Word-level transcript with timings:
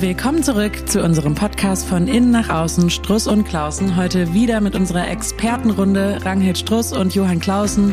Willkommen 0.00 0.42
zurück 0.42 0.88
zu 0.88 1.02
unserem 1.02 1.34
Podcast 1.34 1.86
von 1.86 2.08
Innen 2.08 2.30
nach 2.30 2.48
Außen, 2.48 2.88
Struss 2.88 3.26
und 3.26 3.44
Klausen. 3.44 3.96
Heute 3.96 4.32
wieder 4.32 4.62
mit 4.62 4.74
unserer 4.74 5.06
Expertenrunde 5.06 6.24
Ranghild 6.24 6.56
Struss 6.56 6.94
und 6.94 7.14
Johann 7.14 7.38
Klausen. 7.38 7.92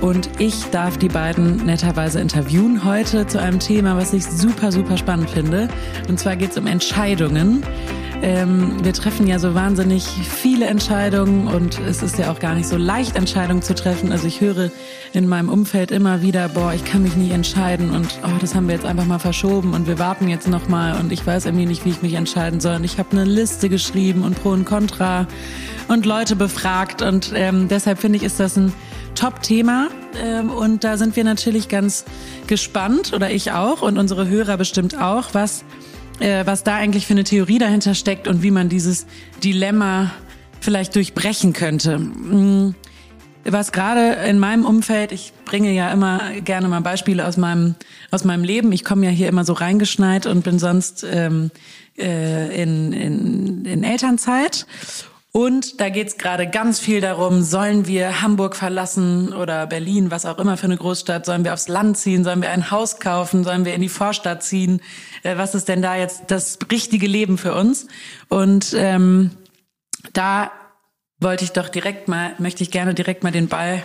Und 0.00 0.30
ich 0.40 0.64
darf 0.70 0.96
die 0.96 1.10
beiden 1.10 1.66
netterweise 1.66 2.20
interviewen 2.20 2.84
heute 2.84 3.26
zu 3.26 3.38
einem 3.38 3.58
Thema, 3.58 3.98
was 3.98 4.14
ich 4.14 4.24
super, 4.24 4.72
super 4.72 4.96
spannend 4.96 5.28
finde. 5.28 5.68
Und 6.08 6.18
zwar 6.18 6.36
geht 6.36 6.52
es 6.52 6.56
um 6.56 6.66
Entscheidungen. 6.66 7.62
Ähm, 8.22 8.84
wir 8.84 8.92
treffen 8.92 9.26
ja 9.26 9.40
so 9.40 9.52
wahnsinnig 9.54 10.04
viele 10.04 10.66
Entscheidungen 10.66 11.48
und 11.48 11.80
es 11.80 12.04
ist 12.04 12.18
ja 12.18 12.30
auch 12.30 12.38
gar 12.38 12.54
nicht 12.54 12.68
so 12.68 12.76
leicht, 12.76 13.16
Entscheidungen 13.16 13.62
zu 13.62 13.74
treffen. 13.74 14.12
Also 14.12 14.28
ich 14.28 14.40
höre 14.40 14.70
in 15.12 15.26
meinem 15.26 15.48
Umfeld 15.48 15.90
immer 15.90 16.22
wieder, 16.22 16.48
boah, 16.48 16.72
ich 16.72 16.84
kann 16.84 17.02
mich 17.02 17.16
nicht 17.16 17.32
entscheiden 17.32 17.90
und 17.90 18.06
oh, 18.22 18.38
das 18.40 18.54
haben 18.54 18.68
wir 18.68 18.76
jetzt 18.76 18.86
einfach 18.86 19.06
mal 19.06 19.18
verschoben 19.18 19.74
und 19.74 19.88
wir 19.88 19.98
warten 19.98 20.28
jetzt 20.28 20.46
noch 20.46 20.68
mal 20.68 21.00
und 21.00 21.10
ich 21.10 21.26
weiß 21.26 21.46
irgendwie 21.46 21.66
nicht, 21.66 21.84
wie 21.84 21.90
ich 21.90 22.02
mich 22.02 22.14
entscheiden 22.14 22.60
soll. 22.60 22.76
Und 22.76 22.84
ich 22.84 23.00
habe 23.00 23.10
eine 23.10 23.24
Liste 23.24 23.68
geschrieben 23.68 24.22
und 24.22 24.40
Pro 24.40 24.50
und 24.50 24.66
Contra 24.66 25.26
und 25.88 26.06
Leute 26.06 26.36
befragt 26.36 27.02
und 27.02 27.32
ähm, 27.34 27.66
deshalb 27.66 27.98
finde 27.98 28.18
ich, 28.18 28.22
ist 28.22 28.38
das 28.38 28.56
ein 28.56 28.72
Top-Thema 29.16 29.88
ähm, 30.22 30.48
und 30.48 30.84
da 30.84 30.96
sind 30.96 31.16
wir 31.16 31.24
natürlich 31.24 31.68
ganz 31.68 32.04
gespannt 32.46 33.12
oder 33.12 33.32
ich 33.32 33.50
auch 33.50 33.82
und 33.82 33.98
unsere 33.98 34.28
Hörer 34.28 34.56
bestimmt 34.56 34.96
auch, 34.96 35.30
was 35.32 35.64
äh, 36.20 36.46
was 36.46 36.64
da 36.64 36.76
eigentlich 36.76 37.06
für 37.06 37.14
eine 37.14 37.24
Theorie 37.24 37.58
dahinter 37.58 37.94
steckt 37.94 38.28
und 38.28 38.42
wie 38.42 38.50
man 38.50 38.68
dieses 38.68 39.06
Dilemma 39.42 40.12
vielleicht 40.60 40.94
durchbrechen 40.94 41.52
könnte. 41.52 41.98
Mm, 41.98 42.74
was 43.44 43.72
gerade 43.72 44.12
in 44.28 44.38
meinem 44.38 44.64
Umfeld, 44.64 45.10
ich 45.10 45.32
bringe 45.44 45.72
ja 45.72 45.90
immer 45.92 46.20
gerne 46.44 46.68
mal 46.68 46.80
Beispiele 46.80 47.26
aus 47.26 47.36
meinem 47.36 47.74
aus 48.10 48.24
meinem 48.24 48.44
Leben. 48.44 48.70
Ich 48.70 48.84
komme 48.84 49.06
ja 49.06 49.10
hier 49.10 49.28
immer 49.28 49.44
so 49.44 49.52
reingeschneit 49.52 50.26
und 50.26 50.44
bin 50.44 50.58
sonst 50.58 51.04
ähm, 51.10 51.50
äh, 51.98 52.62
in, 52.62 52.92
in, 52.92 53.64
in 53.64 53.84
Elternzeit 53.84 54.66
und 55.32 55.80
da 55.80 55.88
geht's 55.88 56.18
gerade 56.18 56.46
ganz 56.46 56.78
viel 56.78 57.00
darum, 57.00 57.42
sollen 57.42 57.86
wir 57.86 58.20
Hamburg 58.20 58.54
verlassen 58.54 59.32
oder 59.32 59.66
Berlin, 59.66 60.10
was 60.10 60.26
auch 60.26 60.38
immer 60.38 60.58
für 60.58 60.66
eine 60.66 60.76
Großstadt, 60.76 61.24
sollen 61.24 61.42
wir 61.44 61.54
aufs 61.54 61.68
Land 61.68 61.96
ziehen, 61.96 62.22
sollen 62.22 62.42
wir 62.42 62.50
ein 62.50 62.70
Haus 62.70 63.00
kaufen, 63.00 63.42
sollen 63.42 63.64
wir 63.64 63.72
in 63.72 63.80
die 63.80 63.88
Vorstadt 63.88 64.42
ziehen, 64.42 64.82
äh, 65.22 65.38
was 65.38 65.54
ist 65.54 65.68
denn 65.68 65.80
da 65.80 65.96
jetzt 65.96 66.24
das 66.28 66.58
richtige 66.70 67.06
Leben 67.06 67.38
für 67.38 67.54
uns? 67.54 67.86
Und 68.28 68.74
ähm, 68.76 69.30
da 70.12 70.52
wollte 71.18 71.44
ich 71.44 71.52
doch 71.52 71.70
direkt 71.70 72.08
mal, 72.08 72.34
möchte 72.38 72.62
ich 72.62 72.70
gerne 72.70 72.92
direkt 72.92 73.22
mal 73.22 73.32
den 73.32 73.48
Ball 73.48 73.82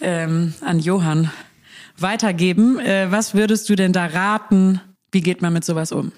ähm, 0.00 0.54
an 0.62 0.78
Johann 0.78 1.30
weitergeben. 1.98 2.78
Äh, 2.78 3.10
was 3.10 3.34
würdest 3.34 3.68
du 3.68 3.76
denn 3.76 3.92
da 3.92 4.06
raten? 4.06 4.80
Wie 5.12 5.20
geht 5.20 5.42
man 5.42 5.52
mit 5.52 5.64
sowas 5.64 5.92
um? 5.92 6.12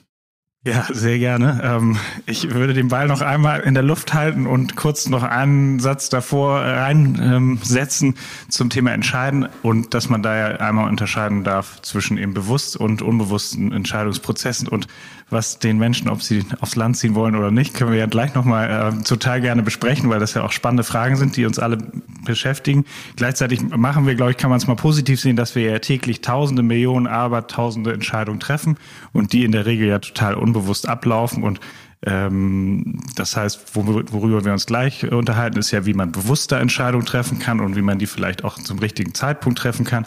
Ja, 0.67 0.87
sehr 0.91 1.19
gerne. 1.19 1.61
Ähm, 1.62 1.97
ich 2.27 2.51
würde 2.51 2.75
den 2.75 2.89
Ball 2.89 3.06
noch 3.06 3.20
einmal 3.20 3.61
in 3.61 3.75
der 3.75 3.84
Luft 3.84 4.12
halten 4.12 4.47
und 4.47 4.75
kurz 4.75 5.09
noch 5.09 5.23
einen 5.23 5.78
Satz 5.78 6.09
davor 6.09 6.61
reinsetzen 6.61 8.17
zum 8.48 8.69
Thema 8.69 8.92
Entscheiden 8.92 9.48
und 9.62 9.95
dass 9.95 10.09
man 10.09 10.23
da 10.23 10.36
ja 10.36 10.56
einmal 10.56 10.89
unterscheiden 10.89 11.45
darf 11.45 11.81
zwischen 11.83 12.19
eben 12.19 12.34
bewusst 12.34 12.77
und 12.77 13.03
unbewussten 13.03 13.70
Entscheidungsprozessen 13.73 14.67
und 14.67 14.89
was 15.30 15.58
den 15.58 15.78
Menschen, 15.78 16.08
ob 16.08 16.22
sie 16.22 16.44
aufs 16.60 16.76
Land 16.76 16.96
ziehen 16.96 17.14
wollen 17.14 17.36
oder 17.36 17.50
nicht, 17.50 17.74
können 17.74 17.90
wir 17.90 17.98
ja 17.98 18.06
gleich 18.06 18.34
nochmal 18.34 18.94
äh, 18.98 19.02
total 19.02 19.40
gerne 19.40 19.62
besprechen, 19.62 20.08
weil 20.08 20.20
das 20.20 20.34
ja 20.34 20.42
auch 20.42 20.52
spannende 20.52 20.84
Fragen 20.84 21.16
sind, 21.16 21.36
die 21.36 21.44
uns 21.44 21.58
alle 21.58 21.78
beschäftigen. 22.24 22.84
Gleichzeitig 23.16 23.62
machen 23.62 24.06
wir, 24.06 24.14
glaube 24.14 24.30
ich, 24.30 24.36
kann 24.36 24.50
man 24.50 24.58
es 24.58 24.66
mal 24.66 24.76
positiv 24.76 25.20
sehen, 25.20 25.36
dass 25.36 25.54
wir 25.54 25.70
ja 25.70 25.78
täglich 25.80 26.22
tausende 26.22 26.62
Millionen, 26.62 27.06
aber 27.06 27.46
tausende 27.46 27.92
Entscheidungen 27.92 28.40
treffen 28.40 28.78
und 29.12 29.32
die 29.32 29.44
in 29.44 29.52
der 29.52 29.66
Regel 29.66 29.88
ja 29.88 29.98
total 29.98 30.34
unbewusst 30.34 30.88
ablaufen 30.88 31.42
und 31.42 31.61
ähm, 32.06 33.00
das 33.17 33.36
heißt, 33.36 33.74
worüber 33.74 34.44
wir 34.44 34.52
uns 34.52 34.67
gleich 34.67 35.11
unterhalten, 35.11 35.58
ist 35.58 35.72
ja, 35.72 35.84
wie 35.84 35.94
man 35.94 36.12
bewusster 36.12 36.61
Entscheidungen 36.61 37.05
treffen 37.05 37.40
kann 37.40 37.58
und 37.58 37.74
wie 37.74 37.83
man 37.83 37.98
die 37.98 38.06
vielleicht 38.06 38.44
auch 38.44 38.56
zum 38.56 38.78
richtigen 38.78 39.14
Zeitpunkt 39.14 39.58
treffen 39.58 39.84
kann 39.84 40.06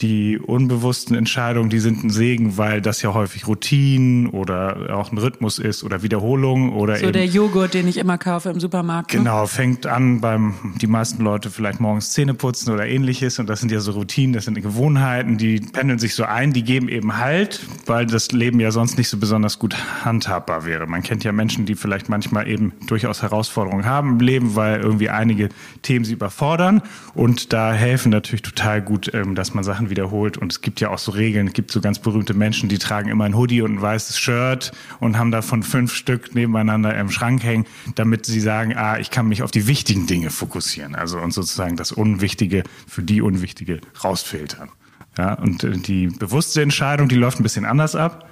die 0.00 0.40
unbewussten 0.40 1.14
Entscheidungen, 1.16 1.70
die 1.70 1.78
sind 1.78 2.02
ein 2.02 2.10
Segen, 2.10 2.58
weil 2.58 2.80
das 2.80 3.00
ja 3.02 3.14
häufig 3.14 3.46
Routinen 3.46 4.26
oder 4.26 4.92
auch 4.92 5.12
ein 5.12 5.18
Rhythmus 5.18 5.60
ist 5.60 5.84
oder 5.84 6.02
Wiederholung 6.02 6.72
oder 6.72 6.96
so 6.96 7.04
eben, 7.04 7.12
der 7.12 7.26
Joghurt, 7.26 7.74
den 7.74 7.86
ich 7.86 7.98
immer 7.98 8.18
kaufe 8.18 8.50
im 8.50 8.58
Supermarkt. 8.58 9.12
Ne? 9.12 9.20
Genau, 9.20 9.46
fängt 9.46 9.86
an 9.86 10.20
beim 10.20 10.54
die 10.80 10.88
meisten 10.88 11.22
Leute 11.22 11.48
vielleicht 11.48 11.78
morgens 11.78 12.10
Zähne 12.10 12.34
putzen 12.34 12.72
oder 12.72 12.88
ähnliches 12.88 13.38
und 13.38 13.48
das 13.48 13.60
sind 13.60 13.70
ja 13.70 13.78
so 13.78 13.92
Routinen, 13.92 14.32
das 14.32 14.46
sind 14.46 14.60
Gewohnheiten, 14.60 15.38
die 15.38 15.60
pendeln 15.60 16.00
sich 16.00 16.16
so 16.16 16.24
ein, 16.24 16.52
die 16.52 16.64
geben 16.64 16.88
eben 16.88 17.18
Halt, 17.18 17.60
weil 17.86 18.04
das 18.06 18.32
Leben 18.32 18.58
ja 18.58 18.72
sonst 18.72 18.98
nicht 18.98 19.08
so 19.08 19.18
besonders 19.18 19.60
gut 19.60 19.76
handhabbar 20.04 20.64
wäre. 20.64 20.88
Man 20.88 21.04
kennt 21.04 21.22
ja 21.22 21.30
Menschen, 21.30 21.66
die 21.66 21.76
vielleicht 21.76 22.08
manchmal 22.08 22.48
eben 22.48 22.72
durchaus 22.88 23.22
Herausforderungen 23.22 23.84
haben 23.84 24.14
im 24.14 24.20
Leben, 24.20 24.56
weil 24.56 24.80
irgendwie 24.80 25.08
einige 25.08 25.50
Themen 25.82 26.04
sie 26.04 26.14
überfordern 26.14 26.82
und 27.14 27.52
da 27.52 27.72
helfen 27.72 28.10
natürlich 28.10 28.42
total 28.42 28.82
gut, 28.82 29.14
ähm, 29.14 29.36
dass 29.36 29.54
man 29.54 29.62
Sachen 29.62 29.83
Sachen 29.84 29.90
wiederholt. 29.90 30.38
Und 30.38 30.52
es 30.52 30.60
gibt 30.60 30.80
ja 30.80 30.90
auch 30.90 30.98
so 30.98 31.12
Regeln. 31.12 31.48
Es 31.48 31.52
gibt 31.52 31.70
so 31.70 31.80
ganz 31.80 31.98
berühmte 31.98 32.34
Menschen, 32.34 32.68
die 32.68 32.78
tragen 32.78 33.08
immer 33.08 33.24
ein 33.24 33.36
Hoodie 33.36 33.62
und 33.62 33.76
ein 33.76 33.82
weißes 33.82 34.18
Shirt 34.18 34.72
und 35.00 35.18
haben 35.18 35.30
davon 35.30 35.62
fünf 35.62 35.94
Stück 35.94 36.34
nebeneinander 36.34 36.96
im 36.96 37.10
Schrank 37.10 37.42
hängen, 37.42 37.66
damit 37.94 38.26
sie 38.26 38.40
sagen, 38.40 38.74
ah, 38.76 38.98
ich 38.98 39.10
kann 39.10 39.28
mich 39.28 39.42
auf 39.42 39.50
die 39.50 39.66
wichtigen 39.66 40.06
Dinge 40.06 40.30
fokussieren. 40.30 40.94
Also 40.94 41.18
und 41.18 41.32
sozusagen 41.32 41.76
das 41.76 41.92
Unwichtige 41.92 42.64
für 42.86 43.02
die 43.02 43.20
Unwichtige 43.20 43.80
rausfiltern. 44.02 44.70
Ja, 45.16 45.34
und 45.34 45.62
äh, 45.62 45.72
die 45.72 46.08
bewusste 46.08 46.62
Entscheidung, 46.62 47.08
die 47.08 47.14
läuft 47.14 47.38
ein 47.38 47.44
bisschen 47.44 47.64
anders 47.64 47.94
ab. 47.94 48.28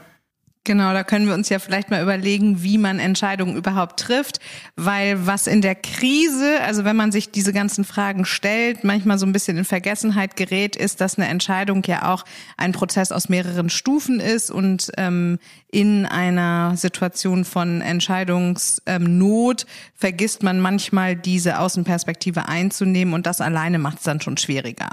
Genau, 0.64 0.92
da 0.92 1.02
können 1.02 1.26
wir 1.26 1.34
uns 1.34 1.48
ja 1.48 1.58
vielleicht 1.58 1.90
mal 1.90 2.00
überlegen, 2.00 2.62
wie 2.62 2.78
man 2.78 3.00
Entscheidungen 3.00 3.56
überhaupt 3.56 3.98
trifft, 3.98 4.38
weil 4.76 5.26
was 5.26 5.48
in 5.48 5.60
der 5.60 5.74
Krise, 5.74 6.60
also 6.64 6.84
wenn 6.84 6.94
man 6.94 7.10
sich 7.10 7.32
diese 7.32 7.52
ganzen 7.52 7.84
Fragen 7.84 8.24
stellt, 8.24 8.84
manchmal 8.84 9.18
so 9.18 9.26
ein 9.26 9.32
bisschen 9.32 9.56
in 9.56 9.64
Vergessenheit 9.64 10.36
gerät, 10.36 10.76
ist, 10.76 11.00
dass 11.00 11.18
eine 11.18 11.26
Entscheidung 11.26 11.82
ja 11.86 12.12
auch 12.12 12.24
ein 12.56 12.70
Prozess 12.70 13.10
aus 13.10 13.28
mehreren 13.28 13.70
Stufen 13.70 14.20
ist 14.20 14.52
und 14.52 14.92
ähm, 14.98 15.40
in 15.72 16.06
einer 16.06 16.76
Situation 16.76 17.44
von 17.44 17.80
Entscheidungsnot 17.80 19.66
vergisst 19.96 20.44
man 20.44 20.60
manchmal 20.60 21.16
diese 21.16 21.58
Außenperspektive 21.58 22.48
einzunehmen 22.48 23.14
und 23.14 23.26
das 23.26 23.40
alleine 23.40 23.80
macht 23.80 23.98
es 23.98 24.04
dann 24.04 24.20
schon 24.20 24.36
schwieriger. 24.36 24.90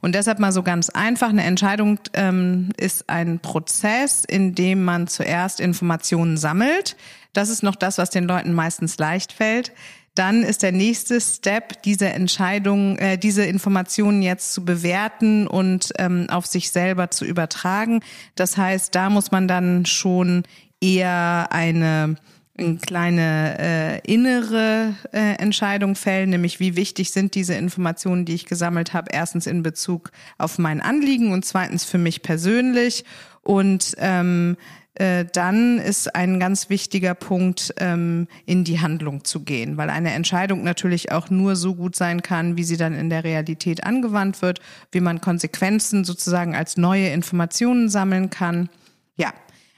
Und 0.00 0.14
deshalb 0.14 0.38
mal 0.38 0.52
so 0.52 0.62
ganz 0.62 0.90
einfach, 0.90 1.28
eine 1.28 1.44
Entscheidung 1.44 1.98
ähm, 2.12 2.70
ist 2.76 3.08
ein 3.08 3.40
Prozess, 3.40 4.24
in 4.24 4.54
dem 4.54 4.84
man 4.84 5.06
zuerst 5.06 5.60
Informationen 5.60 6.36
sammelt. 6.36 6.96
Das 7.32 7.48
ist 7.48 7.62
noch 7.62 7.76
das, 7.76 7.98
was 7.98 8.10
den 8.10 8.24
Leuten 8.24 8.52
meistens 8.52 8.98
leicht 8.98 9.32
fällt. 9.32 9.72
Dann 10.14 10.42
ist 10.42 10.62
der 10.62 10.72
nächste 10.72 11.20
Step, 11.20 11.82
diese 11.82 12.08
Entscheidung, 12.08 12.96
äh, 12.96 13.18
diese 13.18 13.44
Informationen 13.44 14.22
jetzt 14.22 14.54
zu 14.54 14.64
bewerten 14.64 15.46
und 15.46 15.92
ähm, 15.98 16.26
auf 16.30 16.46
sich 16.46 16.70
selber 16.70 17.10
zu 17.10 17.26
übertragen. 17.26 18.00
Das 18.34 18.56
heißt, 18.56 18.94
da 18.94 19.10
muss 19.10 19.30
man 19.30 19.46
dann 19.46 19.84
schon 19.84 20.44
eher 20.80 21.48
eine 21.50 22.16
eine 22.58 22.76
kleine 22.76 23.56
äh, 23.58 24.12
innere 24.12 24.94
äh, 25.12 25.34
Entscheidung 25.36 25.94
fällen, 25.94 26.30
nämlich 26.30 26.60
wie 26.60 26.76
wichtig 26.76 27.10
sind 27.10 27.34
diese 27.34 27.54
Informationen, 27.54 28.24
die 28.24 28.34
ich 28.34 28.46
gesammelt 28.46 28.94
habe, 28.94 29.10
erstens 29.12 29.46
in 29.46 29.62
Bezug 29.62 30.10
auf 30.38 30.58
mein 30.58 30.80
Anliegen 30.80 31.32
und 31.32 31.44
zweitens 31.44 31.84
für 31.84 31.98
mich 31.98 32.22
persönlich. 32.22 33.04
Und 33.42 33.94
ähm, 33.98 34.56
äh, 34.94 35.26
dann 35.30 35.78
ist 35.78 36.14
ein 36.14 36.40
ganz 36.40 36.70
wichtiger 36.70 37.14
Punkt, 37.14 37.74
ähm, 37.78 38.28
in 38.46 38.64
die 38.64 38.80
Handlung 38.80 39.24
zu 39.24 39.40
gehen, 39.40 39.76
weil 39.76 39.90
eine 39.90 40.12
Entscheidung 40.12 40.64
natürlich 40.64 41.12
auch 41.12 41.28
nur 41.28 41.54
so 41.54 41.74
gut 41.74 41.94
sein 41.94 42.22
kann, 42.22 42.56
wie 42.56 42.64
sie 42.64 42.78
dann 42.78 42.94
in 42.94 43.10
der 43.10 43.22
Realität 43.22 43.84
angewandt 43.84 44.40
wird, 44.40 44.60
wie 44.92 45.00
man 45.00 45.20
Konsequenzen 45.20 46.04
sozusagen 46.04 46.54
als 46.54 46.78
neue 46.78 47.10
Informationen 47.10 47.90
sammeln 47.90 48.30
kann. 48.30 48.70
Ja, 49.16 49.34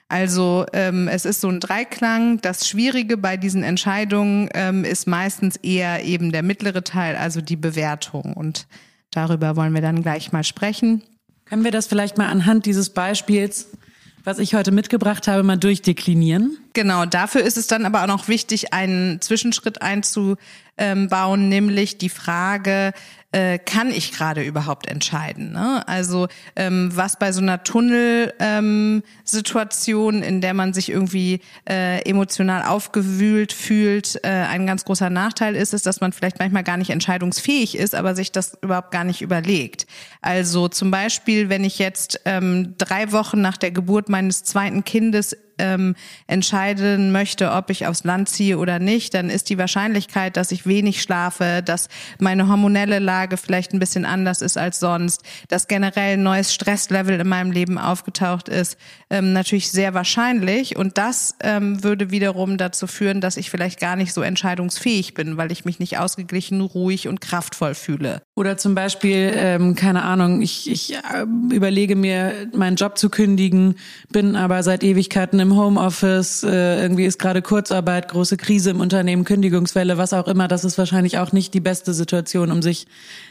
also 0.08 0.64
ähm, 0.72 1.06
es 1.06 1.26
ist 1.26 1.43
so 1.43 1.49
ein 1.49 1.60
Dreiklang. 1.60 2.40
Das 2.40 2.66
Schwierige 2.66 3.19
bei 3.19 3.37
diesen 3.37 3.62
Entscheidungen 3.62 4.49
ähm, 4.55 4.84
ist 4.84 5.06
meistens 5.06 5.56
eher 5.56 6.05
eben 6.05 6.32
der 6.32 6.43
mittlere 6.43 6.82
Teil, 6.82 7.14
also 7.16 7.43
die 7.43 7.56
Bewertung. 7.56 8.32
Und 8.32 8.66
darüber 9.10 9.56
wollen 9.56 9.75
wir 9.75 9.82
dann 9.82 10.02
gleich 10.02 10.32
mal 10.32 10.44
sprechen. 10.44 11.02
Können 11.44 11.64
wir 11.64 11.70
das 11.70 11.87
vielleicht 11.87 12.16
mal 12.16 12.28
anhand 12.28 12.64
dieses 12.64 12.90
Beispiels, 12.90 13.69
was 14.25 14.38
ich 14.38 14.55
heute 14.55 14.70
mitgebracht 14.70 15.28
habe, 15.28 15.43
mal 15.43 15.56
durchdeklinieren? 15.56 16.58
Genau, 16.72 17.04
dafür 17.04 17.43
ist 17.43 17.56
es 17.56 17.66
dann 17.66 17.84
aber 17.84 18.02
auch 18.02 18.08
noch 18.08 18.28
wichtig, 18.28 18.72
einen 18.72 19.20
Zwischenschritt 19.20 19.82
einzubauen, 19.82 21.49
nämlich 21.49 21.99
die 21.99 22.11
Frage, 22.11 22.93
äh, 23.30 23.58
kann 23.58 23.90
ich 23.90 24.12
gerade 24.12 24.42
überhaupt 24.42 24.86
entscheiden? 24.86 25.52
Ne? 25.52 25.86
Also 25.86 26.28
ähm, 26.56 26.90
was 26.94 27.19
bei 27.19 27.30
so 27.32 27.42
einer 27.42 27.62
Tunnelsituation, 27.62 30.14
ähm, 30.16 30.22
in 30.22 30.40
der 30.40 30.54
man 30.54 30.72
sich 30.72 30.88
irgendwie 30.88 31.40
äh, 31.69 32.00
emotional 32.08 32.64
aufgewühlt 32.64 33.52
fühlt, 33.52 34.19
äh, 34.25 34.28
ein 34.28 34.66
ganz 34.66 34.86
großer 34.86 35.10
Nachteil 35.10 35.56
ist, 35.56 35.75
ist, 35.75 35.84
dass 35.84 36.00
man 36.00 36.12
vielleicht 36.12 36.38
manchmal 36.38 36.64
gar 36.64 36.78
nicht 36.78 36.88
entscheidungsfähig 36.90 37.76
ist, 37.76 37.94
aber 37.94 38.14
sich 38.14 38.32
das 38.32 38.56
überhaupt 38.62 38.92
gar 38.92 39.04
nicht 39.04 39.20
überlegt. 39.20 39.86
Also 40.22 40.69
zum 40.69 40.90
Beispiel, 40.90 41.50
wenn 41.50 41.64
ich 41.64 41.78
jetzt 41.78 42.22
ähm, 42.25 42.76
drei 42.78 43.12
Wochen 43.12 43.42
nach 43.42 43.58
der 43.58 43.72
Geburt 43.72 44.08
meines 44.08 44.44
zweiten 44.44 44.84
Kindes 44.84 45.36
ähm, 45.58 45.94
entscheiden 46.26 47.12
möchte, 47.12 47.52
ob 47.52 47.70
ich 47.70 47.87
aufs 47.87 48.05
Land 48.05 48.28
ziehe 48.28 48.58
oder 48.58 48.78
nicht, 48.78 49.14
dann 49.14 49.31
ist 49.31 49.50
die 49.50 49.58
Wahrscheinlichkeit, 49.58 50.37
dass 50.37 50.52
ich 50.52 50.66
wenig 50.66 51.02
schlafe, 51.02 51.62
dass 51.64 51.88
meine 52.19 52.49
hormonelle 52.49 52.99
Lage 52.99 53.37
vielleicht 53.37 53.72
ein 53.72 53.78
bisschen 53.78 54.05
anders 54.05 54.43
ist 54.43 54.56
als 54.56 54.81
sonst, 54.81 55.22
dass 55.49 55.69
generell 55.69 56.14
ein 56.14 56.22
neues 56.22 56.55
Stresslevel 56.55 57.20
in 57.20 57.28
meinem 57.28 57.50
Leben 57.50 57.78
aufgetaucht 57.78 58.49
ist, 58.49 58.76
ähm, 59.10 59.32
natürlich 59.32 59.70
sehr 59.70 59.94
wahrscheinlich. 59.94 60.76
Und 60.76 60.99
das 60.99 61.34
ähm, 61.40 61.82
würde 61.82 62.11
wiederum 62.11 62.58
dazu 62.58 62.87
führen, 62.87 63.20
dass 63.20 63.37
ich 63.37 63.50
vielleicht 63.50 63.81
gar 63.81 63.96
nicht 63.96 64.12
so 64.12 64.22
entscheidungsfähig 64.22 65.14
bin, 65.14 65.37
weil 65.37 65.52
ich 65.52 65.64
mich 65.64 65.78
nicht 65.78 65.99
ausgeglichen, 65.99 66.61
ruhig 66.61 67.08
und 67.08 67.20
kraftvoll 67.20 67.75
fühle. 67.75 68.22
Oder 68.38 68.56
zum 68.56 68.76
Beispiel, 68.76 69.32
ähm, 69.35 69.75
keine 69.75 70.05
Ahnung, 70.05 70.43
ich, 70.43 70.70
ich 70.70 70.94
äh, 70.94 71.26
überlege 71.52 71.96
mir, 71.96 72.32
meinen 72.55 72.76
Job 72.76 72.96
zu 72.96 73.11
kündigen, 73.11 73.75
bin 74.12 74.37
aber 74.37 74.62
seit 74.62 74.85
Ewigkeiten 74.85 75.40
im 75.40 75.56
Homeoffice, 75.56 76.44
äh, 76.44 76.81
irgendwie 76.81 77.05
ist 77.05 77.19
gerade 77.19 77.43
Kurzarbeit, 77.43 78.06
große 78.06 78.37
Krise 78.37 78.70
im 78.70 78.79
Unternehmen, 78.79 79.25
Kündigungswelle, 79.25 79.99
was 79.99 80.12
auch 80.12 80.29
immer. 80.29 80.46
Das 80.46 80.64
ist 80.64 80.79
wahrscheinlich 80.79 81.19
auch 81.19 81.32
nicht 81.32 81.52
die 81.52 81.58
beste 81.58 81.93
Situation, 81.93 82.52
um 82.52 82.62
sich 82.62 82.87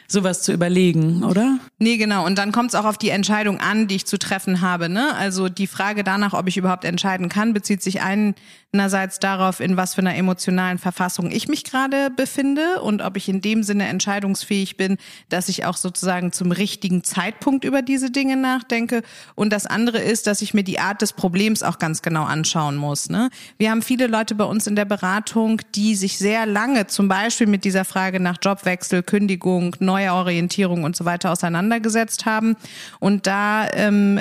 sowas 0.07 0.42
zu 0.42 0.54
überlegen, 0.54 1.24
oder? 1.24 1.59
Nee, 1.80 1.98
genau. 1.98 2.25
Und 2.25 2.38
dann 2.38 2.51
kommt 2.54 2.69
es 2.69 2.75
auch 2.75 2.86
auf 2.86 2.98
die 2.98 3.09
Entscheidung 3.09 3.59
an, 3.59 3.88
die 3.88 3.98
ich 3.98 4.06
zu 4.06 4.18
treffen 4.18 4.62
habe. 4.62 4.88
Ne? 4.88 5.13
Also 5.15 5.50
die 5.50 5.68
Frage 5.68 6.04
danach, 6.04 6.33
ob 6.33 6.48
ich 6.48 6.56
überhaupt 6.56 6.86
entscheiden 6.86 7.27
kann, 7.27 7.54
bezieht 7.54 7.83
sich 7.83 8.00
einerseits 8.01 9.19
darauf, 9.19 9.59
in 9.59 9.75
was 9.75 9.95
für 9.95 10.01
einer 10.01 10.15
emotionalen 10.15 10.77
Verfassung 10.77 11.30
ich 11.30 11.50
mich 11.50 11.65
gerade 11.65 12.09
befinde 12.09 12.81
und 12.81 13.01
ob 13.01 13.18
ich 13.18 13.27
in 13.27 13.42
dem 13.42 13.63
Sinne 13.63 13.88
entscheidungsfähig 13.88 14.77
bin, 14.77 14.98
dass 15.27 15.50
ich 15.50 15.65
auch 15.65 15.75
sozusagen 15.75 16.31
zum 16.31 16.54
richtigen 16.54 17.04
Zeitpunkt 17.04 17.65
über 17.65 17.81
diese 17.81 18.09
Dinge 18.09 18.38
nachdenke. 18.38 19.04
Und 19.36 19.51
das 19.51 19.65
andere 19.65 19.98
ist, 19.98 20.25
dass 20.25 20.42
ich 20.42 20.54
mir 20.54 20.63
die 20.63 20.80
Art 20.80 21.01
des 21.01 21.12
Problems 21.12 21.63
auch 21.63 21.80
ganz 21.80 22.01
genau 22.01 22.24
anschauen 22.24 22.77
muss. 22.77 23.09
Ne? 23.09 23.30
Wir 23.57 23.71
haben 23.71 23.81
viele 23.81 24.07
Leute 24.07 24.36
bei 24.36 24.45
uns 24.45 24.68
in 24.68 24.77
der 24.77 24.86
Beratung, 24.86 25.62
die 25.75 25.95
sich 25.95 26.18
sehr 26.18 26.45
lange 26.45 26.88
zum 26.88 27.09
Beispiel 27.09 27.48
mit 27.48 27.65
dieser 27.65 27.83
Frage 27.83 28.21
nach 28.21 28.38
Jobwechsel, 28.42 29.04
Kündigung, 29.04 29.75
neue 29.97 30.13
Orientierung 30.13 30.83
und 30.83 30.95
so 30.95 31.05
weiter 31.05 31.31
auseinandergesetzt 31.31 32.25
haben 32.25 32.55
und 32.99 33.27
da 33.27 33.67
ähm, 33.73 34.19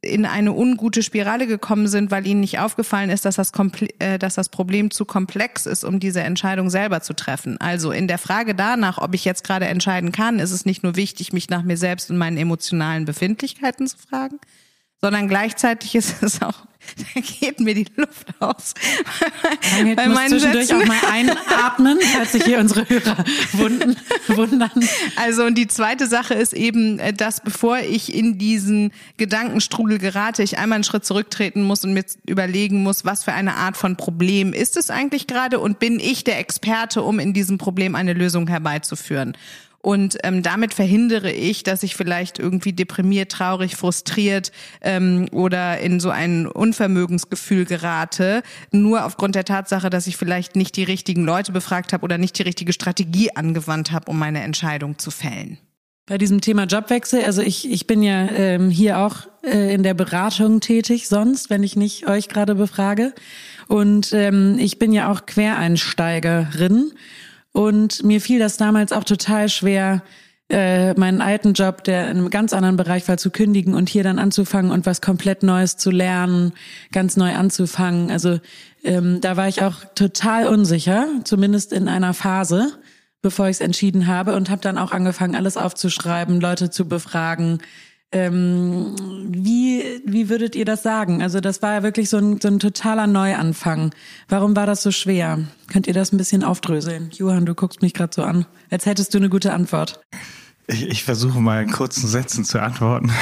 in 0.00 0.24
eine 0.24 0.52
ungute 0.52 1.02
Spirale 1.02 1.46
gekommen 1.46 1.88
sind, 1.88 2.10
weil 2.10 2.26
ihnen 2.26 2.40
nicht 2.40 2.58
aufgefallen 2.58 3.10
ist, 3.10 3.24
dass 3.24 3.36
das, 3.36 3.52
äh, 3.98 4.18
dass 4.18 4.34
das 4.34 4.48
Problem 4.48 4.90
zu 4.90 5.04
komplex 5.04 5.66
ist, 5.66 5.84
um 5.84 6.00
diese 6.00 6.22
Entscheidung 6.22 6.70
selber 6.70 7.02
zu 7.02 7.14
treffen. 7.14 7.60
Also 7.60 7.92
in 7.92 8.08
der 8.08 8.18
Frage 8.18 8.54
danach, 8.54 8.98
ob 8.98 9.14
ich 9.14 9.24
jetzt 9.24 9.44
gerade 9.44 9.66
entscheiden 9.66 10.12
kann, 10.12 10.38
ist 10.38 10.52
es 10.52 10.64
nicht 10.64 10.82
nur 10.82 10.96
wichtig, 10.96 11.32
mich 11.32 11.50
nach 11.50 11.62
mir 11.62 11.76
selbst 11.76 12.10
und 12.10 12.16
meinen 12.16 12.38
emotionalen 12.38 13.04
Befindlichkeiten 13.04 13.86
zu 13.86 13.98
fragen, 13.98 14.38
sondern 15.00 15.28
gleichzeitig 15.28 15.94
ist 15.94 16.22
es 16.22 16.42
auch 16.42 16.66
da 17.14 17.20
geht 17.20 17.60
mir 17.60 17.74
die 17.74 17.86
Luft 17.96 18.28
aus. 18.38 18.74
Bei, 19.84 19.94
bei 19.94 20.08
meinen 20.08 20.30
zwischendurch 20.30 20.68
Sätzen. 20.68 20.82
auch 20.82 20.86
mal 20.86 21.00
einatmen, 21.10 21.98
falls 22.14 22.32
sich 22.32 22.44
hier 22.44 22.58
unsere 22.58 22.88
Hörer 22.88 23.24
wunden, 23.52 23.96
wundern. 24.28 24.70
Also 25.16 25.44
und 25.44 25.56
die 25.56 25.66
zweite 25.66 26.06
Sache 26.06 26.34
ist 26.34 26.52
eben, 26.52 26.98
äh, 26.98 27.12
dass 27.12 27.40
bevor 27.40 27.78
ich 27.78 28.14
in 28.14 28.38
diesen 28.38 28.92
Gedankenstrudel 29.18 29.98
gerate, 29.98 30.42
ich 30.42 30.58
einmal 30.58 30.76
einen 30.76 30.84
Schritt 30.84 31.04
zurücktreten 31.04 31.62
muss 31.62 31.84
und 31.84 31.92
mir 31.92 32.04
überlegen 32.26 32.82
muss, 32.82 33.04
was 33.04 33.24
für 33.24 33.32
eine 33.32 33.54
Art 33.54 33.76
von 33.76 33.96
Problem 33.96 34.52
ist 34.52 34.76
es 34.76 34.90
eigentlich 34.90 35.26
gerade 35.26 35.60
und 35.60 35.78
bin 35.78 36.00
ich 36.00 36.24
der 36.24 36.38
Experte, 36.38 37.02
um 37.02 37.18
in 37.18 37.32
diesem 37.32 37.58
Problem 37.58 37.94
eine 37.94 38.14
Lösung 38.14 38.48
herbeizuführen. 38.48 39.36
Und 39.82 40.18
ähm, 40.24 40.42
damit 40.42 40.74
verhindere 40.74 41.32
ich, 41.32 41.62
dass 41.62 41.82
ich 41.82 41.96
vielleicht 41.96 42.38
irgendwie 42.38 42.74
deprimiert, 42.74 43.32
traurig, 43.32 43.76
frustriert 43.76 44.52
ähm, 44.82 45.26
oder 45.32 45.78
in 45.78 46.00
so 46.00 46.10
ein 46.10 46.46
Unvermögensgefühl 46.46 47.64
gerate, 47.64 48.42
nur 48.72 49.06
aufgrund 49.06 49.36
der 49.36 49.46
Tatsache, 49.46 49.88
dass 49.88 50.06
ich 50.06 50.18
vielleicht 50.18 50.54
nicht 50.54 50.76
die 50.76 50.84
richtigen 50.84 51.24
Leute 51.24 51.52
befragt 51.52 51.94
habe 51.94 52.04
oder 52.04 52.18
nicht 52.18 52.38
die 52.38 52.42
richtige 52.42 52.74
Strategie 52.74 53.34
angewandt 53.34 53.90
habe, 53.90 54.10
um 54.10 54.18
meine 54.18 54.42
Entscheidung 54.42 54.98
zu 54.98 55.10
fällen. 55.10 55.56
Bei 56.04 56.18
diesem 56.18 56.40
Thema 56.42 56.64
Jobwechsel, 56.64 57.24
also 57.24 57.40
ich, 57.40 57.70
ich 57.70 57.86
bin 57.86 58.02
ja 58.02 58.28
ähm, 58.32 58.68
hier 58.68 58.98
auch 58.98 59.28
äh, 59.42 59.72
in 59.72 59.82
der 59.82 59.94
Beratung 59.94 60.60
tätig, 60.60 61.08
sonst, 61.08 61.48
wenn 61.48 61.62
ich 61.62 61.76
nicht 61.76 62.06
euch 62.06 62.28
gerade 62.28 62.56
befrage. 62.56 63.14
Und 63.68 64.12
ähm, 64.12 64.58
ich 64.58 64.78
bin 64.78 64.92
ja 64.92 65.10
auch 65.10 65.24
Quereinsteigerin 65.24 66.92
und 67.52 68.02
mir 68.04 68.20
fiel 68.20 68.38
das 68.38 68.56
damals 68.56 68.92
auch 68.92 69.04
total 69.04 69.48
schwer, 69.48 70.02
äh, 70.50 70.94
meinen 70.94 71.20
alten 71.20 71.52
Job, 71.52 71.84
der 71.84 72.10
in 72.10 72.18
einem 72.18 72.30
ganz 72.30 72.52
anderen 72.52 72.76
Bereich 72.76 73.06
war, 73.08 73.16
zu 73.16 73.30
kündigen 73.30 73.74
und 73.74 73.88
hier 73.88 74.02
dann 74.02 74.18
anzufangen 74.18 74.72
und 74.72 74.84
was 74.84 75.00
komplett 75.00 75.42
Neues 75.42 75.76
zu 75.76 75.90
lernen, 75.90 76.52
ganz 76.92 77.16
neu 77.16 77.34
anzufangen. 77.34 78.10
Also 78.10 78.40
ähm, 78.82 79.20
da 79.20 79.36
war 79.36 79.46
ich 79.46 79.62
auch 79.62 79.84
total 79.94 80.48
unsicher, 80.48 81.06
zumindest 81.24 81.72
in 81.72 81.88
einer 81.88 82.14
Phase, 82.14 82.72
bevor 83.22 83.46
ich 83.46 83.56
es 83.56 83.60
entschieden 83.60 84.06
habe 84.08 84.34
und 84.34 84.50
habe 84.50 84.60
dann 84.60 84.78
auch 84.78 84.92
angefangen, 84.92 85.36
alles 85.36 85.56
aufzuschreiben, 85.56 86.40
Leute 86.40 86.70
zu 86.70 86.88
befragen, 86.88 87.58
ähm, 88.12 88.94
wie, 89.28 90.02
wie 90.04 90.28
würdet 90.28 90.56
ihr 90.56 90.64
das 90.64 90.82
sagen? 90.82 91.22
Also 91.22 91.40
das 91.40 91.62
war 91.62 91.74
ja 91.74 91.82
wirklich 91.82 92.08
so 92.08 92.18
ein, 92.18 92.40
so 92.40 92.48
ein 92.48 92.58
totaler 92.58 93.06
Neuanfang. 93.06 93.94
Warum 94.28 94.56
war 94.56 94.66
das 94.66 94.82
so 94.82 94.90
schwer? 94.90 95.38
Könnt 95.70 95.86
ihr 95.86 95.94
das 95.94 96.12
ein 96.12 96.16
bisschen 96.16 96.42
aufdröseln? 96.42 97.10
Johann, 97.12 97.46
du 97.46 97.54
guckst 97.54 97.82
mich 97.82 97.94
gerade 97.94 98.12
so 98.14 98.22
an, 98.22 98.46
als 98.70 98.86
hättest 98.86 99.14
du 99.14 99.18
eine 99.18 99.28
gute 99.28 99.52
Antwort. 99.52 100.00
Ich, 100.72 100.88
ich 100.88 101.04
versuche 101.04 101.40
mal 101.40 101.62
in 101.62 101.70
kurzen 101.70 102.06
Sätzen 102.06 102.44
zu 102.44 102.60
antworten. 102.60 103.10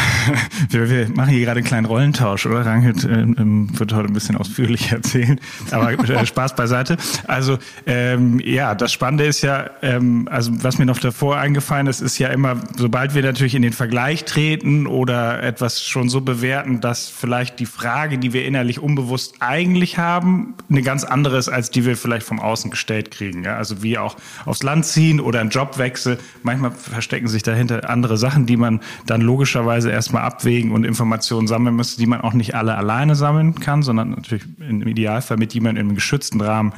Wir, 0.71 0.91
wir 0.91 1.09
machen 1.09 1.31
hier 1.31 1.41
gerade 1.41 1.59
einen 1.59 1.67
kleinen 1.67 1.87
Rollentausch, 1.87 2.45
oder? 2.47 2.67
Rangit 2.67 3.05
äh, 3.05 3.21
ähm, 3.21 3.69
wird 3.79 3.93
heute 3.95 4.09
ein 4.09 4.13
bisschen 4.13 4.37
ausführlicher 4.37 4.97
erzählen, 4.97 5.41
aber 5.71 5.93
äh, 5.93 6.27
Spaß 6.27 6.57
beiseite. 6.57 6.97
Also 7.27 7.59
ähm, 7.87 8.41
ja, 8.45 8.75
das 8.75 8.93
Spannende 8.93 9.25
ist 9.25 9.43
ja, 9.43 9.71
ähm, 9.83 10.29
also 10.31 10.53
was 10.63 10.79
mir 10.79 10.85
noch 10.85 10.99
davor 10.99 11.39
eingefallen 11.39 11.87
ist, 11.87 12.01
ist 12.01 12.19
ja 12.19 12.29
immer, 12.29 12.57
sobald 12.77 13.15
wir 13.15 13.23
natürlich 13.23 13.55
in 13.55 13.63
den 13.63 13.73
Vergleich 13.73 14.25
treten 14.25 14.87
oder 14.87 15.43
etwas 15.43 15.83
schon 15.83 16.11
so 16.11 16.21
bewerten, 16.21 16.81
dass 16.81 17.09
vielleicht 17.09 17.61
die 17.61 17.67
Frage, 17.67 18.19
die 18.19 18.33
wir 18.33 18.45
innerlich 18.45 18.81
unbewusst 18.81 19.37
eigentlich 19.41 19.97
haben, 19.97 20.55
eine 20.69 20.83
ganz 20.83 21.05
andere 21.05 21.39
ist, 21.39 21.49
als 21.49 21.71
die 21.71 21.87
wir 21.87 21.97
vielleicht 21.97 22.27
vom 22.27 22.41
Außen 22.41 22.71
gestellt 22.71 23.11
kriegen. 23.11 23.45
Ja? 23.45 23.57
Also 23.57 23.83
wie 23.83 23.97
auch 23.97 24.17
aufs 24.45 24.63
Land 24.63 24.85
ziehen 24.87 25.21
oder 25.21 25.41
einen 25.41 25.51
Jobwechsel. 25.51 26.19
Manchmal 26.43 26.73
verstecken 26.73 27.29
sich 27.29 27.38
sich 27.39 27.43
dahinter 27.45 27.89
andere 27.89 28.17
Sachen, 28.17 28.47
die 28.47 28.57
man 28.57 28.81
dann 29.07 29.21
logischerweise 29.21 29.91
erstmal 29.91 30.23
abwägen 30.23 30.73
und 30.73 30.85
Informationen 30.85 31.47
sammeln 31.47 31.77
müsste, 31.77 31.99
die 31.99 32.07
man 32.07 32.21
auch 32.21 32.33
nicht 32.33 32.55
alle 32.55 32.77
alleine 32.77 33.15
sammeln 33.15 33.55
kann, 33.55 33.83
sondern 33.83 34.11
natürlich 34.11 34.45
im 34.59 34.87
Idealfall 34.87 35.37
mit 35.37 35.55
jemandem 35.55 35.91
im 35.91 35.95
geschützten 35.95 36.41
Rahmen 36.41 36.73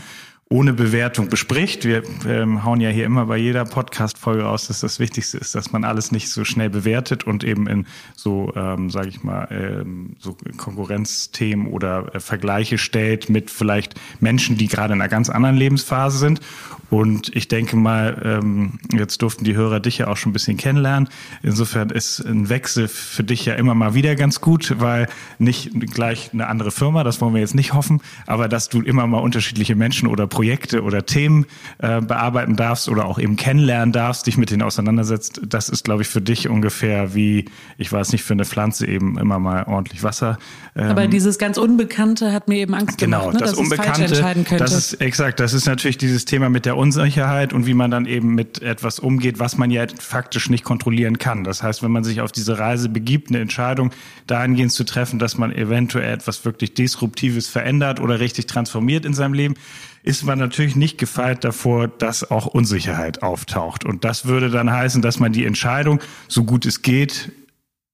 ohne 0.53 0.73
Bewertung 0.73 1.29
bespricht. 1.29 1.85
Wir 1.85 2.03
ähm, 2.27 2.65
hauen 2.65 2.81
ja 2.81 2.89
hier 2.89 3.05
immer 3.05 3.27
bei 3.27 3.37
jeder 3.37 3.65
Podcast-Folge 3.65 4.49
aus, 4.49 4.67
dass 4.67 4.81
das 4.81 4.99
Wichtigste 4.99 5.39
ist, 5.39 5.55
dass 5.55 5.71
man 5.71 5.85
alles 5.85 6.11
nicht 6.11 6.29
so 6.29 6.45
schnell 6.45 6.69
bewertet 6.69 7.25
und 7.25 7.45
eben 7.45 7.69
in 7.69 7.87
so, 8.17 8.53
ähm, 8.57 8.91
sage 8.91 9.09
ich 9.09 9.23
mal, 9.23 9.47
ähm, 9.53 10.17
so 10.19 10.37
Konkurrenzthemen 10.57 11.69
oder 11.69 12.17
äh, 12.17 12.21
Vergleiche 12.21 12.79
stellt 12.79 13.31
mit 13.31 13.49
vielleicht 13.49 13.95
Menschen, 14.19 14.57
die 14.57 14.67
gerade 14.67 14.93
in 14.93 15.01
einer 15.01 15.09
ganz 15.09 15.31
anderen 15.31 15.57
Lebensphase 15.57 16.19
sind. 16.19 16.41
Und 16.91 17.35
ich 17.35 17.47
denke 17.47 17.77
mal, 17.77 18.21
ähm, 18.25 18.81
jetzt 18.93 19.23
durften 19.23 19.45
die 19.45 19.55
Hörer 19.55 19.79
dich 19.79 19.99
ja 19.99 20.09
auch 20.09 20.17
schon 20.17 20.31
ein 20.31 20.33
bisschen 20.33 20.57
kennenlernen. 20.57 21.09
Insofern 21.43 21.91
ist 21.91 22.21
ein 22.21 22.49
Wechsel 22.49 22.89
für 22.89 23.23
dich 23.23 23.47
ja 23.47 23.55
immer 23.55 23.75
mal 23.75 23.95
wieder 23.95 24.17
ganz 24.17 24.41
gut, 24.41 24.75
weil 24.79 25.09
nicht 25.39 25.71
gleich 25.93 26.31
eine 26.33 26.49
andere 26.49 26.73
Firma, 26.73 27.05
das 27.05 27.21
wollen 27.21 27.33
wir 27.33 27.41
jetzt 27.41 27.55
nicht 27.55 27.75
hoffen, 27.75 28.01
aber 28.27 28.49
dass 28.49 28.69
du 28.69 28.83
immer 28.83 29.07
mal 29.07 29.19
unterschiedliche 29.19 29.77
Menschen 29.77 30.09
oder 30.09 30.27
Projekte 30.27 30.83
oder 30.83 31.07
Themen 31.07 31.47
äh, 31.79 32.01
bearbeiten 32.01 32.57
darfst 32.57 32.89
oder 32.89 33.05
auch 33.05 33.21
eben 33.21 33.37
kennenlernen 33.37 33.93
darfst, 33.93 34.27
dich 34.27 34.37
mit 34.37 34.51
denen 34.51 34.63
auseinandersetzt, 34.63 35.41
das 35.47 35.69
ist, 35.69 35.85
glaube 35.85 36.03
ich, 36.03 36.09
für 36.09 36.21
dich 36.21 36.49
ungefähr 36.49 37.15
wie, 37.15 37.45
ich 37.79 37.93
weiß 37.93 38.11
nicht, 38.11 38.25
für 38.25 38.35
eine 38.35 38.45
Pflanze 38.45 38.87
eben 38.87 39.17
immer 39.17 39.39
mal 39.39 39.65
ordentlich 39.65 40.03
Wasser. 40.03 40.39
Ähm, 40.75 40.91
Aber 40.91 41.07
dieses 41.07 41.39
ganz 41.39 41.57
Unbekannte 41.57 42.33
hat 42.33 42.49
mir 42.49 42.59
eben 42.59 42.75
Angst 42.75 42.99
genau, 42.99 43.21
gemacht, 43.21 43.35
ne, 43.35 43.41
das 43.41 43.51
dass 43.51 43.59
Unbekannte, 43.61 43.91
es 43.91 43.97
falsch 43.99 44.11
entscheiden 44.11 44.45
könnte. 44.45 44.65
Das 44.65 44.73
ist 44.73 44.95
exakt, 44.95 45.39
das 45.39 45.53
ist 45.53 45.67
natürlich 45.67 45.99
dieses 45.99 46.25
Thema 46.25 46.49
mit 46.49 46.67
der 46.67 46.80
Unsicherheit 46.81 47.53
und 47.53 47.67
wie 47.67 47.75
man 47.75 47.91
dann 47.91 48.07
eben 48.07 48.35
mit 48.35 48.63
etwas 48.63 48.99
umgeht, 48.99 49.39
was 49.39 49.59
man 49.59 49.71
ja 49.71 49.85
faktisch 49.99 50.49
nicht 50.49 50.65
kontrollieren 50.65 51.19
kann. 51.19 51.45
Das 51.45 51.63
heißt, 51.63 51.83
wenn 51.83 51.91
man 51.91 52.05
sich 52.05 52.23
auf 52.23 52.33
diese 52.33 52.59
Reise 52.59 52.89
begibt, 52.89 53.29
eine 53.29 53.41
Entscheidung 53.41 53.91
dahingehend 54.27 54.73
zu 54.73 54.85
treffen, 54.85 55.19
dass 55.19 55.37
man 55.37 55.53
eventuell 55.53 56.11
etwas 56.11 56.47
wirklich 56.47 56.73
Disruptives 56.73 57.49
verändert 57.49 58.01
oder 58.01 58.19
richtig 58.19 58.47
transformiert 58.47 59.05
in 59.05 59.13
seinem 59.13 59.35
Leben, 59.35 59.57
ist 60.03 60.25
man 60.25 60.39
natürlich 60.39 60.75
nicht 60.75 60.97
gefeit 60.97 61.45
davor, 61.45 61.87
dass 61.87 62.31
auch 62.31 62.47
Unsicherheit 62.47 63.23
auftaucht. 63.23 63.85
Und 63.85 64.05
das 64.05 64.25
würde 64.25 64.49
dann 64.49 64.73
heißen, 64.73 65.03
dass 65.03 65.21
man 65.21 65.35
die 65.35 65.45
Entscheidung, 65.45 66.01
so 66.29 66.45
gut 66.45 66.65
es 66.65 66.81
geht, 66.81 67.31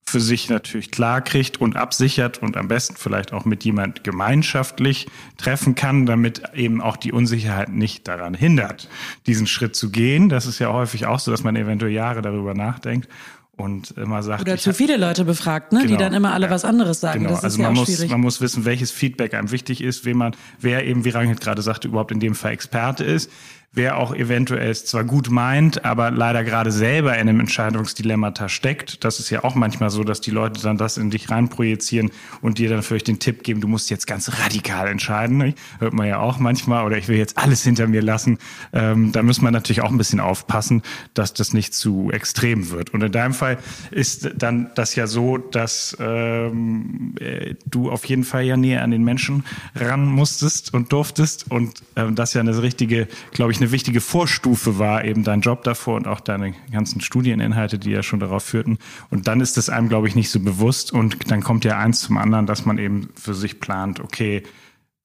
für 0.08 0.20
sich 0.20 0.48
natürlich 0.48 0.92
klar 0.92 1.20
kriegt 1.20 1.60
und 1.60 1.76
absichert 1.76 2.38
und 2.38 2.56
am 2.56 2.68
besten 2.68 2.94
vielleicht 2.96 3.32
auch 3.32 3.44
mit 3.44 3.64
jemand 3.64 4.04
gemeinschaftlich 4.04 5.08
treffen 5.36 5.74
kann, 5.74 6.06
damit 6.06 6.42
eben 6.54 6.80
auch 6.80 6.96
die 6.96 7.12
Unsicherheit 7.12 7.70
nicht 7.70 8.06
daran 8.06 8.32
hindert, 8.32 8.88
diesen 9.26 9.48
Schritt 9.48 9.74
zu 9.74 9.90
gehen. 9.90 10.28
Das 10.28 10.46
ist 10.46 10.60
ja 10.60 10.72
häufig 10.72 11.06
auch 11.06 11.18
so, 11.18 11.32
dass 11.32 11.42
man 11.42 11.56
eventuell 11.56 11.92
Jahre 11.92 12.22
darüber 12.22 12.54
nachdenkt 12.54 13.08
und 13.56 13.92
immer 13.92 14.22
sagt. 14.22 14.42
Oder 14.42 14.58
zu 14.58 14.72
viele 14.72 14.96
Leute 14.96 15.24
befragt, 15.24 15.72
ne? 15.72 15.80
Genau, 15.80 15.90
die 15.90 15.96
dann 15.96 16.12
immer 16.12 16.32
alle 16.32 16.46
ja, 16.46 16.52
was 16.52 16.64
anderes 16.64 17.00
sagen. 17.00 17.20
Genau. 17.20 17.30
Das 17.30 17.38
ist 17.40 17.44
also 17.44 17.62
ja 17.62 17.68
man 17.68 17.74
muss, 17.74 17.88
schwierig. 17.88 18.10
man 18.10 18.20
muss 18.20 18.40
wissen, 18.40 18.64
welches 18.64 18.92
Feedback 18.92 19.34
einem 19.34 19.50
wichtig 19.50 19.82
ist, 19.82 20.04
wen 20.04 20.18
man, 20.18 20.36
wer 20.60 20.84
eben, 20.86 21.04
wie 21.04 21.10
Rangit 21.10 21.40
gerade 21.40 21.62
sagte, 21.62 21.88
überhaupt 21.88 22.12
in 22.12 22.20
dem 22.20 22.36
Fall 22.36 22.52
Experte 22.52 23.02
ist 23.02 23.30
wer 23.76 23.98
auch 23.98 24.14
eventuell 24.14 24.70
es 24.70 24.86
zwar 24.86 25.04
gut 25.04 25.30
meint, 25.30 25.84
aber 25.84 26.10
leider 26.10 26.42
gerade 26.44 26.72
selber 26.72 27.14
in 27.14 27.28
einem 27.28 27.40
Entscheidungsdilemmata 27.40 28.48
steckt. 28.48 29.04
Das 29.04 29.20
ist 29.20 29.28
ja 29.28 29.44
auch 29.44 29.54
manchmal 29.54 29.90
so, 29.90 30.02
dass 30.02 30.22
die 30.22 30.30
Leute 30.30 30.60
dann 30.62 30.78
das 30.78 30.96
in 30.96 31.10
dich 31.10 31.30
reinprojizieren 31.30 32.10
und 32.40 32.58
dir 32.58 32.70
dann 32.70 32.82
vielleicht 32.82 33.08
den 33.08 33.18
Tipp 33.18 33.42
geben, 33.42 33.60
du 33.60 33.68
musst 33.68 33.90
jetzt 33.90 34.06
ganz 34.06 34.32
radikal 34.42 34.88
entscheiden. 34.88 35.54
Hört 35.78 35.92
man 35.92 36.06
ja 36.06 36.18
auch 36.18 36.38
manchmal, 36.38 36.86
oder 36.86 36.96
ich 36.96 37.06
will 37.08 37.18
jetzt 37.18 37.36
alles 37.36 37.62
hinter 37.62 37.86
mir 37.86 38.00
lassen. 38.00 38.38
Ähm, 38.72 39.12
da 39.12 39.22
muss 39.22 39.42
man 39.42 39.52
natürlich 39.52 39.82
auch 39.82 39.90
ein 39.90 39.98
bisschen 39.98 40.20
aufpassen, 40.20 40.82
dass 41.12 41.34
das 41.34 41.52
nicht 41.52 41.74
zu 41.74 42.10
extrem 42.10 42.70
wird. 42.70 42.94
Und 42.94 43.02
in 43.02 43.12
deinem 43.12 43.34
Fall 43.34 43.58
ist 43.90 44.30
dann 44.36 44.70
das 44.74 44.94
ja 44.94 45.06
so, 45.06 45.36
dass 45.36 45.94
ähm, 46.00 47.14
äh, 47.20 47.54
du 47.66 47.90
auf 47.90 48.06
jeden 48.06 48.24
Fall 48.24 48.44
ja 48.44 48.56
näher 48.56 48.82
an 48.82 48.90
den 48.90 49.04
Menschen 49.04 49.44
ran 49.74 50.06
musstest 50.06 50.72
und 50.72 50.92
durftest 50.92 51.50
und 51.50 51.82
ähm, 51.96 52.14
das 52.14 52.32
ja 52.32 52.40
eine 52.40 52.62
richtige, 52.62 53.06
glaube 53.32 53.52
ich, 53.52 53.58
eine 53.58 53.65
eine 53.66 53.72
wichtige 53.72 54.00
Vorstufe 54.00 54.78
war, 54.78 55.04
eben 55.04 55.24
dein 55.24 55.40
Job 55.40 55.64
davor 55.64 55.96
und 55.96 56.06
auch 56.06 56.20
deine 56.20 56.54
ganzen 56.70 57.00
Studieninhalte, 57.00 57.78
die 57.78 57.90
ja 57.90 58.02
schon 58.02 58.20
darauf 58.20 58.44
führten. 58.44 58.78
Und 59.10 59.26
dann 59.26 59.40
ist 59.40 59.58
es 59.58 59.68
einem, 59.68 59.88
glaube 59.88 60.06
ich, 60.06 60.14
nicht 60.14 60.30
so 60.30 60.38
bewusst 60.38 60.92
und 60.92 61.30
dann 61.30 61.42
kommt 61.42 61.64
ja 61.64 61.78
eins 61.78 62.00
zum 62.00 62.16
anderen, 62.16 62.46
dass 62.46 62.64
man 62.64 62.78
eben 62.78 63.08
für 63.14 63.34
sich 63.34 63.58
plant, 63.58 63.98
okay, 63.98 64.44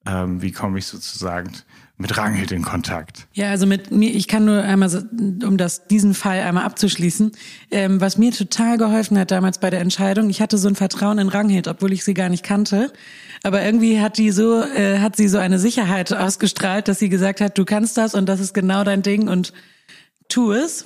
ähm, 0.05 0.41
wie 0.41 0.51
komme 0.51 0.77
ich 0.77 0.85
sozusagen 0.85 1.51
mit 1.97 2.17
Ranghild 2.17 2.51
in 2.51 2.61
Kontakt? 2.61 3.27
Ja, 3.33 3.49
also 3.49 3.65
mit 3.65 3.91
mir, 3.91 4.13
ich 4.13 4.27
kann 4.27 4.45
nur 4.45 4.61
einmal, 4.61 4.89
um 5.45 5.57
das, 5.57 5.87
diesen 5.87 6.13
Fall 6.13 6.39
einmal 6.41 6.65
abzuschließen, 6.65 7.31
ähm, 7.71 7.99
was 8.01 8.17
mir 8.17 8.31
total 8.31 8.77
geholfen 8.77 9.17
hat 9.17 9.31
damals 9.31 9.59
bei 9.59 9.69
der 9.69 9.81
Entscheidung, 9.81 10.29
ich 10.29 10.41
hatte 10.41 10.57
so 10.57 10.67
ein 10.67 10.75
Vertrauen 10.75 11.17
in 11.19 11.29
Ranghild, 11.29 11.67
obwohl 11.67 11.93
ich 11.93 12.03
sie 12.03 12.13
gar 12.13 12.29
nicht 12.29 12.43
kannte. 12.43 12.91
Aber 13.43 13.63
irgendwie 13.63 13.99
hat 13.99 14.17
die 14.17 14.31
so, 14.31 14.61
äh, 14.61 14.99
hat 14.99 15.15
sie 15.15 15.27
so 15.27 15.37
eine 15.37 15.57
Sicherheit 15.57 16.13
ausgestrahlt, 16.13 16.87
dass 16.87 16.99
sie 16.99 17.09
gesagt 17.09 17.41
hat, 17.41 17.57
du 17.57 17.65
kannst 17.65 17.97
das 17.97 18.13
und 18.13 18.27
das 18.27 18.39
ist 18.39 18.53
genau 18.53 18.83
dein 18.83 19.01
Ding 19.01 19.27
und 19.27 19.53
tu 20.29 20.51
es. 20.51 20.85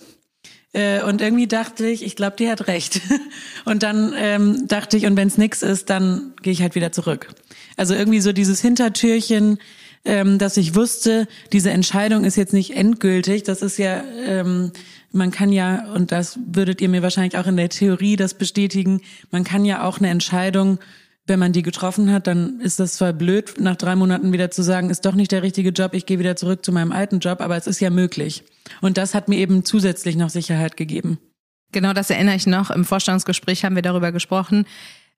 Äh, 0.75 1.03
und 1.03 1.21
irgendwie 1.21 1.47
dachte 1.47 1.85
ich, 1.85 2.03
ich 2.03 2.15
glaube, 2.15 2.35
die 2.37 2.49
hat 2.49 2.67
recht. 2.67 3.01
Und 3.65 3.81
dann 3.81 4.13
ähm, 4.17 4.67
dachte 4.67 4.97
ich, 4.97 5.05
und 5.05 5.15
wenn 5.15 5.29
es 5.29 5.37
nix 5.37 5.63
ist, 5.63 5.89
dann 5.89 6.33
gehe 6.43 6.53
ich 6.53 6.61
halt 6.61 6.75
wieder 6.75 6.91
zurück. 6.91 7.33
Also 7.77 7.95
irgendwie 7.95 8.19
so 8.19 8.31
dieses 8.31 8.61
Hintertürchen, 8.61 9.57
ähm, 10.03 10.37
dass 10.37 10.57
ich 10.57 10.75
wusste, 10.75 11.27
diese 11.51 11.71
Entscheidung 11.71 12.25
ist 12.25 12.35
jetzt 12.35 12.53
nicht 12.53 12.75
endgültig. 12.75 13.43
Das 13.43 13.61
ist 13.61 13.77
ja, 13.77 14.03
ähm, 14.25 14.71
man 15.11 15.31
kann 15.31 15.51
ja, 15.51 15.91
und 15.93 16.11
das 16.11 16.37
würdet 16.45 16.81
ihr 16.81 16.89
mir 16.89 17.01
wahrscheinlich 17.01 17.37
auch 17.37 17.47
in 17.47 17.57
der 17.57 17.69
Theorie 17.69 18.17
das 18.17 18.33
bestätigen, 18.33 19.01
man 19.31 19.45
kann 19.45 19.65
ja 19.65 19.83
auch 19.83 19.97
eine 19.97 20.09
Entscheidung 20.09 20.77
wenn 21.27 21.39
man 21.39 21.53
die 21.53 21.63
getroffen 21.63 22.11
hat, 22.11 22.27
dann 22.27 22.59
ist 22.59 22.79
das 22.79 22.93
zwar 22.93 23.13
blöd, 23.13 23.55
nach 23.59 23.75
drei 23.75 23.95
Monaten 23.95 24.31
wieder 24.31 24.51
zu 24.51 24.61
sagen, 24.61 24.89
ist 24.89 25.05
doch 25.05 25.15
nicht 25.15 25.31
der 25.31 25.41
richtige 25.43 25.69
Job, 25.69 25.93
ich 25.93 26.05
gehe 26.05 26.19
wieder 26.19 26.35
zurück 26.35 26.63
zu 26.63 26.71
meinem 26.71 26.91
alten 26.91 27.19
Job, 27.19 27.41
aber 27.41 27.57
es 27.57 27.67
ist 27.67 27.79
ja 27.79 27.89
möglich. 27.89 28.43
Und 28.81 28.97
das 28.97 29.15
hat 29.15 29.27
mir 29.27 29.37
eben 29.37 29.65
zusätzlich 29.65 30.15
noch 30.15 30.29
Sicherheit 30.29 30.77
gegeben. 30.77 31.19
Genau, 31.71 31.93
das 31.93 32.09
erinnere 32.09 32.35
ich 32.35 32.47
noch. 32.47 32.69
Im 32.69 32.85
Vorstellungsgespräch 32.85 33.65
haben 33.65 33.75
wir 33.75 33.81
darüber 33.81 34.11
gesprochen. 34.11 34.65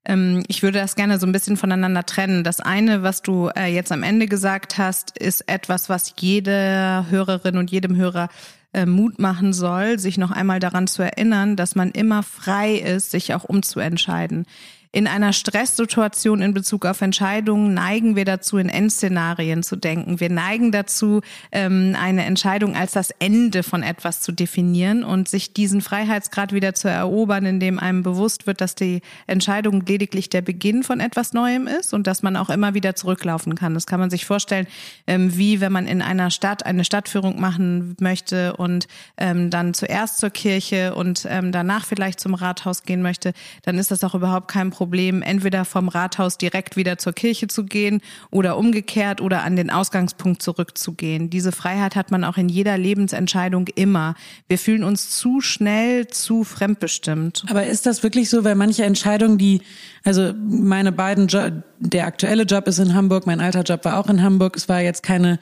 Ähm, 0.04 0.44
ich 0.48 0.62
würde 0.62 0.78
das 0.78 0.96
gerne 0.96 1.18
so 1.18 1.26
ein 1.26 1.32
bisschen 1.32 1.56
voneinander 1.56 2.04
trennen. 2.04 2.42
Das 2.42 2.60
eine, 2.60 3.02
was 3.02 3.22
du 3.22 3.48
äh, 3.54 3.66
jetzt 3.66 3.92
am 3.92 4.02
Ende 4.02 4.26
gesagt 4.26 4.78
hast, 4.78 5.16
ist 5.18 5.48
etwas, 5.48 5.88
was 5.88 6.14
jede 6.18 7.04
Hörerin 7.10 7.58
und 7.58 7.70
jedem 7.70 7.96
Hörer 7.96 8.28
äh, 8.72 8.86
Mut 8.86 9.18
machen 9.18 9.52
soll, 9.52 9.98
sich 9.98 10.18
noch 10.18 10.30
einmal 10.30 10.60
daran 10.60 10.86
zu 10.86 11.02
erinnern, 11.02 11.56
dass 11.56 11.74
man 11.74 11.90
immer 11.90 12.22
frei 12.22 12.74
ist, 12.74 13.10
sich 13.10 13.34
auch 13.34 13.44
umzuentscheiden. 13.44 14.46
In 14.90 15.06
einer 15.06 15.34
Stresssituation 15.34 16.40
in 16.40 16.54
Bezug 16.54 16.86
auf 16.86 17.02
Entscheidungen 17.02 17.74
neigen 17.74 18.16
wir 18.16 18.24
dazu, 18.24 18.56
in 18.56 18.70
Endszenarien 18.70 19.62
zu 19.62 19.76
denken. 19.76 20.18
Wir 20.18 20.30
neigen 20.30 20.72
dazu, 20.72 21.20
ähm, 21.52 21.94
eine 22.00 22.24
Entscheidung 22.24 22.74
als 22.74 22.92
das 22.92 23.10
Ende 23.18 23.62
von 23.62 23.82
etwas 23.82 24.22
zu 24.22 24.32
definieren 24.32 25.04
und 25.04 25.28
sich 25.28 25.52
diesen 25.52 25.82
Freiheitsgrad 25.82 26.54
wieder 26.54 26.72
zu 26.72 26.88
erobern, 26.88 27.44
indem 27.44 27.78
einem 27.78 28.02
bewusst 28.02 28.46
wird, 28.46 28.62
dass 28.62 28.74
die 28.74 29.02
Entscheidung 29.26 29.84
lediglich 29.84 30.30
der 30.30 30.40
Beginn 30.40 30.82
von 30.82 31.00
etwas 31.00 31.34
Neuem 31.34 31.66
ist 31.66 31.92
und 31.92 32.06
dass 32.06 32.22
man 32.22 32.36
auch 32.36 32.48
immer 32.48 32.72
wieder 32.72 32.96
zurücklaufen 32.96 33.56
kann. 33.56 33.74
Das 33.74 33.86
kann 33.86 34.00
man 34.00 34.08
sich 34.08 34.24
vorstellen, 34.24 34.66
ähm, 35.06 35.36
wie 35.36 35.60
wenn 35.60 35.72
man 35.72 35.86
in 35.86 36.00
einer 36.00 36.30
Stadt 36.30 36.64
eine 36.64 36.84
Stadtführung 36.84 37.38
machen 37.38 37.94
möchte 38.00 38.56
und 38.56 38.88
ähm, 39.18 39.50
dann 39.50 39.74
zuerst 39.74 40.16
zur 40.18 40.30
Kirche 40.30 40.94
und 40.94 41.28
danach 41.28 41.84
vielleicht 41.84 42.20
zum 42.20 42.34
Rathaus 42.34 42.84
gehen 42.84 43.02
möchte, 43.02 43.32
dann 43.62 43.76
ist 43.78 43.90
das 43.90 44.02
auch 44.04 44.14
überhaupt 44.14 44.48
kein 44.48 44.70
Problem 44.70 44.77
Problem, 44.78 45.22
entweder 45.22 45.64
vom 45.64 45.88
Rathaus 45.88 46.38
direkt 46.38 46.76
wieder 46.76 46.98
zur 46.98 47.12
Kirche 47.12 47.48
zu 47.48 47.64
gehen 47.64 48.00
oder 48.30 48.56
umgekehrt 48.56 49.20
oder 49.20 49.42
an 49.42 49.56
den 49.56 49.70
Ausgangspunkt 49.70 50.40
zurückzugehen. 50.40 51.30
Diese 51.30 51.50
Freiheit 51.50 51.96
hat 51.96 52.12
man 52.12 52.22
auch 52.22 52.36
in 52.36 52.48
jeder 52.48 52.78
Lebensentscheidung 52.78 53.66
immer. 53.74 54.14
Wir 54.46 54.56
fühlen 54.56 54.84
uns 54.84 55.10
zu 55.10 55.40
schnell 55.40 56.06
zu 56.06 56.44
fremdbestimmt. 56.44 57.44
Aber 57.50 57.66
ist 57.66 57.86
das 57.86 58.04
wirklich 58.04 58.30
so, 58.30 58.44
weil 58.44 58.54
manche 58.54 58.84
Entscheidungen, 58.84 59.36
die, 59.36 59.62
also 60.04 60.32
meine 60.48 60.92
beiden, 60.92 61.26
jo 61.26 61.40
der 61.80 62.06
aktuelle 62.06 62.44
Job 62.44 62.68
ist 62.68 62.78
in 62.78 62.94
Hamburg, 62.94 63.26
mein 63.26 63.40
alter 63.40 63.62
Job 63.62 63.84
war 63.84 63.98
auch 63.98 64.08
in 64.08 64.22
Hamburg, 64.22 64.56
es 64.56 64.68
war 64.68 64.80
jetzt 64.80 65.02
keine 65.02 65.40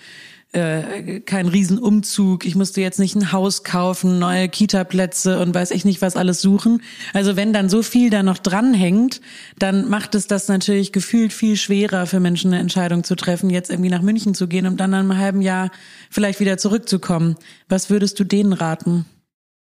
äh, 0.56 1.20
kein 1.20 1.48
Riesenumzug, 1.48 2.46
ich 2.46 2.54
musste 2.54 2.80
jetzt 2.80 2.98
nicht 2.98 3.14
ein 3.14 3.30
Haus 3.30 3.62
kaufen, 3.62 4.18
neue 4.18 4.48
Kita-Plätze 4.48 5.38
und 5.40 5.54
weiß 5.54 5.70
ich 5.70 5.84
nicht 5.84 6.00
was 6.00 6.16
alles 6.16 6.40
suchen. 6.40 6.82
Also 7.12 7.36
wenn 7.36 7.52
dann 7.52 7.68
so 7.68 7.82
viel 7.82 8.08
da 8.08 8.22
noch 8.22 8.38
dranhängt, 8.38 9.20
dann 9.58 9.88
macht 9.90 10.14
es 10.14 10.26
das 10.26 10.48
natürlich 10.48 10.92
gefühlt 10.92 11.34
viel 11.34 11.56
schwerer 11.56 12.06
für 12.06 12.20
Menschen 12.20 12.52
eine 12.52 12.60
Entscheidung 12.60 13.04
zu 13.04 13.16
treffen, 13.16 13.50
jetzt 13.50 13.70
irgendwie 13.70 13.90
nach 13.90 14.02
München 14.02 14.34
zu 14.34 14.48
gehen, 14.48 14.66
um 14.66 14.78
dann 14.78 14.90
nach 14.90 15.00
einem 15.00 15.18
halben 15.18 15.42
Jahr 15.42 15.70
vielleicht 16.10 16.40
wieder 16.40 16.56
zurückzukommen. 16.56 17.36
Was 17.68 17.90
würdest 17.90 18.18
du 18.18 18.24
denen 18.24 18.54
raten? 18.54 19.04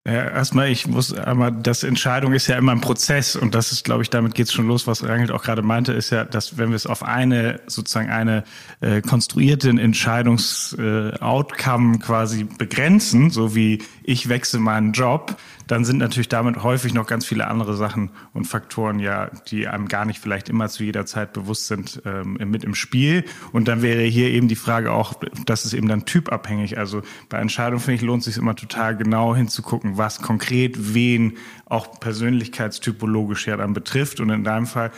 Ja, 0.07 0.31
erstmal, 0.31 0.71
ich 0.71 0.87
muss 0.87 1.13
einmal, 1.13 1.53
das 1.53 1.83
Entscheidung 1.83 2.33
ist 2.33 2.47
ja 2.47 2.57
immer 2.57 2.73
ein 2.73 2.81
Prozess 2.81 3.37
und 3.37 3.55
das 3.55 3.71
ist, 3.71 3.85
glaube 3.85 4.03
ich, 4.03 4.09
damit 4.09 4.35
geht's 4.35 4.51
schon 4.51 4.67
los, 4.67 4.87
was 4.87 5.07
Rangelt 5.07 5.31
auch 5.31 5.43
gerade 5.43 5.61
meinte, 5.61 5.93
ist 5.93 6.09
ja, 6.09 6.25
dass 6.25 6.57
wenn 6.57 6.71
wir 6.71 6.77
es 6.77 6.87
auf 6.87 7.03
eine 7.03 7.61
sozusagen 7.67 8.09
eine 8.09 8.45
äh, 8.81 9.03
konstruierte 9.03 9.69
Entscheidungs-Outcome 9.69 11.97
äh, 11.97 11.99
quasi 11.99 12.45
begrenzen, 12.45 13.29
so 13.29 13.55
wie 13.55 13.83
ich 14.03 14.31
wechsle 14.31 14.61
meinen 14.61 14.93
Job, 14.93 15.37
dann 15.71 15.85
sind 15.85 15.99
natürlich 15.99 16.29
damit 16.29 16.65
häufig 16.65 16.95
noch 16.95 17.07
ganz 17.07 17.25
viele 17.25 17.47
andere 17.47 17.77
Sachen 17.77 18.11
und 18.33 18.47
Faktoren 18.47 18.99
ja, 18.99 19.31
die 19.49 19.69
einem 19.69 19.87
gar 19.87 20.05
nicht 20.05 20.19
vielleicht 20.19 20.49
immer 20.49 20.69
zu 20.69 20.83
jeder 20.83 21.07
Zeit 21.07 21.33
bewusst 21.33 21.69
sind, 21.69 22.03
ähm, 22.05 22.39
mit 22.45 22.65
im 22.65 22.75
Spiel. 22.75 23.25
Und 23.53 23.69
dann 23.69 23.81
wäre 23.81 24.03
hier 24.03 24.31
eben 24.31 24.49
die 24.49 24.57
Frage 24.57 24.91
auch, 24.91 25.15
das 25.47 25.65
ist 25.65 25.73
eben 25.73 25.87
dann 25.87 26.07
typabhängig. 26.07 26.77
Also 26.77 27.03
bei 27.29 27.39
Entscheidungen, 27.39 27.81
finde 27.81 27.95
ich, 27.97 28.03
lohnt 28.03 28.25
sich 28.25 28.37
immer 28.37 28.57
total 28.57 28.97
genau 28.97 29.37
hinzugucken, 29.37 29.97
was 29.97 30.21
konkret 30.21 30.93
wen 30.93 31.37
auch 31.67 32.01
persönlichkeitstypologisch 32.01 33.47
ja 33.47 33.57
dann 33.57 33.73
betrifft. 33.73 34.19
Und 34.19 34.31
in 34.31 34.43
deinem 34.43 34.67
Fall 34.67 34.91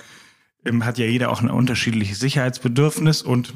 ähm, 0.64 0.86
hat 0.86 0.96
ja 0.96 1.04
jeder 1.04 1.32
auch 1.32 1.42
ein 1.42 1.50
unterschiedliches 1.50 2.18
Sicherheitsbedürfnis 2.18 3.20
und 3.20 3.52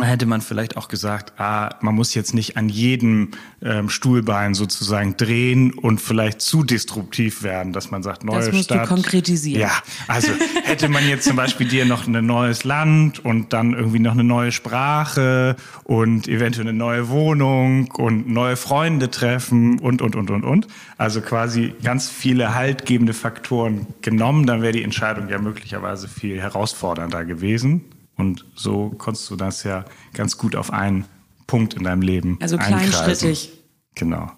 hätte 0.00 0.26
man 0.26 0.40
vielleicht 0.40 0.76
auch 0.76 0.88
gesagt, 0.88 1.38
ah, 1.38 1.76
man 1.80 1.94
muss 1.94 2.14
jetzt 2.14 2.32
nicht 2.32 2.56
an 2.56 2.68
jedem 2.68 3.30
ähm, 3.62 3.88
Stuhlbein 3.88 4.54
sozusagen 4.54 5.16
drehen 5.16 5.72
und 5.72 6.00
vielleicht 6.00 6.40
zu 6.40 6.62
disruptiv 6.62 7.42
werden, 7.42 7.72
dass 7.72 7.90
man 7.90 8.02
sagt, 8.02 8.24
neue 8.24 8.38
das 8.38 8.52
musst 8.52 8.64
Stadt. 8.64 8.84
Du 8.84 8.94
konkretisieren. 8.94 9.60
Ja, 9.60 9.72
also 10.08 10.32
hätte 10.64 10.88
man 10.88 11.06
jetzt 11.08 11.24
zum 11.24 11.36
Beispiel 11.36 11.68
dir 11.68 11.84
noch 11.84 12.06
ein 12.06 12.24
neues 12.24 12.64
Land 12.64 13.24
und 13.24 13.52
dann 13.52 13.74
irgendwie 13.74 13.98
noch 13.98 14.12
eine 14.12 14.24
neue 14.24 14.52
Sprache 14.52 15.56
und 15.84 16.28
eventuell 16.28 16.68
eine 16.68 16.76
neue 16.76 17.08
Wohnung 17.08 17.90
und 17.90 18.28
neue 18.28 18.56
Freunde 18.56 19.10
treffen 19.10 19.78
und, 19.80 20.02
und, 20.02 20.16
und, 20.16 20.30
und, 20.30 20.44
und. 20.44 20.66
Also 20.98 21.20
quasi 21.20 21.74
ganz 21.82 22.08
viele 22.08 22.54
haltgebende 22.54 23.12
Faktoren 23.12 23.86
genommen, 24.02 24.46
dann 24.46 24.62
wäre 24.62 24.72
die 24.72 24.82
Entscheidung 24.82 25.28
ja 25.28 25.38
möglicherweise 25.38 26.08
viel 26.08 26.40
herausfordernder 26.40 27.24
gewesen. 27.24 27.84
Und 28.20 28.44
so 28.54 28.90
konntest 28.90 29.28
du 29.30 29.36
das 29.36 29.64
ja 29.64 29.84
ganz 30.12 30.36
gut 30.36 30.54
auf 30.54 30.72
einen 30.72 31.06
Punkt 31.46 31.74
in 31.74 31.84
deinem 31.84 32.02
Leben. 32.02 32.38
Also 32.40 32.56
kleinschrittig. 32.58 33.50
Genau. 33.94 34.30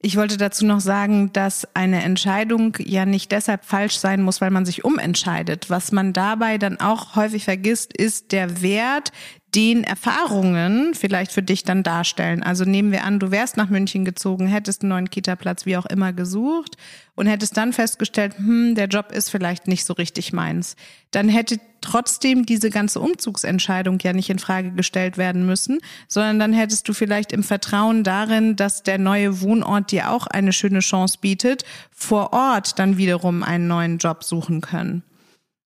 Ich 0.00 0.16
wollte 0.16 0.36
dazu 0.36 0.66
noch 0.66 0.80
sagen, 0.80 1.32
dass 1.32 1.66
eine 1.74 2.02
Entscheidung 2.02 2.76
ja 2.78 3.06
nicht 3.06 3.32
deshalb 3.32 3.64
falsch 3.64 3.96
sein 3.96 4.20
muss, 4.20 4.42
weil 4.42 4.50
man 4.50 4.66
sich 4.66 4.84
umentscheidet. 4.84 5.70
Was 5.70 5.92
man 5.92 6.12
dabei 6.12 6.58
dann 6.58 6.78
auch 6.78 7.16
häufig 7.16 7.44
vergisst, 7.44 7.96
ist 7.96 8.32
der 8.32 8.60
Wert, 8.60 9.12
den 9.54 9.84
Erfahrungen 9.84 10.94
vielleicht 10.94 11.30
für 11.30 11.42
dich 11.42 11.62
dann 11.62 11.82
darstellen. 11.82 12.42
Also 12.42 12.64
nehmen 12.64 12.90
wir 12.90 13.04
an, 13.04 13.18
du 13.20 13.30
wärst 13.30 13.56
nach 13.56 13.68
München 13.68 14.04
gezogen, 14.04 14.46
hättest 14.46 14.82
einen 14.82 14.90
neuen 14.90 15.10
Kita-Platz 15.10 15.64
wie 15.64 15.76
auch 15.76 15.86
immer 15.86 16.12
gesucht 16.12 16.76
und 17.14 17.26
hättest 17.26 17.56
dann 17.56 17.72
festgestellt, 17.72 18.36
hm, 18.36 18.74
der 18.74 18.88
Job 18.88 19.12
ist 19.12 19.30
vielleicht 19.30 19.68
nicht 19.68 19.84
so 19.84 19.92
richtig 19.92 20.32
meins. 20.32 20.74
Dann 21.12 21.28
hätte 21.28 21.60
trotzdem 21.80 22.46
diese 22.46 22.70
ganze 22.70 22.98
Umzugsentscheidung 23.00 23.98
ja 24.00 24.12
nicht 24.12 24.30
in 24.30 24.38
Frage 24.38 24.72
gestellt 24.72 25.18
werden 25.18 25.46
müssen, 25.46 25.78
sondern 26.08 26.38
dann 26.38 26.52
hättest 26.52 26.88
du 26.88 26.92
vielleicht 26.92 27.32
im 27.32 27.44
Vertrauen 27.44 28.02
darin, 28.02 28.56
dass 28.56 28.82
der 28.82 28.98
neue 28.98 29.40
Wohnort 29.40 29.92
dir 29.92 30.10
auch 30.10 30.26
eine 30.26 30.52
schöne 30.52 30.80
Chance 30.80 31.18
bietet, 31.20 31.64
vor 31.92 32.32
Ort 32.32 32.78
dann 32.78 32.96
wiederum 32.96 33.42
einen 33.42 33.68
neuen 33.68 33.98
Job 33.98 34.24
suchen 34.24 34.60
können. 34.60 35.04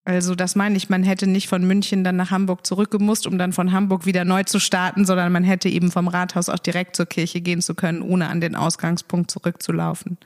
Also 0.06 0.34
das 0.34 0.54
meine 0.54 0.76
ich, 0.76 0.90
man 0.90 1.02
hätte 1.02 1.26
nicht 1.26 1.48
von 1.48 1.66
München 1.66 2.04
dann 2.04 2.16
nach 2.16 2.30
Hamburg 2.30 2.66
zurückgemusst, 2.66 3.26
um 3.26 3.38
dann 3.38 3.54
von 3.54 3.72
Hamburg 3.72 4.04
wieder 4.04 4.24
neu 4.24 4.42
zu 4.42 4.58
starten, 4.58 5.06
sondern 5.06 5.32
man 5.32 5.44
hätte 5.44 5.68
eben 5.68 5.90
vom 5.90 6.08
Rathaus 6.08 6.50
auch 6.50 6.58
direkt 6.58 6.94
zur 6.94 7.06
Kirche 7.06 7.40
gehen 7.40 7.62
zu 7.62 7.74
können, 7.74 8.02
ohne 8.02 8.28
an 8.28 8.42
den 8.42 8.54
Ausgangspunkt 8.54 9.30
zurückzulaufen. 9.30 10.18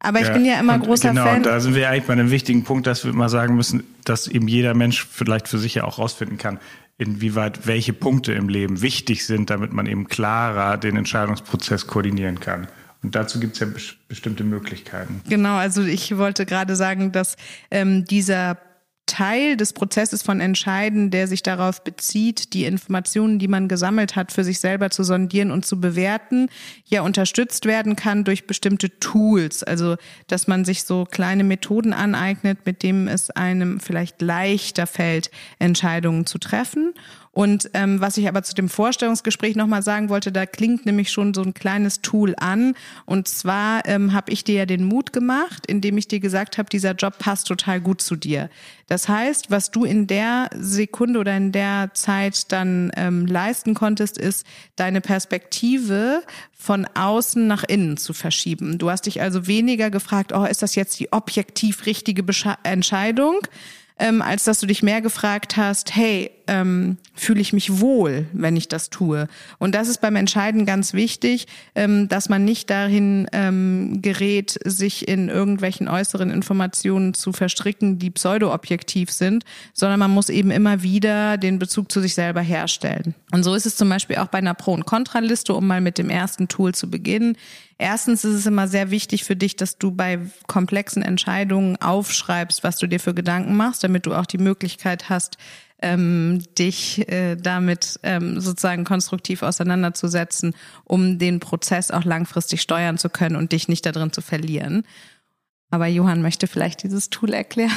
Aber 0.00 0.20
ich 0.20 0.26
ja, 0.26 0.32
bin 0.32 0.44
ja 0.44 0.58
immer 0.58 0.78
großer 0.78 1.10
genau, 1.10 1.24
Fan. 1.24 1.42
Genau, 1.42 1.54
da 1.54 1.60
sind 1.60 1.74
wir 1.74 1.88
eigentlich 1.88 2.04
bei 2.04 2.12
einem 2.12 2.30
wichtigen 2.30 2.64
Punkt, 2.64 2.86
dass 2.86 3.04
wir 3.04 3.12
mal 3.12 3.28
sagen 3.28 3.54
müssen, 3.54 3.84
dass 4.04 4.26
eben 4.26 4.48
jeder 4.48 4.74
Mensch 4.74 5.06
vielleicht 5.08 5.48
für 5.48 5.58
sich 5.58 5.76
ja 5.76 5.84
auch 5.84 5.98
rausfinden 5.98 6.36
kann, 6.36 6.58
inwieweit 6.98 7.66
welche 7.66 7.92
Punkte 7.92 8.32
im 8.32 8.48
Leben 8.48 8.82
wichtig 8.82 9.24
sind, 9.24 9.50
damit 9.50 9.72
man 9.72 9.86
eben 9.86 10.08
klarer 10.08 10.76
den 10.78 10.96
Entscheidungsprozess 10.96 11.86
koordinieren 11.86 12.40
kann. 12.40 12.68
Und 13.02 13.14
dazu 13.14 13.38
gibt 13.38 13.54
es 13.54 13.60
ja 13.60 13.66
bestimmte 14.08 14.42
Möglichkeiten. 14.42 15.20
Genau, 15.28 15.56
also 15.56 15.82
ich 15.82 16.16
wollte 16.16 16.44
gerade 16.44 16.74
sagen, 16.74 17.12
dass 17.12 17.36
ähm, 17.70 18.04
dieser 18.04 18.58
Teil 19.06 19.56
des 19.56 19.72
Prozesses 19.72 20.22
von 20.22 20.40
Entscheiden, 20.40 21.10
der 21.10 21.28
sich 21.28 21.42
darauf 21.42 21.82
bezieht, 21.82 22.52
die 22.52 22.64
Informationen, 22.64 23.38
die 23.38 23.48
man 23.48 23.68
gesammelt 23.68 24.16
hat, 24.16 24.32
für 24.32 24.44
sich 24.44 24.58
selber 24.58 24.90
zu 24.90 25.04
sondieren 25.04 25.52
und 25.52 25.64
zu 25.64 25.80
bewerten, 25.80 26.48
ja 26.84 27.02
unterstützt 27.02 27.66
werden 27.66 27.94
kann 27.96 28.24
durch 28.24 28.46
bestimmte 28.46 28.98
Tools. 28.98 29.62
Also, 29.62 29.96
dass 30.26 30.48
man 30.48 30.64
sich 30.64 30.82
so 30.82 31.04
kleine 31.04 31.44
Methoden 31.44 31.92
aneignet, 31.92 32.66
mit 32.66 32.82
denen 32.82 33.06
es 33.06 33.30
einem 33.30 33.78
vielleicht 33.80 34.20
leichter 34.20 34.86
fällt, 34.86 35.30
Entscheidungen 35.58 36.26
zu 36.26 36.38
treffen. 36.38 36.92
Und 37.36 37.68
ähm, 37.74 38.00
was 38.00 38.16
ich 38.16 38.28
aber 38.28 38.42
zu 38.44 38.54
dem 38.54 38.70
Vorstellungsgespräch 38.70 39.56
nochmal 39.56 39.82
sagen 39.82 40.08
wollte, 40.08 40.32
da 40.32 40.46
klingt 40.46 40.86
nämlich 40.86 41.10
schon 41.10 41.34
so 41.34 41.42
ein 41.42 41.52
kleines 41.52 42.00
Tool 42.00 42.34
an. 42.38 42.74
Und 43.04 43.28
zwar 43.28 43.86
ähm, 43.86 44.14
habe 44.14 44.32
ich 44.32 44.42
dir 44.42 44.54
ja 44.54 44.64
den 44.64 44.84
Mut 44.84 45.12
gemacht, 45.12 45.66
indem 45.66 45.98
ich 45.98 46.08
dir 46.08 46.18
gesagt 46.18 46.56
habe, 46.56 46.70
dieser 46.70 46.92
Job 46.92 47.18
passt 47.18 47.46
total 47.46 47.82
gut 47.82 48.00
zu 48.00 48.16
dir. 48.16 48.48
Das 48.86 49.10
heißt, 49.10 49.50
was 49.50 49.70
du 49.70 49.84
in 49.84 50.06
der 50.06 50.48
Sekunde 50.58 51.20
oder 51.20 51.36
in 51.36 51.52
der 51.52 51.90
Zeit 51.92 52.50
dann 52.52 52.90
ähm, 52.96 53.26
leisten 53.26 53.74
konntest, 53.74 54.16
ist 54.16 54.46
deine 54.76 55.02
Perspektive 55.02 56.22
von 56.54 56.86
außen 56.94 57.46
nach 57.46 57.64
innen 57.64 57.98
zu 57.98 58.14
verschieben. 58.14 58.78
Du 58.78 58.88
hast 58.88 59.04
dich 59.04 59.20
also 59.20 59.46
weniger 59.46 59.90
gefragt, 59.90 60.32
oh, 60.32 60.46
ist 60.46 60.62
das 60.62 60.74
jetzt 60.74 60.98
die 61.00 61.12
objektiv 61.12 61.84
richtige 61.84 62.22
Besche 62.22 62.54
Entscheidung? 62.62 63.46
ähm, 63.98 64.22
als 64.22 64.44
dass 64.44 64.60
du 64.60 64.66
dich 64.66 64.82
mehr 64.82 65.00
gefragt 65.00 65.56
hast, 65.56 65.94
hey, 65.94 66.30
ähm, 66.46 66.98
fühle 67.14 67.40
ich 67.40 67.52
mich 67.52 67.80
wohl, 67.80 68.26
wenn 68.32 68.56
ich 68.56 68.68
das 68.68 68.90
tue? 68.90 69.28
Und 69.58 69.74
das 69.74 69.88
ist 69.88 70.00
beim 70.00 70.16
Entscheiden 70.16 70.66
ganz 70.66 70.92
wichtig, 70.92 71.46
ähm, 71.74 72.08
dass 72.08 72.28
man 72.28 72.44
nicht 72.44 72.70
dahin 72.70 73.28
ähm, 73.32 74.00
gerät, 74.02 74.58
sich 74.64 75.08
in 75.08 75.28
irgendwelchen 75.28 75.88
äußeren 75.88 76.30
Informationen 76.30 77.14
zu 77.14 77.32
verstricken, 77.32 77.98
die 77.98 78.10
pseudo-objektiv 78.10 79.10
sind, 79.10 79.44
sondern 79.72 79.98
man 79.98 80.10
muss 80.10 80.28
eben 80.28 80.50
immer 80.50 80.82
wieder 80.82 81.38
den 81.38 81.58
Bezug 81.58 81.90
zu 81.90 82.00
sich 82.00 82.14
selber 82.14 82.40
herstellen. 82.40 83.14
Und 83.32 83.42
so 83.42 83.54
ist 83.54 83.66
es 83.66 83.76
zum 83.76 83.88
Beispiel 83.88 84.16
auch 84.16 84.28
bei 84.28 84.38
einer 84.38 84.54
Pro- 84.54 84.74
und 84.74 84.86
Kontraliste, 84.86 85.54
um 85.54 85.66
mal 85.66 85.80
mit 85.80 85.98
dem 85.98 86.10
ersten 86.10 86.48
Tool 86.48 86.74
zu 86.74 86.90
beginnen. 86.90 87.36
Erstens 87.78 88.24
ist 88.24 88.34
es 88.34 88.46
immer 88.46 88.68
sehr 88.68 88.90
wichtig 88.90 89.24
für 89.24 89.36
dich, 89.36 89.54
dass 89.54 89.76
du 89.76 89.90
bei 89.90 90.18
komplexen 90.46 91.02
Entscheidungen 91.02 91.76
aufschreibst, 91.76 92.64
was 92.64 92.78
du 92.78 92.86
dir 92.86 93.00
für 93.00 93.12
Gedanken 93.12 93.54
machst, 93.54 93.84
damit 93.84 94.06
du 94.06 94.14
auch 94.14 94.24
die 94.24 94.38
Möglichkeit 94.38 95.10
hast, 95.10 95.36
ähm, 95.82 96.42
dich 96.58 97.08
äh, 97.08 97.36
damit 97.36 98.00
ähm, 98.02 98.40
sozusagen 98.40 98.84
konstruktiv 98.84 99.42
auseinanderzusetzen, 99.42 100.54
um 100.84 101.18
den 101.18 101.40
Prozess 101.40 101.90
auch 101.90 102.04
langfristig 102.04 102.62
steuern 102.62 102.98
zu 102.98 103.10
können 103.10 103.36
und 103.36 103.52
dich 103.52 103.68
nicht 103.68 103.84
darin 103.84 104.12
zu 104.12 104.20
verlieren. 104.20 104.84
Aber 105.70 105.86
Johann 105.86 106.22
möchte 106.22 106.46
vielleicht 106.46 106.82
dieses 106.82 107.10
Tool 107.10 107.34
erklären. 107.34 107.72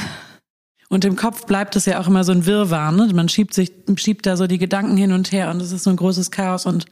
Und 0.90 1.06
im 1.06 1.16
Kopf 1.16 1.46
bleibt 1.46 1.76
es 1.76 1.86
ja 1.86 2.00
auch 2.00 2.08
immer 2.08 2.24
so 2.24 2.32
ein 2.32 2.46
Wirrwarr, 2.46 2.92
ne? 2.92 3.10
Man 3.14 3.30
schiebt 3.30 3.54
sich, 3.54 3.72
schiebt 3.98 4.26
da 4.26 4.36
so 4.38 4.48
die 4.48 4.58
Gedanken 4.58 4.98
hin 4.98 5.12
und 5.12 5.32
her 5.32 5.52
und 5.52 5.62
es 5.62 5.72
ist 5.72 5.84
so 5.84 5.92
ein 5.92 5.96
großes 5.96 6.32
Chaos 6.32 6.66
und 6.66 6.86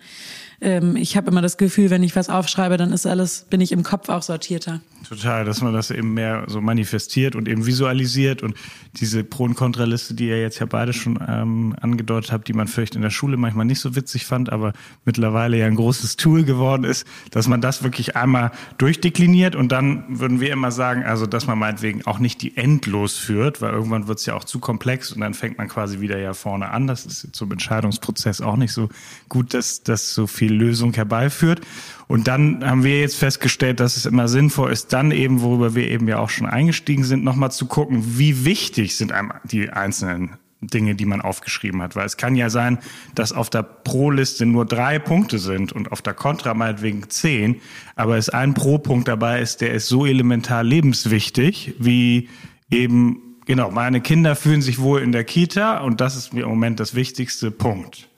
ähm, 0.60 0.96
ich 0.96 1.16
habe 1.16 1.30
immer 1.30 1.42
das 1.42 1.58
Gefühl, 1.58 1.90
wenn 1.90 2.04
ich 2.04 2.16
was 2.16 2.30
aufschreibe, 2.30 2.78
dann 2.78 2.92
ist 2.92 3.06
alles, 3.06 3.46
bin 3.50 3.62
ich 3.62 3.72
im 3.72 3.84
Kopf 3.84 4.10
auch 4.10 4.24
sortierter. 4.24 4.82
Total, 5.08 5.46
dass 5.46 5.62
man 5.62 5.74
das 5.74 5.92
eben 5.92 6.14
mehr 6.14 6.46
so 6.48 6.60
manifestiert 6.60 7.36
und 7.36 7.48
eben 7.48 7.66
visualisiert 7.66 8.42
und 8.42 8.56
diese 8.96 9.24
Pro- 9.24 9.44
und 9.44 9.56
Kontraliste, 9.56 10.16
die 10.16 10.28
ihr 10.28 10.42
jetzt 10.42 10.60
ja 10.60 10.66
beide 10.66 10.92
schon 10.92 11.20
ähm, 11.26 11.76
angedeutet 11.80 12.32
habt, 12.32 12.48
die 12.48 12.54
man 12.54 12.68
vielleicht 12.68 12.96
in 12.96 13.04
der 13.04 13.12
Schule 13.12 13.38
manchmal 13.38 13.66
nicht 13.66 13.80
so 13.80 13.96
witzig 13.96 14.26
fand, 14.26 14.52
aber 14.52 14.74
mittlerweile 15.06 15.58
ja 15.58 15.68
ein 15.68 15.76
großes 15.76 16.18
Tool 16.18 16.44
geworden 16.44 16.84
ist, 16.84 17.06
dass 17.32 17.48
man 17.48 17.62
das 17.62 17.84
wirklich 17.84 18.16
einmal 18.16 18.52
durchdekliniert 18.80 19.56
und 19.56 19.72
dann 19.72 20.04
würden 20.20 20.42
wir 20.42 20.52
immer 20.52 20.72
sagen, 20.72 21.04
also 21.04 21.28
dass 21.28 21.46
man 21.48 21.60
meinetwegen 21.60 22.06
auch 22.06 22.20
nicht 22.20 22.42
die 22.42 22.58
endlos 22.58 23.16
führt, 23.16 23.62
weil 23.62 23.74
irgendwann 23.74 24.08
wird 24.08 24.20
es 24.20 24.26
ja 24.26 24.34
auch 24.34 24.44
zu 24.44 24.60
komplex 24.60 25.12
und 25.12 25.22
dann 25.22 25.36
fängt 25.36 25.58
man 25.58 25.68
quasi 25.68 26.00
wieder 26.00 26.18
ja 26.18 26.34
vorne 26.34 26.70
an. 26.70 26.88
Das 26.88 27.06
ist 27.06 27.36
zum 27.36 27.52
Entscheidungsprozess 27.52 28.42
auch 28.42 28.58
nicht 28.58 28.74
so 28.74 28.90
gut, 29.30 29.54
dass 29.54 29.84
das 29.84 30.14
so 30.14 30.28
viel 30.28 30.47
Lösung 30.48 30.94
herbeiführt. 30.94 31.62
Und 32.08 32.28
dann 32.28 32.64
haben 32.64 32.84
wir 32.84 33.02
jetzt 33.02 33.18
festgestellt, 33.18 33.80
dass 33.80 33.98
es 33.98 34.06
immer 34.06 34.28
sinnvoll 34.28 34.72
ist, 34.72 34.94
dann 34.94 35.12
eben, 35.12 35.42
worüber 35.42 35.76
wir 35.76 35.90
eben 35.90 36.08
ja 36.08 36.20
auch 36.20 36.30
schon 36.30 36.48
eingestiegen 36.48 37.04
sind, 37.04 37.24
nochmal 37.24 37.52
zu 37.52 37.66
gucken, 37.66 38.18
wie 38.18 38.46
wichtig 38.46 38.96
sind 38.96 39.12
einem 39.12 39.34
die 39.44 39.70
einzelnen 39.70 40.38
Dinge, 40.62 40.96
die 40.96 41.06
man 41.06 41.22
aufgeschrieben 41.22 41.82
hat. 41.82 41.96
Weil 41.96 42.06
es 42.06 42.18
kann 42.18 42.36
ja 42.36 42.50
sein, 42.50 42.80
dass 43.14 43.32
auf 43.32 43.50
der 43.50 43.64
Pro-Liste 43.64 44.46
nur 44.46 44.66
drei 44.66 45.00
Punkte 45.00 45.38
sind 45.38 45.72
und 45.72 45.92
auf 45.92 46.02
der 46.02 46.14
Contra 46.14 46.54
meinetwegen 46.54 47.10
zehn, 47.10 47.62
aber 47.96 48.18
es 48.18 48.30
ein 48.30 48.54
Pro-Punkt 48.54 49.08
dabei 49.08 49.42
ist, 49.42 49.62
der 49.62 49.74
ist 49.74 49.88
so 49.88 50.06
elementar 50.06 50.64
lebenswichtig, 50.64 51.76
wie 51.80 52.30
eben, 52.72 53.38
genau, 53.46 53.70
meine 53.70 54.02
Kinder 54.02 54.36
fühlen 54.36 54.62
sich 54.62 54.80
wohl 54.80 55.02
in 55.02 55.12
der 55.12 55.24
Kita 55.24 55.80
und 55.80 56.02
das 56.02 56.16
ist 56.16 56.34
mir 56.34 56.44
im 56.44 56.50
Moment 56.50 56.80
das 56.80 56.96
wichtigste 56.96 57.52
Punkt. 57.52 58.10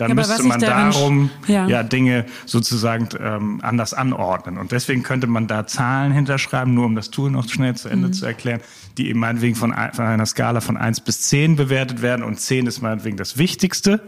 Dann 0.00 0.08
ja, 0.08 0.14
müsste 0.14 0.42
man 0.44 0.60
darum 0.60 1.30
ja. 1.46 1.66
ja. 1.66 1.82
Dinge 1.82 2.24
sozusagen 2.46 3.08
ähm, 3.20 3.60
anders 3.62 3.92
anordnen. 3.92 4.56
Und 4.56 4.72
deswegen 4.72 5.02
könnte 5.02 5.26
man 5.26 5.46
da 5.46 5.66
Zahlen 5.66 6.10
hinterschreiben, 6.12 6.72
nur 6.72 6.86
um 6.86 6.94
das 6.94 7.10
Tool 7.10 7.30
noch 7.30 7.46
schnell 7.46 7.76
zu 7.76 7.90
Ende 7.90 8.08
mhm. 8.08 8.12
zu 8.14 8.24
erklären, 8.24 8.60
die 8.96 9.10
eben 9.10 9.20
meinetwegen 9.20 9.56
von, 9.56 9.74
von 9.92 10.04
einer 10.06 10.24
Skala 10.24 10.62
von 10.62 10.78
eins 10.78 11.00
bis 11.00 11.20
zehn 11.20 11.56
bewertet 11.56 12.00
werden. 12.00 12.22
Und 12.22 12.40
zehn 12.40 12.66
ist 12.66 12.80
meinetwegen 12.80 13.18
das 13.18 13.36
Wichtigste. 13.36 14.00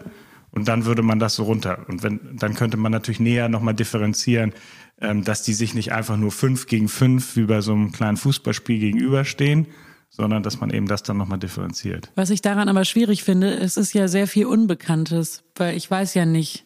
Und 0.51 0.67
dann 0.67 0.87
würde 0.87 1.03
man 1.03 1.19
das 1.19 1.35
so 1.35 1.45
runter. 1.45 1.81
Und 1.89 2.03
wenn, 2.03 2.21
dann 2.39 2.55
könnte 2.55 2.79
man 2.79 2.91
natürlich 2.91 3.21
näher 3.21 3.51
nochmal 3.51 3.75
differenzieren, 3.75 4.55
ähm, 4.99 5.25
dass 5.25 5.43
die 5.43 5.53
sich 5.53 5.75
nicht 5.75 5.93
einfach 5.93 6.17
nur 6.17 6.33
fünf 6.33 6.67
gegen 6.67 6.89
fünf 6.89 7.37
wie 7.37 7.45
bei 7.45 7.61
so 7.61 7.75
einem 7.75 7.93
kleinen 7.93 8.17
Fußballspiel 8.17 8.79
gegenüberstehen, 8.79 9.67
sondern 10.15 10.43
dass 10.43 10.61
man 10.61 10.71
eben 10.71 10.87
das 10.87 11.03
dann 11.03 11.17
nochmal 11.17 11.39
differenziert. 11.39 12.11
Was 12.15 12.31
ich 12.31 12.43
daran 12.43 12.69
aber 12.69 12.85
schwierig 12.85 13.25
finde, 13.25 13.55
es 13.55 13.77
ist 13.77 13.95
ja 13.95 14.09
sehr 14.09 14.29
viel 14.29 14.47
Unbekanntes, 14.47 15.43
weil 15.57 15.77
ich 15.77 15.91
weiß 15.91 16.15
ja 16.15 16.27
nicht. 16.27 16.65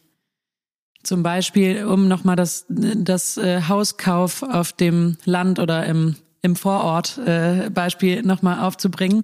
Zum 1.04 1.22
Beispiel, 1.22 1.84
um 1.84 2.08
nochmal 2.08 2.34
das, 2.34 2.66
das 2.68 3.36
äh, 3.36 3.62
Hauskauf 3.68 4.42
auf 4.42 4.72
dem 4.72 5.16
Land 5.24 5.60
oder 5.60 5.86
im, 5.86 6.16
im 6.42 6.56
Vorort 6.56 7.18
äh, 7.18 7.70
Beispiel 7.70 8.22
nochmal 8.22 8.58
aufzubringen. 8.58 9.22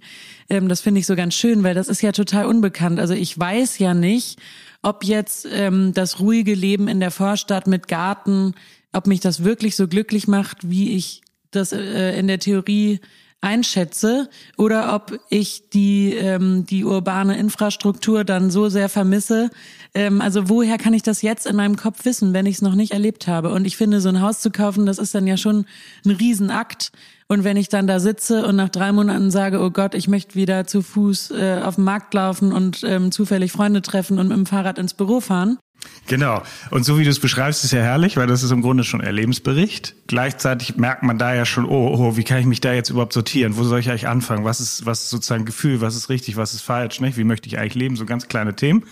Ähm, 0.49 0.69
das 0.69 0.81
finde 0.81 1.01
ich 1.01 1.07
so 1.07 1.17
ganz 1.17 1.35
schön, 1.35 1.65
weil 1.65 1.75
das 1.75 1.89
ist 1.89 2.01
ja 2.01 2.13
total 2.13 2.47
unbekannt. 2.47 3.01
Also 3.01 3.15
ich 3.15 3.37
weiß 3.37 3.81
ja 3.81 3.95
nicht, 3.95 4.39
ob 4.83 5.03
jetzt 5.03 5.49
ähm, 5.51 5.93
das 5.93 6.21
ruhige 6.21 6.55
Leben 6.55 6.87
in 6.87 7.01
der 7.01 7.11
Vorstadt 7.11 7.67
mit 7.67 7.89
Garten, 7.89 8.55
ob 8.93 9.09
mich 9.09 9.19
das 9.19 9.43
wirklich 9.43 9.75
so 9.75 9.89
glücklich 9.89 10.29
macht, 10.29 10.71
wie 10.71 10.95
ich 10.97 11.23
das 11.51 11.73
äh, 11.73 12.17
in 12.17 12.29
der 12.29 12.39
Theorie 12.39 13.01
einschätze 13.42 14.31
oder 14.57 14.94
ob 14.94 15.18
ich 15.28 15.68
die, 15.70 16.14
ähm, 16.14 16.64
die 16.64 16.85
urbane 16.85 17.37
Infrastruktur 17.37 18.24
dann 18.24 18.50
so 18.50 18.68
sehr 18.68 18.88
vermisse. 18.88 19.50
Ähm, 19.94 20.20
also 20.20 20.48
woher 20.48 20.78
kann 20.78 20.94
ich 20.94 21.02
das 21.02 21.20
jetzt 21.22 21.46
in 21.46 21.57
meinem 21.57 21.76
Kopf 21.76 22.05
wissen, 22.05 22.33
wenn 22.33 22.46
ich 22.46 22.57
es 22.57 22.62
noch 22.62 22.74
nicht 22.74 22.92
erlebt 22.92 23.26
habe? 23.26 23.50
Und 23.50 23.66
ich 23.66 23.76
finde, 23.76 24.00
so 24.00 24.09
ein 24.09 24.22
Haus 24.22 24.40
zu 24.40 24.50
kaufen, 24.50 24.87
das 24.87 24.98
ist 24.98 25.14
dann 25.14 25.26
ja 25.26 25.37
schon 25.37 25.66
ein 26.07 26.12
Riesenakt. 26.12 26.92
Und 27.33 27.45
wenn 27.45 27.57
ich 27.57 27.71
dann 27.71 27.87
da 27.87 27.99
sitze 27.99 28.45
und 28.45 28.57
nach 28.57 28.68
drei 28.68 28.92
Monaten 28.92 29.31
sage, 29.31 29.62
oh 29.62 29.71
Gott, 29.71 29.95
ich 29.95 30.07
möchte 30.07 30.35
wieder 30.35 30.66
zu 30.66 30.83
Fuß 30.83 31.31
äh, 31.31 31.61
auf 31.64 31.77
den 31.77 31.85
Markt 31.85 32.12
laufen 32.12 32.53
und 32.53 32.85
ähm, 32.85 33.11
zufällig 33.11 33.53
Freunde 33.53 33.81
treffen 33.81 34.18
und 34.18 34.29
mit 34.29 34.37
dem 34.37 34.45
Fahrrad 34.45 34.79
ins 34.79 34.92
Büro 34.92 35.21
fahren, 35.21 35.59
Genau. 36.07 36.42
Und 36.71 36.85
so 36.85 36.99
wie 36.99 37.05
du 37.05 37.11
es 37.11 37.18
beschreibst, 37.18 37.64
ist 37.64 37.73
ja 37.73 37.81
herrlich, 37.81 38.16
weil 38.16 38.27
das 38.27 38.42
ist 38.42 38.51
im 38.51 38.61
Grunde 38.62 38.85
schon 38.85 39.01
Erlebensbericht. 39.01 39.95
Gleichzeitig 40.07 40.77
merkt 40.77 41.03
man 41.03 41.18
da 41.18 41.35
ja 41.35 41.45
schon, 41.45 41.64
oh, 41.64 41.97
oh, 41.97 42.16
wie 42.16 42.23
kann 42.23 42.38
ich 42.38 42.47
mich 42.47 42.61
da 42.61 42.73
jetzt 42.73 42.90
überhaupt 42.90 43.14
sortieren? 43.14 43.57
Wo 43.57 43.64
soll 43.64 43.81
ich 43.81 43.88
eigentlich 43.88 44.07
anfangen? 44.07 44.45
Was 44.45 44.61
ist, 44.61 44.87
was 44.87 45.05
ist 45.05 45.11
sozusagen 45.11 45.45
Gefühl? 45.45 45.81
Was 45.81 45.97
ist 45.97 46.09
richtig? 46.09 46.37
Was 46.37 46.55
ist 46.55 46.62
falsch? 46.62 47.01
Nicht? 47.01 47.16
Wie 47.16 47.25
möchte 47.25 47.49
ich 47.49 47.59
eigentlich 47.59 47.75
leben? 47.75 47.97
So 47.97 48.05
ganz 48.05 48.29
kleine 48.29 48.55
Themen. 48.55 48.85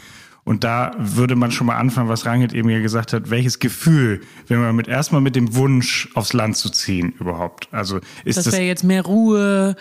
Und 0.44 0.64
da 0.64 0.94
würde 0.98 1.36
man 1.36 1.50
schon 1.52 1.66
mal 1.66 1.76
anfangen, 1.76 2.08
was 2.08 2.26
Rangit 2.26 2.52
eben 2.52 2.70
ja 2.70 2.80
gesagt 2.80 3.12
hat, 3.12 3.30
welches 3.30 3.58
Gefühl, 3.58 4.22
wenn 4.48 4.60
man 4.60 4.74
mit 4.74 4.88
erstmal 4.88 5.20
mit 5.20 5.36
dem 5.36 5.54
Wunsch 5.54 6.08
aufs 6.14 6.32
Land 6.32 6.56
zu 6.56 6.70
ziehen 6.70 7.12
überhaupt. 7.20 7.68
Also 7.72 8.00
ist 8.24 8.38
das 8.38 8.46
das, 8.46 8.54
wäre 8.54 8.64
jetzt 8.64 8.84
mehr 8.84 9.04
Ruhe, 9.04 9.76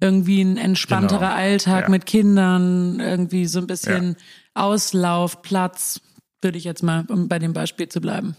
irgendwie 0.00 0.42
ein 0.42 0.56
entspannterer 0.56 1.20
Genau, 1.20 1.34
Alltag 1.34 1.84
ja. 1.84 1.88
mit 1.88 2.06
Kindern, 2.06 3.00
irgendwie 3.00 3.46
so 3.46 3.58
ein 3.58 3.66
bisschen 3.66 4.16
Auslauf, 4.52 5.42
Platz, 5.42 6.00
würde 6.42 6.58
ich 6.58 6.64
jetzt 6.64 6.82
mal, 6.82 7.04
um 7.08 7.28
bei 7.28 7.38
dem 7.38 7.52
Beispiel 7.52 7.88
zu 7.88 8.00
bleiben. 8.00 8.36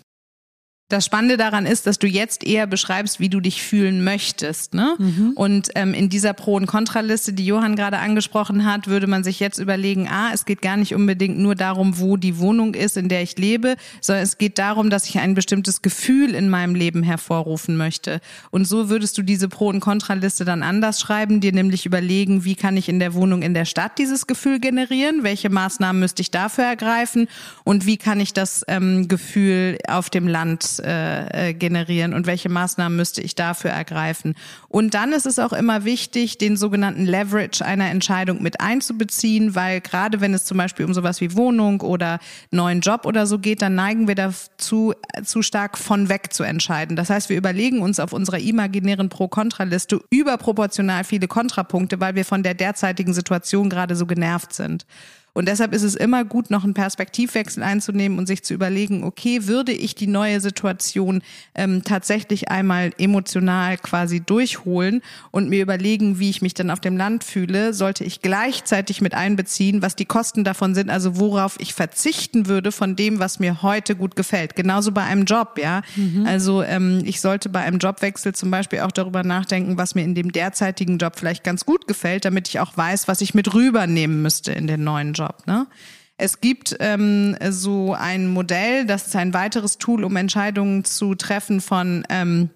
Das 0.87 1.03
Spannende 1.03 1.35
daran 1.35 1.65
ist, 1.65 1.87
dass 1.87 1.97
du 1.97 2.05
jetzt 2.05 2.43
eher 2.43 2.67
beschreibst, 2.67 3.19
wie 3.19 3.29
du 3.29 3.39
dich 3.39 3.63
fühlen 3.63 4.03
möchtest. 4.03 4.75
Ne? 4.75 4.95
Und 5.33 5.69
ähm, 5.73 5.95
in 5.95 6.09
dieser 6.09 6.33
Pro- 6.33 6.57
und 6.57 6.67
Kontraliste, 6.67 7.33
die 7.33 7.45
Johann 7.45 7.75
gerade 7.75 7.97
angesprochen 7.97 8.71
hat, 8.71 8.85
würde 8.87 9.07
man 9.07 9.23
sich 9.23 9.39
jetzt 9.39 9.57
überlegen, 9.57 10.07
ah, 10.07 10.29
es 10.31 10.45
geht 10.45 10.61
gar 10.61 10.77
nicht 10.77 10.93
unbedingt 10.93 11.39
nur 11.39 11.55
darum, 11.55 11.97
wo 11.97 12.17
die 12.17 12.37
Wohnung 12.37 12.75
ist, 12.75 12.97
in 12.97 13.09
der 13.09 13.23
ich 13.23 13.35
lebe, 13.35 13.77
sondern 13.99 14.23
es 14.23 14.37
geht 14.37 14.59
darum, 14.59 14.91
dass 14.91 15.09
ich 15.09 15.17
ein 15.17 15.33
bestimmtes 15.33 15.81
Gefühl 15.81 16.35
in 16.35 16.49
meinem 16.49 16.75
Leben 16.75 17.01
hervorrufen 17.01 17.77
möchte. 17.77 18.21
Und 18.51 18.67
so 18.67 18.87
würdest 18.87 19.17
du 19.17 19.23
diese 19.23 19.49
Pro- 19.49 19.69
und 19.69 19.79
Kontraliste 19.79 20.45
dann 20.45 20.61
anders 20.61 20.99
schreiben, 20.99 21.41
dir 21.41 21.51
nämlich 21.51 21.87
überlegen, 21.87 22.45
wie 22.45 22.55
kann 22.55 22.77
ich 22.77 22.89
in 22.89 22.99
der 22.99 23.15
Wohnung 23.15 23.41
in 23.41 23.55
der 23.55 23.65
Stadt 23.65 23.97
dieses 23.97 24.27
Gefühl 24.27 24.59
generieren, 24.59 25.23
welche 25.23 25.49
Maßnahmen 25.49 25.99
müsste 25.99 26.21
ich 26.21 26.29
dafür 26.29 26.65
ergreifen 26.65 27.27
und 27.63 27.87
wie 27.87 27.97
kann 27.97 28.19
ich 28.19 28.33
das 28.33 28.63
ähm, 28.67 29.07
Gefühl 29.07 29.79
auf 29.87 30.11
dem 30.11 30.27
Land 30.27 30.74
äh, 30.79 31.49
äh, 31.49 31.53
generieren 31.53 32.13
und 32.13 32.27
welche 32.27 32.49
Maßnahmen 32.49 32.95
müsste 32.95 33.21
ich 33.21 33.35
dafür 33.35 33.71
ergreifen. 33.71 34.35
Und 34.67 34.93
dann 34.93 35.13
ist 35.13 35.25
es 35.25 35.39
auch 35.39 35.53
immer 35.53 35.85
wichtig, 35.85 36.37
den 36.37 36.57
sogenannten 36.57 37.05
Leverage 37.05 37.63
einer 37.63 37.89
Entscheidung 37.89 38.41
mit 38.41 38.61
einzubeziehen, 38.61 39.55
weil 39.55 39.81
gerade 39.81 40.21
wenn 40.21 40.33
es 40.33 40.45
zum 40.45 40.57
Beispiel 40.57 40.85
um 40.85 40.93
sowas 40.93 41.21
wie 41.21 41.35
Wohnung 41.35 41.81
oder 41.81 42.19
neuen 42.51 42.81
Job 42.81 43.05
oder 43.05 43.25
so 43.25 43.39
geht, 43.39 43.61
dann 43.61 43.75
neigen 43.75 44.07
wir 44.07 44.15
dazu, 44.15 44.93
äh, 45.13 45.23
zu 45.23 45.41
stark 45.41 45.77
von 45.77 46.09
weg 46.09 46.33
zu 46.33 46.43
entscheiden. 46.43 46.95
Das 46.95 47.09
heißt, 47.09 47.29
wir 47.29 47.37
überlegen 47.37 47.81
uns 47.81 47.99
auf 47.99 48.13
unserer 48.13 48.39
imaginären 48.39 49.09
Pro-Kontra-Liste 49.09 49.99
überproportional 50.09 51.03
viele 51.03 51.27
Kontrapunkte, 51.27 51.99
weil 51.99 52.15
wir 52.15 52.25
von 52.25 52.43
der 52.43 52.53
derzeitigen 52.53 53.13
Situation 53.13 53.69
gerade 53.69 53.95
so 53.95 54.05
genervt 54.05 54.53
sind. 54.53 54.85
Und 55.35 55.49
deshalb 55.49 55.73
ist 55.73 55.83
es 55.83 55.95
immer 55.95 56.23
gut, 56.23 56.49
noch 56.49 56.63
einen 56.63 56.73
Perspektivwechsel 56.73 57.61
einzunehmen 57.61 58.17
und 58.17 58.25
sich 58.25 58.41
zu 58.41 58.53
überlegen, 58.53 59.03
okay, 59.03 59.47
würde 59.47 59.73
ich 59.73 59.93
die 59.93 60.07
neue 60.07 60.39
Situation 60.39 61.21
ähm, 61.53 61.83
tatsächlich 61.83 62.49
einmal 62.49 62.91
emotional 62.97 63.77
quasi 63.77 64.21
durchholen 64.21 65.01
und 65.31 65.49
mir 65.49 65.61
überlegen, 65.61 66.19
wie 66.19 66.29
ich 66.29 66.41
mich 66.41 66.53
dann 66.53 66.71
auf 66.71 66.79
dem 66.79 66.95
Land 66.95 67.25
fühle, 67.25 67.73
sollte 67.73 68.05
ich 68.05 68.21
gleichzeitig 68.21 69.01
mit 69.01 69.13
einbeziehen, 69.13 69.81
was 69.81 69.97
die 69.97 70.05
Kosten 70.05 70.45
davon 70.45 70.73
sind, 70.73 70.89
also 70.89 71.19
worauf 71.19 71.59
ich 71.59 71.73
verzichten 71.73 72.47
würde 72.47 72.71
von 72.71 72.95
dem, 72.95 73.19
was 73.19 73.37
mir 73.37 73.61
heute 73.61 73.97
gut 73.97 74.15
gefällt. 74.15 74.55
Genauso 74.55 74.93
bei 74.93 75.03
einem 75.03 75.25
Job, 75.25 75.59
ja. 75.61 75.81
Also 76.25 76.63
ähm, 76.63 77.01
ich 77.03 77.19
sollte 77.19 77.49
bei 77.49 77.59
einem 77.59 77.79
Jobwechsel 77.79 78.33
zum 78.33 78.51
Beispiel 78.51 78.79
auch 78.79 78.91
darüber 78.91 79.23
nachdenken, 79.23 79.77
was 79.77 79.95
mir 79.95 80.03
in 80.03 80.15
dem 80.15 80.31
derzeitigen 80.31 80.97
Job 80.97 81.17
vielleicht 81.17 81.43
ganz 81.43 81.65
gut 81.65 81.89
gefällt, 81.89 82.23
damit 82.23 82.47
ich 82.47 82.61
auch 82.61 82.77
weiß, 82.77 83.09
was 83.09 83.19
ich 83.19 83.33
mit 83.33 83.53
rübernehmen 83.53 84.21
müsste 84.21 84.53
in 84.53 84.67
den 84.67 84.85
neuen 84.85 85.11
Job. 85.25 85.47
Ne? 85.47 85.67
Es 86.17 86.39
gibt 86.39 86.75
ähm, 86.79 87.35
so 87.49 87.93
ein 87.93 88.27
Modell, 88.27 88.85
das 88.85 89.07
ist 89.07 89.15
ein 89.15 89.33
weiteres 89.33 89.77
Tool, 89.77 90.03
um 90.03 90.15
Entscheidungen 90.15 90.85
zu 90.85 91.15
treffen 91.15 91.59
von 91.59 92.05
ähm, 92.09 92.49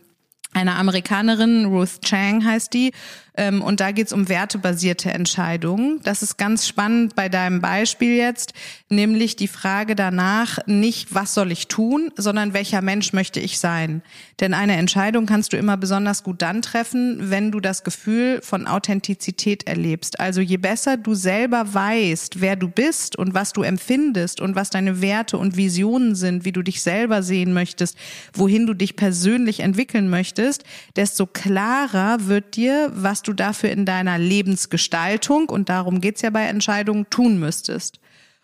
einer 0.53 0.77
Amerikanerin, 0.77 1.65
Ruth 1.65 2.01
Chang 2.01 2.43
heißt 2.43 2.73
die, 2.73 2.91
ähm, 3.39 3.61
und 3.61 3.79
da 3.79 3.91
geht's 3.91 4.11
um 4.11 4.27
wertebasierte 4.27 5.11
Entscheidungen. 5.11 6.01
Das 6.03 6.21
ist 6.21 6.37
ganz 6.37 6.67
spannend 6.67 7.15
bei 7.15 7.29
deinem 7.29 7.61
Beispiel 7.61 8.17
jetzt, 8.17 8.53
nämlich 8.89 9.37
die 9.37 9.47
Frage 9.47 9.95
danach 9.95 10.59
nicht, 10.65 11.15
was 11.15 11.33
soll 11.33 11.53
ich 11.53 11.69
tun, 11.69 12.11
sondern 12.17 12.53
welcher 12.53 12.81
Mensch 12.81 13.13
möchte 13.13 13.39
ich 13.39 13.57
sein. 13.57 14.01
Denn 14.41 14.53
eine 14.53 14.75
Entscheidung 14.75 15.25
kannst 15.25 15.53
du 15.53 15.57
immer 15.57 15.77
besonders 15.77 16.23
gut 16.23 16.41
dann 16.41 16.61
treffen, 16.61 17.29
wenn 17.29 17.49
du 17.49 17.61
das 17.61 17.85
Gefühl 17.85 18.41
von 18.41 18.67
Authentizität 18.67 19.67
erlebst. 19.67 20.19
Also 20.19 20.41
je 20.41 20.57
besser 20.57 20.97
du 20.97 21.15
selber 21.15 21.73
weißt, 21.73 22.41
wer 22.41 22.57
du 22.57 22.67
bist 22.67 23.15
und 23.15 23.33
was 23.33 23.53
du 23.53 23.61
empfindest 23.61 24.41
und 24.41 24.55
was 24.55 24.69
deine 24.69 25.01
Werte 25.01 25.37
und 25.37 25.55
Visionen 25.55 26.15
sind, 26.15 26.43
wie 26.43 26.51
du 26.51 26.61
dich 26.61 26.81
selber 26.81 27.23
sehen 27.23 27.53
möchtest, 27.53 27.97
wohin 28.33 28.67
du 28.67 28.73
dich 28.73 28.97
persönlich 28.97 29.61
entwickeln 29.61 30.09
möchtest, 30.09 30.65
desto 30.97 31.25
klarer 31.25 32.27
wird 32.27 32.57
dir, 32.57 32.91
was 32.93 33.21
du 33.21 33.28
dafür 33.33 33.71
in 33.71 33.85
deiner 33.85 34.17
Lebensgestaltung, 34.17 35.49
und 35.49 35.69
darum 35.69 36.01
geht's 36.01 36.21
ja 36.21 36.29
bei 36.29 36.43
Entscheidungen, 36.45 37.09
tun 37.09 37.39
müsstest. 37.39 37.99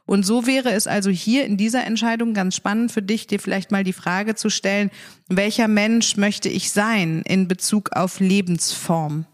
Und 0.06 0.24
so 0.26 0.46
wäre 0.46 0.72
es 0.72 0.86
also 0.86 1.10
hier 1.10 1.46
in 1.46 1.58
dieser 1.58 1.84
Entscheidung 1.84 2.34
ganz 2.34 2.56
spannend 2.56 2.92
für 2.92 3.02
dich, 3.02 3.28
dir 3.28 3.40
vielleicht 3.40 3.72
mal 3.72 3.84
die 3.84 3.94
Frage 3.94 4.36
zu 4.36 4.50
stellen, 4.50 4.92
welcher 5.30 5.68
Mensch 5.68 6.16
möchte 6.16 6.48
ich 6.48 6.72
sein 6.72 7.24
in 7.26 7.48
Bezug 7.48 7.92
auf 7.94 8.20
Lebensform? 8.20 9.26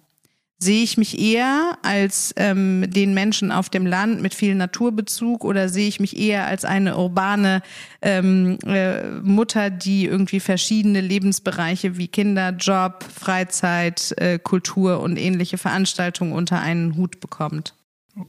Sehe 0.64 0.84
ich 0.84 0.96
mich 0.96 1.18
eher 1.18 1.80
als 1.82 2.36
ähm, 2.38 2.86
den 2.88 3.16
Menschen 3.16 3.52
auf 3.52 3.70
dem 3.70 3.88
Land 3.88 4.22
mit 4.22 4.36
viel 4.36 4.54
Naturbezug 4.54 5.44
oder 5.44 5.70
sehe 5.70 5.88
ich 5.88 6.00
mich 6.00 6.16
eher 6.20 6.46
als 6.46 6.66
eine 6.66 6.98
urbane 6.98 7.64
ähm, 8.04 8.60
äh, 8.68 9.10
Mutter, 9.24 9.72
die 9.72 10.06
irgendwie 10.06 10.40
verschiedene 10.40 11.02
Lebensbereiche 11.02 11.98
wie 11.98 12.08
Kinder, 12.08 12.52
Job, 12.52 13.04
Freizeit, 13.04 14.14
äh, 14.18 14.38
Kultur 14.38 15.00
und 15.00 15.18
ähnliche 15.18 15.58
Veranstaltungen 15.58 16.34
unter 16.34 16.62
einen 16.62 16.96
Hut 16.96 17.20
bekommt? 17.20 17.74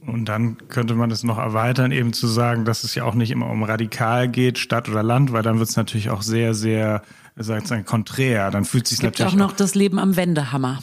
Und 0.07 0.25
dann 0.25 0.57
könnte 0.69 0.95
man 0.95 1.11
es 1.11 1.23
noch 1.23 1.37
erweitern, 1.37 1.91
eben 1.91 2.13
zu 2.13 2.25
sagen, 2.27 2.63
dass 2.65 2.83
es 2.83 2.95
ja 2.95 3.03
auch 3.03 3.15
nicht 3.15 3.31
immer 3.31 3.49
um 3.49 3.63
radikal 3.63 4.29
geht, 4.29 4.57
Stadt 4.57 4.89
oder 4.89 5.03
Land, 5.03 5.33
weil 5.33 5.43
dann 5.43 5.59
wird 5.59 5.69
es 5.69 5.75
natürlich 5.75 6.09
auch 6.09 6.21
sehr, 6.21 6.53
sehr, 6.53 7.03
sagt 7.35 7.69
man, 7.69 7.85
konträr. 7.85 8.51
Dann 8.51 8.65
fühlt 8.65 8.87
sich 8.87 9.01
natürlich 9.01 9.33
auch 9.33 9.37
noch 9.37 9.53
das 9.53 9.75
Leben 9.75 9.99
am 9.99 10.15
Wendehammer. 10.15 10.79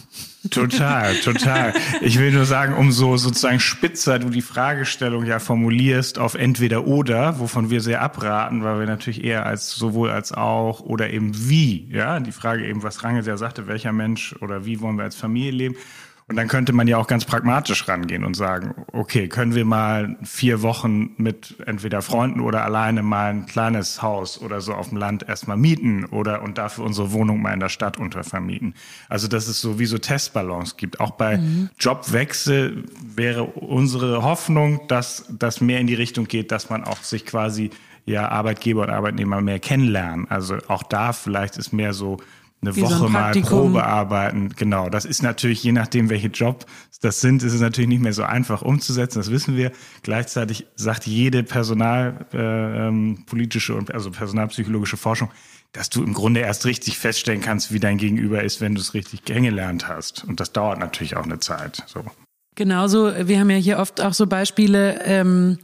Total, 0.50 1.14
total. 1.16 1.74
Ich 2.00 2.18
will 2.18 2.32
nur 2.32 2.46
sagen, 2.46 2.74
umso 2.74 3.16
sozusagen 3.16 3.60
spitzer 3.60 4.18
du 4.18 4.30
die 4.30 4.40
Fragestellung 4.40 5.26
ja 5.26 5.38
formulierst 5.38 6.18
auf 6.18 6.34
entweder 6.34 6.86
oder, 6.86 7.38
wovon 7.38 7.70
wir 7.70 7.80
sehr 7.80 8.00
abraten, 8.00 8.64
weil 8.64 8.80
wir 8.80 8.86
natürlich 8.86 9.22
eher 9.22 9.44
als 9.44 9.74
sowohl 9.74 10.10
als 10.10 10.32
auch 10.32 10.80
oder 10.80 11.10
eben 11.10 11.32
wie, 11.48 11.88
ja, 11.90 12.18
die 12.20 12.32
Frage 12.32 12.66
eben, 12.66 12.82
was 12.82 13.04
Range 13.04 13.20
ja 13.20 13.36
sagte, 13.36 13.66
welcher 13.66 13.92
Mensch 13.92 14.34
oder 14.40 14.64
wie 14.64 14.80
wollen 14.80 14.96
wir 14.96 15.04
als 15.04 15.16
Familie 15.16 15.50
leben. 15.50 15.76
Und 16.30 16.36
dann 16.36 16.46
könnte 16.46 16.72
man 16.72 16.86
ja 16.86 16.96
auch 16.96 17.08
ganz 17.08 17.24
pragmatisch 17.24 17.88
rangehen 17.88 18.22
und 18.22 18.34
sagen, 18.34 18.72
okay, 18.92 19.26
können 19.26 19.56
wir 19.56 19.64
mal 19.64 20.16
vier 20.22 20.62
Wochen 20.62 21.10
mit 21.16 21.56
entweder 21.66 22.02
Freunden 22.02 22.38
oder 22.38 22.64
alleine 22.64 23.02
mal 23.02 23.32
ein 23.32 23.46
kleines 23.46 24.00
Haus 24.00 24.40
oder 24.40 24.60
so 24.60 24.72
auf 24.72 24.90
dem 24.90 24.98
Land 24.98 25.28
erstmal 25.28 25.56
mieten 25.56 26.04
oder 26.04 26.42
und 26.42 26.56
dafür 26.56 26.84
unsere 26.84 27.10
Wohnung 27.10 27.42
mal 27.42 27.52
in 27.52 27.58
der 27.58 27.68
Stadt 27.68 27.98
untervermieten. 27.98 28.74
Also 29.08 29.26
dass 29.26 29.48
es 29.48 29.60
so 29.60 29.80
wie 29.80 29.86
so 29.86 29.98
Testballons 29.98 30.76
gibt. 30.76 31.00
Auch 31.00 31.10
bei 31.10 31.40
Jobwechsel 31.80 32.84
wäre 33.02 33.42
unsere 33.42 34.22
Hoffnung, 34.22 34.82
dass 34.86 35.24
das 35.36 35.60
mehr 35.60 35.80
in 35.80 35.88
die 35.88 35.94
Richtung 35.94 36.28
geht, 36.28 36.52
dass 36.52 36.70
man 36.70 36.84
auch 36.84 37.02
sich 37.02 37.26
quasi 37.26 37.70
ja 38.06 38.28
Arbeitgeber 38.28 38.82
und 38.82 38.90
Arbeitnehmer 38.90 39.40
mehr 39.40 39.58
kennenlernen. 39.58 40.28
Also 40.30 40.58
auch 40.68 40.84
da 40.84 41.12
vielleicht 41.12 41.56
ist 41.56 41.72
mehr 41.72 41.92
so 41.92 42.18
eine 42.62 42.76
Wie 42.76 42.80
so 42.80 42.86
ein 42.86 42.92
Woche 42.92 43.08
mal 43.08 43.22
Praktikum. 43.22 43.48
Probe 43.48 43.84
arbeiten. 43.84 44.50
Genau, 44.56 44.90
das 44.90 45.04
ist 45.04 45.22
natürlich, 45.22 45.64
je 45.64 45.72
nachdem, 45.72 46.08
welche 46.10 46.28
Jobs 46.28 46.66
das 47.00 47.20
sind, 47.20 47.42
ist 47.42 47.54
es 47.54 47.60
natürlich 47.60 47.88
nicht 47.88 48.02
mehr 48.02 48.12
so 48.12 48.22
einfach 48.22 48.62
umzusetzen, 48.62 49.18
das 49.18 49.30
wissen 49.30 49.56
wir. 49.56 49.72
Gleichzeitig 50.02 50.66
sagt 50.76 51.06
jede 51.06 51.42
personalpolitische 51.42 53.72
äh, 53.72 53.76
ähm, 53.76 53.80
und 53.80 53.94
also 53.94 54.10
personalpsychologische 54.10 54.98
Forschung, 54.98 55.30
dass 55.72 55.88
du 55.88 56.02
im 56.02 56.12
Grunde 56.12 56.40
erst 56.40 56.66
richtig 56.66 56.98
feststellen 56.98 57.40
kannst, 57.40 57.72
wie 57.72 57.80
dein 57.80 57.96
Gegenüber 57.96 58.42
ist, 58.42 58.60
wenn 58.60 58.74
du 58.74 58.80
es 58.80 58.92
richtig 58.92 59.24
kennengelernt 59.24 59.88
hast. 59.88 60.24
Und 60.24 60.40
das 60.40 60.52
dauert 60.52 60.78
natürlich 60.78 61.16
auch 61.16 61.24
eine 61.24 61.38
Zeit. 61.38 61.84
So. 61.86 62.04
Genauso, 62.56 63.12
wir 63.26 63.40
haben 63.40 63.48
ja 63.48 63.56
hier 63.56 63.78
oft 63.78 64.02
auch 64.02 64.12
so 64.12 64.26
Beispiele, 64.26 65.00
ähm, 65.04 65.58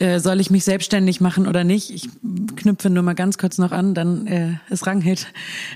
äh, 0.00 0.18
soll 0.18 0.40
ich 0.40 0.50
mich 0.50 0.64
selbstständig 0.64 1.20
machen 1.20 1.46
oder 1.46 1.62
nicht? 1.62 1.90
Ich 1.90 2.08
knüpfe 2.56 2.90
nur 2.90 3.02
mal 3.02 3.14
ganz 3.14 3.38
kurz 3.38 3.58
noch 3.58 3.70
an, 3.70 3.94
dann 3.94 4.26
äh, 4.26 4.54
ist 4.70 4.86
Ranghild 4.86 5.26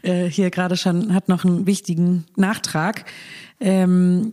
äh, 0.03 0.25
hier 0.25 0.51
gerade 0.51 0.77
schon, 0.77 1.15
hat 1.15 1.29
noch 1.29 1.45
einen 1.45 1.67
wichtigen 1.67 2.25
Nachtrag. 2.35 3.05
Ähm, 3.61 4.33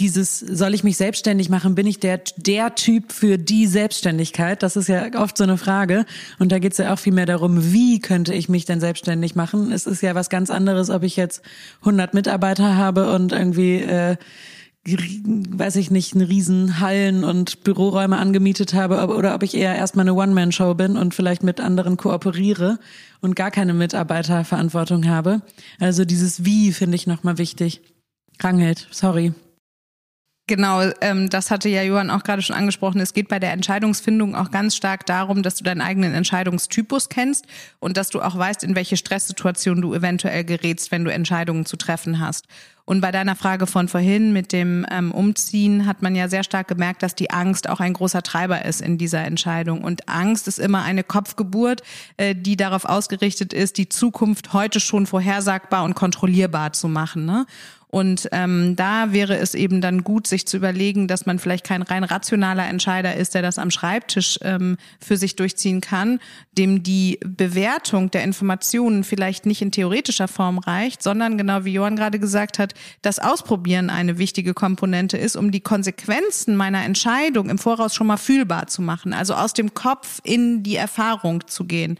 dieses, 0.00 0.40
soll 0.40 0.74
ich 0.74 0.82
mich 0.82 0.96
selbstständig 0.96 1.48
machen? 1.48 1.76
Bin 1.76 1.86
ich 1.86 2.00
der, 2.00 2.20
der 2.36 2.74
Typ 2.74 3.12
für 3.12 3.38
die 3.38 3.66
Selbstständigkeit? 3.66 4.62
Das 4.62 4.76
ist 4.76 4.88
ja 4.88 5.06
oft 5.14 5.36
so 5.36 5.44
eine 5.44 5.56
Frage. 5.56 6.04
Und 6.40 6.50
da 6.50 6.58
geht 6.58 6.72
es 6.72 6.78
ja 6.78 6.92
auch 6.92 6.98
viel 6.98 7.12
mehr 7.12 7.26
darum, 7.26 7.72
wie 7.72 8.00
könnte 8.00 8.34
ich 8.34 8.48
mich 8.48 8.64
denn 8.64 8.80
selbstständig 8.80 9.36
machen? 9.36 9.70
Es 9.70 9.86
ist 9.86 10.02
ja 10.02 10.16
was 10.16 10.28
ganz 10.28 10.50
anderes, 10.50 10.90
ob 10.90 11.04
ich 11.04 11.16
jetzt 11.16 11.42
100 11.80 12.14
Mitarbeiter 12.14 12.76
habe 12.76 13.12
und 13.12 13.32
irgendwie, 13.32 13.76
äh, 13.76 14.16
weiß 14.96 15.76
ich 15.76 15.90
nicht, 15.90 16.14
eine 16.14 16.28
riesen 16.28 16.80
Hallen 16.80 17.24
und 17.24 17.64
Büroräume 17.64 18.16
angemietet 18.16 18.74
habe 18.74 19.06
oder 19.14 19.34
ob 19.34 19.42
ich 19.42 19.54
eher 19.54 19.74
erstmal 19.74 20.04
eine 20.04 20.14
One-Man-Show 20.14 20.74
bin 20.74 20.96
und 20.96 21.14
vielleicht 21.14 21.42
mit 21.42 21.60
anderen 21.60 21.96
kooperiere 21.96 22.78
und 23.20 23.36
gar 23.36 23.50
keine 23.50 23.74
Mitarbeiterverantwortung 23.74 25.06
habe. 25.06 25.42
Also 25.80 26.04
dieses 26.04 26.44
Wie 26.44 26.72
finde 26.72 26.96
ich 26.96 27.06
nochmal 27.06 27.38
wichtig. 27.38 27.80
Rangelt, 28.40 28.88
sorry. 28.90 29.32
Genau, 30.48 30.80
ähm, 31.02 31.28
das 31.28 31.50
hatte 31.50 31.68
ja 31.68 31.82
Johann 31.82 32.08
auch 32.08 32.24
gerade 32.24 32.40
schon 32.40 32.56
angesprochen. 32.56 33.02
Es 33.02 33.12
geht 33.12 33.28
bei 33.28 33.38
der 33.38 33.52
Entscheidungsfindung 33.52 34.34
auch 34.34 34.50
ganz 34.50 34.74
stark 34.74 35.04
darum, 35.04 35.42
dass 35.42 35.56
du 35.56 35.62
deinen 35.62 35.82
eigenen 35.82 36.14
Entscheidungstypus 36.14 37.10
kennst 37.10 37.46
und 37.80 37.98
dass 37.98 38.08
du 38.08 38.22
auch 38.22 38.36
weißt, 38.36 38.64
in 38.64 38.74
welche 38.74 38.96
Stresssituation 38.96 39.82
du 39.82 39.92
eventuell 39.92 40.44
gerätst, 40.44 40.90
wenn 40.90 41.04
du 41.04 41.12
Entscheidungen 41.12 41.66
zu 41.66 41.76
treffen 41.76 42.18
hast. 42.18 42.46
Und 42.86 43.02
bei 43.02 43.12
deiner 43.12 43.36
Frage 43.36 43.66
von 43.66 43.86
vorhin 43.86 44.32
mit 44.32 44.50
dem 44.54 44.86
ähm, 44.90 45.12
Umziehen 45.12 45.84
hat 45.84 46.00
man 46.00 46.16
ja 46.16 46.26
sehr 46.26 46.42
stark 46.42 46.68
gemerkt, 46.68 47.02
dass 47.02 47.14
die 47.14 47.30
Angst 47.30 47.68
auch 47.68 47.80
ein 47.80 47.92
großer 47.92 48.22
Treiber 48.22 48.64
ist 48.64 48.80
in 48.80 48.96
dieser 48.96 49.22
Entscheidung. 49.26 49.84
Und 49.84 50.08
Angst 50.08 50.48
ist 50.48 50.58
immer 50.58 50.84
eine 50.84 51.04
Kopfgeburt, 51.04 51.82
äh, 52.16 52.34
die 52.34 52.56
darauf 52.56 52.86
ausgerichtet 52.86 53.52
ist, 53.52 53.76
die 53.76 53.90
Zukunft 53.90 54.54
heute 54.54 54.80
schon 54.80 55.04
vorhersagbar 55.04 55.84
und 55.84 55.96
kontrollierbar 55.96 56.72
zu 56.72 56.88
machen. 56.88 57.26
Ne? 57.26 57.44
Und 57.90 58.28
ähm, 58.32 58.76
da 58.76 59.12
wäre 59.12 59.38
es 59.38 59.54
eben 59.54 59.80
dann 59.80 60.04
gut, 60.04 60.26
sich 60.26 60.46
zu 60.46 60.58
überlegen, 60.58 61.08
dass 61.08 61.24
man 61.24 61.38
vielleicht 61.38 61.64
kein 61.64 61.80
rein 61.80 62.04
rationaler 62.04 62.68
Entscheider 62.68 63.16
ist, 63.16 63.34
der 63.34 63.40
das 63.40 63.58
am 63.58 63.70
Schreibtisch 63.70 64.38
ähm, 64.42 64.76
für 65.00 65.16
sich 65.16 65.36
durchziehen 65.36 65.80
kann, 65.80 66.20
dem 66.52 66.82
die 66.82 67.18
Bewertung 67.24 68.10
der 68.10 68.24
Informationen 68.24 69.04
vielleicht 69.04 69.46
nicht 69.46 69.62
in 69.62 69.72
theoretischer 69.72 70.28
Form 70.28 70.58
reicht, 70.58 71.02
sondern 71.02 71.38
genau 71.38 71.64
wie 71.64 71.72
Johann 71.72 71.96
gerade 71.96 72.18
gesagt 72.18 72.58
hat, 72.58 72.74
das 73.00 73.18
Ausprobieren 73.18 73.88
eine 73.88 74.18
wichtige 74.18 74.52
Komponente 74.52 75.16
ist, 75.16 75.36
um 75.36 75.50
die 75.50 75.60
Konsequenzen 75.60 76.56
meiner 76.56 76.84
Entscheidung 76.84 77.48
im 77.48 77.58
Voraus 77.58 77.94
schon 77.94 78.06
mal 78.06 78.18
fühlbar 78.18 78.66
zu 78.66 78.82
machen, 78.82 79.14
also 79.14 79.32
aus 79.32 79.54
dem 79.54 79.72
Kopf 79.72 80.20
in 80.24 80.62
die 80.62 80.76
Erfahrung 80.76 81.46
zu 81.46 81.64
gehen. 81.64 81.98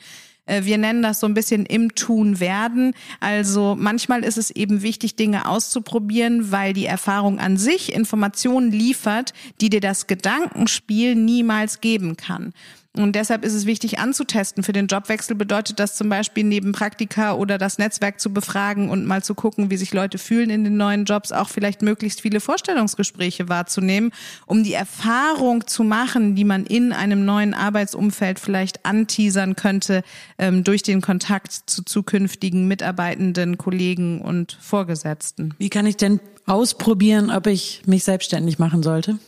Äh, 0.49 0.65
wir 0.65 0.79
nennen 0.79 1.03
das 1.03 1.21
so 1.21 1.27
ein 1.27 1.35
bisschen 1.35 1.67
im 1.67 1.95
Tun 1.95 2.41
werden. 2.41 2.95
Also 3.21 3.77
manchmal 3.79 4.25
ist 4.25 4.39
es 4.39 4.51
eben 4.51 4.83
wichtig, 4.83 5.15
Dinge 5.17 5.49
auszuprobieren, 5.49 6.51
weil 6.51 6.73
die 6.73 6.87
Erfahrung 6.87 7.39
an 7.39 7.57
sich 7.57 7.93
Informationen 7.93 8.73
liefert, 8.73 9.33
die 9.61 9.71
dir 9.71 9.81
das 9.81 10.07
Gedankenspiel 10.07 11.15
niemals 11.15 11.81
geben 11.81 12.17
kann. 12.17 12.53
Und 12.99 13.15
deshalb 13.15 13.45
ist 13.45 13.55
es 13.55 13.67
wichtig 13.67 13.99
anzutesten. 13.99 14.63
Für 14.63 14.73
den 14.73 14.87
Jobwechsel 14.87 15.37
bedeutet 15.37 15.79
das 15.79 15.95
zum 15.95 16.09
Beispiel 16.09 16.45
neben 16.45 16.73
Praktika 16.73 17.35
oder 17.35 17.59
das 17.59 17.79
Netzwerk 17.79 18.21
zu 18.21 18.33
befragen 18.33 18.91
und 18.91 19.07
mal 19.07 19.23
zu 19.23 19.35
gucken, 19.35 19.71
wie 19.71 19.77
sich 19.77 19.93
Leute 19.93 20.19
fühlen 20.19 20.51
in 20.51 20.65
den 20.65 20.77
neuen 20.77 21.05
Jobs, 21.05 21.33
auch 21.33 21.49
vielleicht 21.49 21.83
möglichst 21.83 22.21
viele 22.21 22.41
Vorstellungsgespräche 22.41 23.49
wahrzunehmen, 23.49 24.13
um 24.47 24.65
die 24.65 24.75
Erfahrung 24.75 25.67
zu 25.67 25.85
machen, 25.85 26.35
die 26.35 26.45
man 26.45 26.67
in 26.67 26.93
einem 26.93 27.25
neuen 27.25 27.55
Arbeitsumfeld 27.55 28.39
vielleicht 28.39 28.85
anteasern 28.85 29.57
könnte 29.57 30.03
ähm, 30.39 30.65
durch 30.65 30.83
den 30.83 31.01
Kontakt 31.01 31.53
zu 31.53 31.85
zukünftigen 31.85 32.67
Mitarbeitenden, 32.69 33.59
Kollegen 33.59 34.21
und 34.21 34.59
Vorgesetzten. 34.61 35.55
Wie 35.59 35.71
kann 35.71 35.87
ich 35.87 35.97
denn 35.97 36.21
ausprobieren, 36.47 37.31
ob 37.31 37.47
ich 37.47 37.83
mich 37.87 38.05
selbstständig 38.05 38.59
machen 38.59 38.83
sollte? 38.83 39.19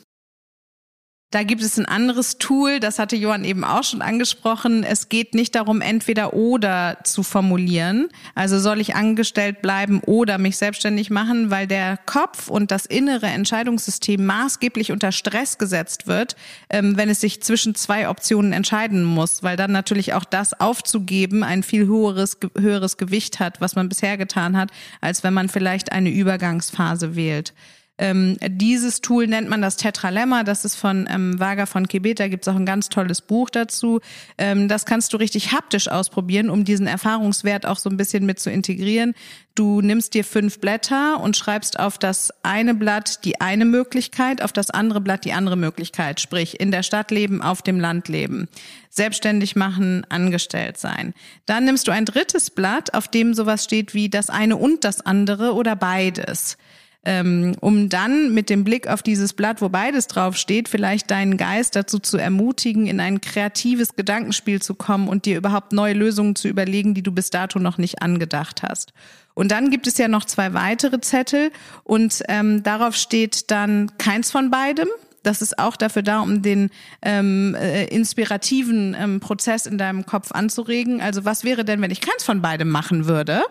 Da 1.33 1.45
gibt 1.45 1.63
es 1.63 1.79
ein 1.79 1.87
anderes 1.87 2.39
Tool, 2.39 2.81
das 2.81 2.99
hatte 2.99 3.15
Johann 3.15 3.45
eben 3.45 3.63
auch 3.63 3.85
schon 3.85 4.03
angesprochen. 4.03 4.83
Es 4.83 5.09
geht 5.09 5.33
nicht 5.33 5.55
darum, 5.55 5.81
entweder 5.81 6.35
oder 6.35 6.99
zu 7.05 7.23
formulieren. 7.23 8.09
Also 8.35 8.59
soll 8.59 8.81
ich 8.81 8.97
angestellt 8.97 9.63
bleiben 9.63 10.01
oder 10.01 10.39
mich 10.39 10.57
selbstständig 10.57 11.09
machen, 11.09 11.53
weil 11.53 11.69
der 11.69 11.99
Kopf 11.99 12.49
und 12.49 12.73
das 12.73 12.85
innere 12.85 13.27
Entscheidungssystem 13.27 14.27
maßgeblich 14.27 14.91
unter 14.91 15.13
Stress 15.13 15.57
gesetzt 15.57 16.09
wird, 16.09 16.35
ähm, 16.69 16.97
wenn 16.97 17.09
es 17.09 17.21
sich 17.21 17.41
zwischen 17.45 17.77
zwei 17.77 18.09
Optionen 18.09 18.53
entscheiden 18.53 19.05
muss, 19.05 19.45
weil 19.45 19.57
dann 19.57 19.71
natürlich 19.71 20.15
auch 20.15 20.25
das 20.25 20.59
aufzugeben 20.59 21.45
ein 21.45 21.63
viel 21.63 21.87
höheres, 21.87 22.39
höheres 22.59 22.97
Gewicht 22.97 23.39
hat, 23.39 23.61
was 23.61 23.77
man 23.77 23.89
bisher 23.89 24.17
getan 24.17 24.57
hat, 24.57 24.73
als 25.01 25.23
wenn 25.23 25.35
man 25.35 25.49
vielleicht 25.49 25.93
eine 25.93 26.11
Übergangsphase 26.11 27.15
wählt. 27.15 27.55
Ähm, 28.01 28.39
dieses 28.43 29.03
Tool 29.03 29.27
nennt 29.27 29.51
man 29.51 29.61
das 29.61 29.77
Tetralemma. 29.77 30.43
Das 30.43 30.65
ist 30.65 30.75
von 30.75 31.07
ähm, 31.11 31.39
Vaga 31.39 31.67
von 31.67 31.87
Kebet. 31.87 32.19
Da 32.19 32.29
gibt 32.29 32.45
es 32.45 32.49
auch 32.49 32.57
ein 32.57 32.65
ganz 32.65 32.89
tolles 32.89 33.21
Buch 33.21 33.51
dazu. 33.51 34.01
Ähm, 34.39 34.69
das 34.69 34.87
kannst 34.87 35.13
du 35.13 35.19
richtig 35.19 35.53
haptisch 35.53 35.87
ausprobieren, 35.87 36.49
um 36.49 36.65
diesen 36.65 36.87
Erfahrungswert 36.87 37.67
auch 37.67 37.77
so 37.77 37.91
ein 37.91 37.99
bisschen 37.99 38.25
mit 38.25 38.41
zu 38.41 38.51
integrieren. 38.51 39.15
Du 39.55 39.83
nimmst 39.83 40.15
dir 40.15 40.25
fünf 40.25 40.61
Blätter 40.61 41.21
und 41.21 41.37
schreibst 41.37 41.79
auf 41.79 41.99
das 41.99 42.33
eine 42.43 42.73
Blatt 42.73 43.23
die 43.27 43.43
eine 43.43 43.67
Möglichkeit, 43.67 44.43
auf 44.43 44.55
das 44.55 44.71
andere 44.71 45.03
Blatt 45.03 45.27
die 45.27 45.35
andere 45.35 45.57
Möglichkeit. 45.57 46.21
Sprich, 46.21 46.59
in 46.59 46.71
der 46.71 46.83
Stadt 46.83 47.11
leben, 47.11 47.43
auf 47.43 47.61
dem 47.61 47.79
Land 47.79 48.09
leben 48.09 48.49
selbstständig 48.93 49.55
machen, 49.55 50.05
angestellt 50.09 50.77
sein. 50.77 51.15
Dann 51.47 51.65
nimmst 51.65 51.87
du 51.87 51.93
ein 51.93 52.07
drittes 52.07 52.51
Blatt, 52.51 52.93
auf 52.93 53.07
dem 53.07 53.35
sowas 53.35 53.63
steht 53.63 53.95
wie 53.95 54.09
das 54.09 54.31
eine 54.31 54.57
und 54.57 54.85
das 54.85 55.01
andere 55.01 55.55
oder 55.55 55.77
beides 55.77 56.57
ähm, 57.05 57.57
um 57.61 57.89
dann 57.89 58.35
mit 58.35 58.51
dem 58.51 58.65
Blick 58.65 58.87
auf 58.87 59.03
dieses 59.03 59.33
Blatt, 59.33 59.63
wo 59.63 59.69
beides 59.69 60.07
draufsteht, 60.07 60.69
vielleicht 60.69 61.11
deinen 61.11 61.37
Geist 61.37 61.75
dazu 61.75 61.99
zu 61.99 62.19
ermutigen, 62.19 62.87
in 62.87 63.01
ein 63.01 63.21
kreatives 63.21 63.97
Gedankenspiel 63.97 64.61
zu 64.61 64.75
kommen 64.75 65.09
und 65.09 65.25
dir 65.25 65.39
überhaupt 65.39 65.73
neue 65.73 65.95
Lösungen 65.95 66.37
zu 66.37 66.49
überlegen, 66.49 66.93
die 66.95 67.03
du 67.03 67.13
bis 67.13 67.31
dato 67.31 67.59
noch 67.59 67.79
nicht 67.79 68.03
angedacht 68.03 68.63
hast. 68.63 68.93
Und 69.35 69.51
dann 69.51 69.71
gibt 69.71 69.87
es 69.87 69.97
ja 69.97 70.09
noch 70.09 70.27
zwei 70.27 70.53
weitere 70.53 71.01
Zettel 71.01 71.51
und 71.85 72.23
ähm, 72.29 72.63
darauf 72.63 72.95
steht 72.95 73.51
dann 73.51 73.97
keins 73.97 74.31
von 74.31 74.51
beidem. 74.51 74.89
Das 75.23 75.43
ist 75.43 75.59
auch 75.59 75.77
dafür 75.77 76.03
da, 76.03 76.21
um 76.21 76.43
den 76.43 76.71
ähm, 77.03 77.55
äh, 77.55 77.85
inspirativen 77.87 78.97
ähm, 78.99 79.21
Prozess 79.21 79.67
in 79.67 79.79
deinem 79.79 80.05
Kopf 80.05 80.33
anzuregen. 80.33 81.01
Also 81.01 81.25
was 81.25 81.45
wäre 81.45 81.65
denn, 81.65 81.81
wenn 81.81 81.91
ich 81.91 82.01
keins 82.01 82.25
von 82.25 82.43
beidem 82.43 82.69
machen 82.69 83.07
würde? 83.07 83.43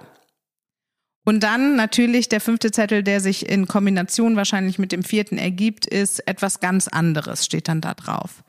Und 1.29 1.41
dann 1.41 1.75
natürlich 1.75 2.27
der 2.27 2.41
fünfte 2.41 2.71
Zettel, 2.71 3.03
der 3.03 3.21
sich 3.21 3.47
in 3.47 3.67
Kombination 3.67 4.35
wahrscheinlich 4.35 4.79
mit 4.79 4.91
dem 4.91 5.03
vierten 5.03 5.37
ergibt, 5.37 5.85
ist 5.85 6.27
etwas 6.27 6.59
ganz 6.59 6.87
anderes, 6.87 7.45
steht 7.45 7.67
dann 7.67 7.81
da 7.81 7.93
drauf. 7.93 8.43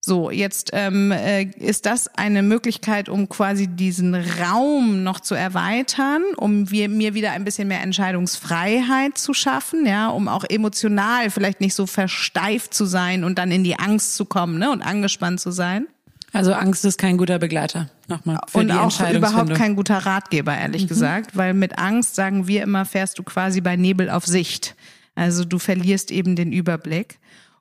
So, 0.00 0.30
jetzt 0.30 0.70
ähm, 0.72 1.10
äh, 1.10 1.42
ist 1.42 1.86
das 1.86 2.06
eine 2.06 2.44
Möglichkeit, 2.44 3.08
um 3.08 3.28
quasi 3.28 3.66
diesen 3.66 4.14
Raum 4.14 5.02
noch 5.02 5.18
zu 5.18 5.34
erweitern, 5.34 6.22
um 6.36 6.70
wir, 6.70 6.88
mir 6.88 7.14
wieder 7.14 7.32
ein 7.32 7.42
bisschen 7.42 7.66
mehr 7.66 7.82
Entscheidungsfreiheit 7.82 9.18
zu 9.18 9.34
schaffen, 9.34 9.84
ja, 9.84 10.08
um 10.08 10.28
auch 10.28 10.44
emotional 10.48 11.30
vielleicht 11.30 11.60
nicht 11.60 11.74
so 11.74 11.88
versteift 11.88 12.72
zu 12.72 12.84
sein 12.84 13.24
und 13.24 13.38
dann 13.38 13.50
in 13.50 13.64
die 13.64 13.76
Angst 13.76 14.14
zu 14.14 14.24
kommen 14.24 14.60
ne, 14.60 14.70
und 14.70 14.82
angespannt 14.82 15.40
zu 15.40 15.50
sein. 15.50 15.88
Also 16.32 16.52
Angst 16.52 16.84
ist 16.84 16.98
kein 16.98 17.16
guter 17.16 17.38
Begleiter. 17.38 17.90
Nochmal. 18.08 18.38
Für 18.48 18.58
und 18.58 18.70
auch 18.70 19.10
überhaupt 19.10 19.54
kein 19.54 19.74
guter 19.74 19.98
Ratgeber, 19.98 20.56
ehrlich 20.56 20.84
mhm. 20.84 20.88
gesagt, 20.88 21.36
weil 21.36 21.54
mit 21.54 21.78
Angst 21.78 22.14
sagen 22.14 22.46
wir 22.46 22.62
immer, 22.62 22.84
fährst 22.84 23.18
du 23.18 23.22
quasi 23.22 23.60
bei 23.60 23.76
Nebel 23.76 24.10
auf 24.10 24.26
Sicht. 24.26 24.76
Also 25.14 25.44
du 25.44 25.58
verlierst 25.58 26.10
eben 26.10 26.36
den 26.36 26.52
Überblick. 26.52 27.18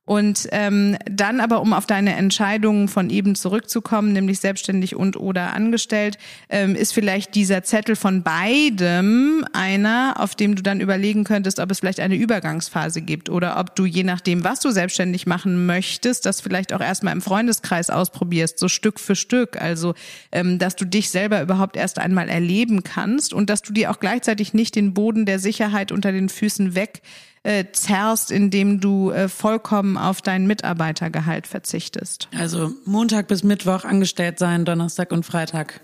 Und 0.09 0.47
ähm, 0.53 0.97
dann 1.05 1.39
aber, 1.39 1.61
um 1.61 1.71
auf 1.71 1.85
deine 1.85 2.15
Entscheidungen 2.15 2.87
von 2.87 3.11
eben 3.11 3.35
zurückzukommen, 3.35 4.11
nämlich 4.11 4.39
selbstständig 4.39 4.95
und 4.95 5.17
oder 5.17 5.53
angestellt, 5.53 6.17
ähm, 6.49 6.73
ist 6.73 6.93
vielleicht 6.93 7.35
dieser 7.35 7.61
Zettel 7.61 7.95
von 7.95 8.23
beidem 8.23 9.45
einer, 9.53 10.15
auf 10.17 10.33
dem 10.33 10.55
du 10.55 10.63
dann 10.63 10.81
überlegen 10.81 11.25
könntest, 11.25 11.59
ob 11.59 11.69
es 11.69 11.77
vielleicht 11.77 11.99
eine 11.99 12.15
Übergangsphase 12.15 13.03
gibt 13.03 13.29
oder 13.29 13.59
ob 13.59 13.75
du 13.75 13.85
je 13.85 14.01
nachdem, 14.01 14.43
was 14.43 14.61
du 14.61 14.71
selbstständig 14.71 15.27
machen 15.27 15.67
möchtest, 15.67 16.25
das 16.25 16.41
vielleicht 16.41 16.73
auch 16.73 16.81
erstmal 16.81 17.13
im 17.13 17.21
Freundeskreis 17.21 17.91
ausprobierst, 17.91 18.57
so 18.57 18.67
Stück 18.67 18.99
für 18.99 19.15
Stück. 19.15 19.61
Also, 19.61 19.93
ähm, 20.31 20.57
dass 20.57 20.75
du 20.75 20.85
dich 20.85 21.11
selber 21.11 21.39
überhaupt 21.39 21.77
erst 21.77 21.99
einmal 21.99 22.29
erleben 22.29 22.81
kannst 22.81 23.31
und 23.31 23.47
dass 23.51 23.61
du 23.61 23.73
dir 23.73 23.91
auch 23.91 23.99
gleichzeitig 23.99 24.55
nicht 24.55 24.75
den 24.75 24.95
Boden 24.95 25.27
der 25.27 25.37
Sicherheit 25.37 25.91
unter 25.91 26.11
den 26.11 26.29
Füßen 26.29 26.73
weg 26.73 27.03
äh, 27.43 27.65
zerrst, 27.71 28.31
indem 28.31 28.79
du 28.79 29.11
äh, 29.11 29.29
vollkommen 29.29 29.97
auf 29.97 30.21
dein 30.21 30.47
Mitarbeitergehalt 30.47 31.47
verzichtest. 31.47 32.27
Also 32.37 32.71
Montag 32.85 33.27
bis 33.27 33.43
Mittwoch 33.43 33.85
angestellt 33.85 34.39
sein, 34.39 34.65
Donnerstag 34.65 35.11
und 35.11 35.25
Freitag 35.25 35.81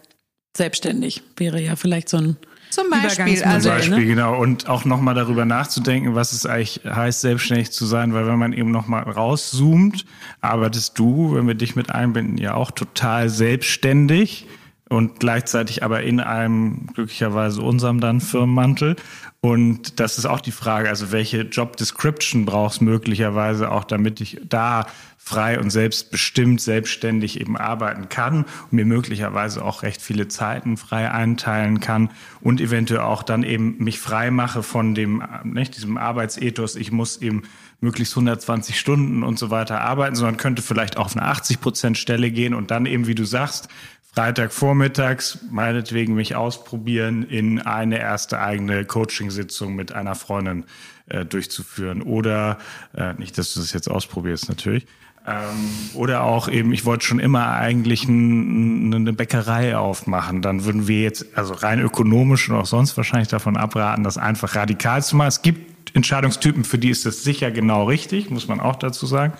selbstständig 0.56 1.24
wäre 1.38 1.62
ja 1.62 1.76
vielleicht 1.76 2.10
so 2.10 2.18
ein 2.18 2.38
zum 2.76 2.90
Beispiel, 2.90 3.42
also, 3.44 3.70
Zum 3.70 3.78
Beispiel, 3.78 4.00
ne? 4.00 4.06
genau. 4.06 4.38
Und 4.38 4.68
auch 4.68 4.84
nochmal 4.84 5.16
darüber 5.16 5.46
nachzudenken, 5.46 6.14
was 6.14 6.34
es 6.34 6.46
eigentlich 6.46 6.82
heißt, 6.84 7.22
selbstständig 7.22 7.72
zu 7.72 7.86
sein, 7.86 8.14
weil 8.14 8.28
wenn 8.28 8.38
man 8.38 8.52
eben 8.52 8.70
nochmal 8.72 9.04
rauszoomt, 9.04 10.06
arbeitest 10.42 11.00
du, 11.00 11.36
wenn 11.36 11.48
wir 11.48 11.54
dich 11.56 11.78
mit 11.78 11.90
einbinden, 11.92 12.38
ja 12.38 12.56
auch 12.56 12.72
total 12.72 13.30
selbstständig 13.30 14.48
und 14.90 15.20
gleichzeitig 15.20 15.84
aber 15.84 16.04
in 16.04 16.20
einem 16.20 16.88
glücklicherweise 16.94 17.62
unserem 17.62 18.00
dann 18.00 18.22
Firmenmantel. 18.22 18.96
Und 19.42 20.00
das 20.00 20.18
ist 20.18 20.26
auch 20.26 20.42
die 20.42 20.52
Frage, 20.52 20.90
also 20.90 21.12
welche 21.12 21.42
Job 21.42 21.78
Description 21.78 22.46
brauchst 22.46 22.82
möglicherweise 22.82 23.72
auch, 23.72 23.84
damit 23.84 24.22
ich 24.22 24.42
da 24.44 24.86
frei 25.18 25.60
und 25.60 25.72
selbstbestimmt, 25.72 26.62
selbstständig 26.62 27.40
eben 27.42 27.58
arbeiten 27.58 28.10
kann 28.10 28.46
und 28.46 28.74
mir 28.74 28.86
möglicherweise 28.86 29.66
auch 29.66 29.82
recht 29.82 30.00
viele 30.00 30.28
Zeiten 30.28 30.78
frei 30.78 31.10
einteilen 31.10 31.80
kann 31.80 32.12
und 32.42 32.62
eventuell 32.62 33.02
auch 33.02 33.24
dann 33.24 33.42
eben 33.42 33.76
mich 33.84 34.00
frei 34.00 34.30
mache 34.30 34.62
von 34.62 34.94
dem, 34.94 35.24
nicht, 35.44 35.78
diesem 35.78 35.98
Arbeitsethos, 35.98 36.76
ich 36.76 36.92
muss 36.92 37.18
eben 37.18 37.42
möglichst 37.82 38.14
120 38.14 38.80
Stunden 38.80 39.24
und 39.24 39.40
so 39.40 39.50
weiter 39.50 39.82
arbeiten, 39.82 40.16
sondern 40.16 40.38
könnte 40.38 40.62
vielleicht 40.62 40.98
auch 40.98 41.06
auf 41.06 41.18
eine 41.18 41.26
80 41.26 41.60
Prozent 41.60 41.98
Stelle 41.98 42.30
gehen 42.30 42.54
und 42.54 42.70
dann 42.70 42.86
eben, 42.86 43.08
wie 43.08 43.16
du 43.16 43.26
sagst, 43.26 43.68
Freitagvormittags 44.16 45.40
meinetwegen 45.52 46.16
mich 46.16 46.36
ausprobieren, 46.36 47.24
in 47.24 47.60
eine 47.60 48.00
erste 48.00 48.40
eigene 48.40 48.86
Coachingsitzung 48.86 49.76
mit 49.76 49.92
einer 49.92 50.16
Freundin 50.16 50.64
äh, 51.08 51.26
durchzuführen. 51.26 52.02
Oder, 52.02 52.58
äh, 52.96 53.14
nicht, 53.16 53.38
dass 53.38 53.54
du 53.54 53.60
das 53.60 53.74
jetzt 53.74 53.90
ausprobierst 53.90 54.48
natürlich, 54.48 54.88
ähm, 55.28 55.70
oder 55.96 56.24
auch 56.24 56.48
eben, 56.48 56.72
ich 56.72 56.86
wollte 56.86 57.06
schon 57.06 57.20
immer 57.20 57.56
eigentlich 57.56 58.08
ein, 58.08 58.94
eine 58.94 59.12
Bäckerei 59.12 59.76
aufmachen. 59.76 60.42
Dann 60.42 60.64
würden 60.64 60.88
wir 60.88 61.02
jetzt, 61.02 61.38
also 61.38 61.54
rein 61.54 61.80
ökonomisch 61.80 62.50
und 62.50 62.56
auch 62.56 62.68
sonst 62.68 62.96
wahrscheinlich 62.96 63.28
davon 63.28 63.58
abraten, 63.58 64.04
das 64.04 64.18
einfach 64.18 64.56
radikal 64.56 65.04
zu 65.04 65.18
machen. 65.18 65.28
Es 65.28 65.42
gibt 65.42 65.96
Entscheidungstypen, 65.96 66.64
für 66.64 66.78
die 66.78 66.90
ist 66.90 67.06
das 67.06 67.24
sicher 67.24 67.52
genau 67.52 67.86
richtig, 67.86 68.30
muss 68.30 68.48
man 68.48 68.60
auch 68.60 68.76
dazu 68.76 69.06
sagen. 69.08 69.34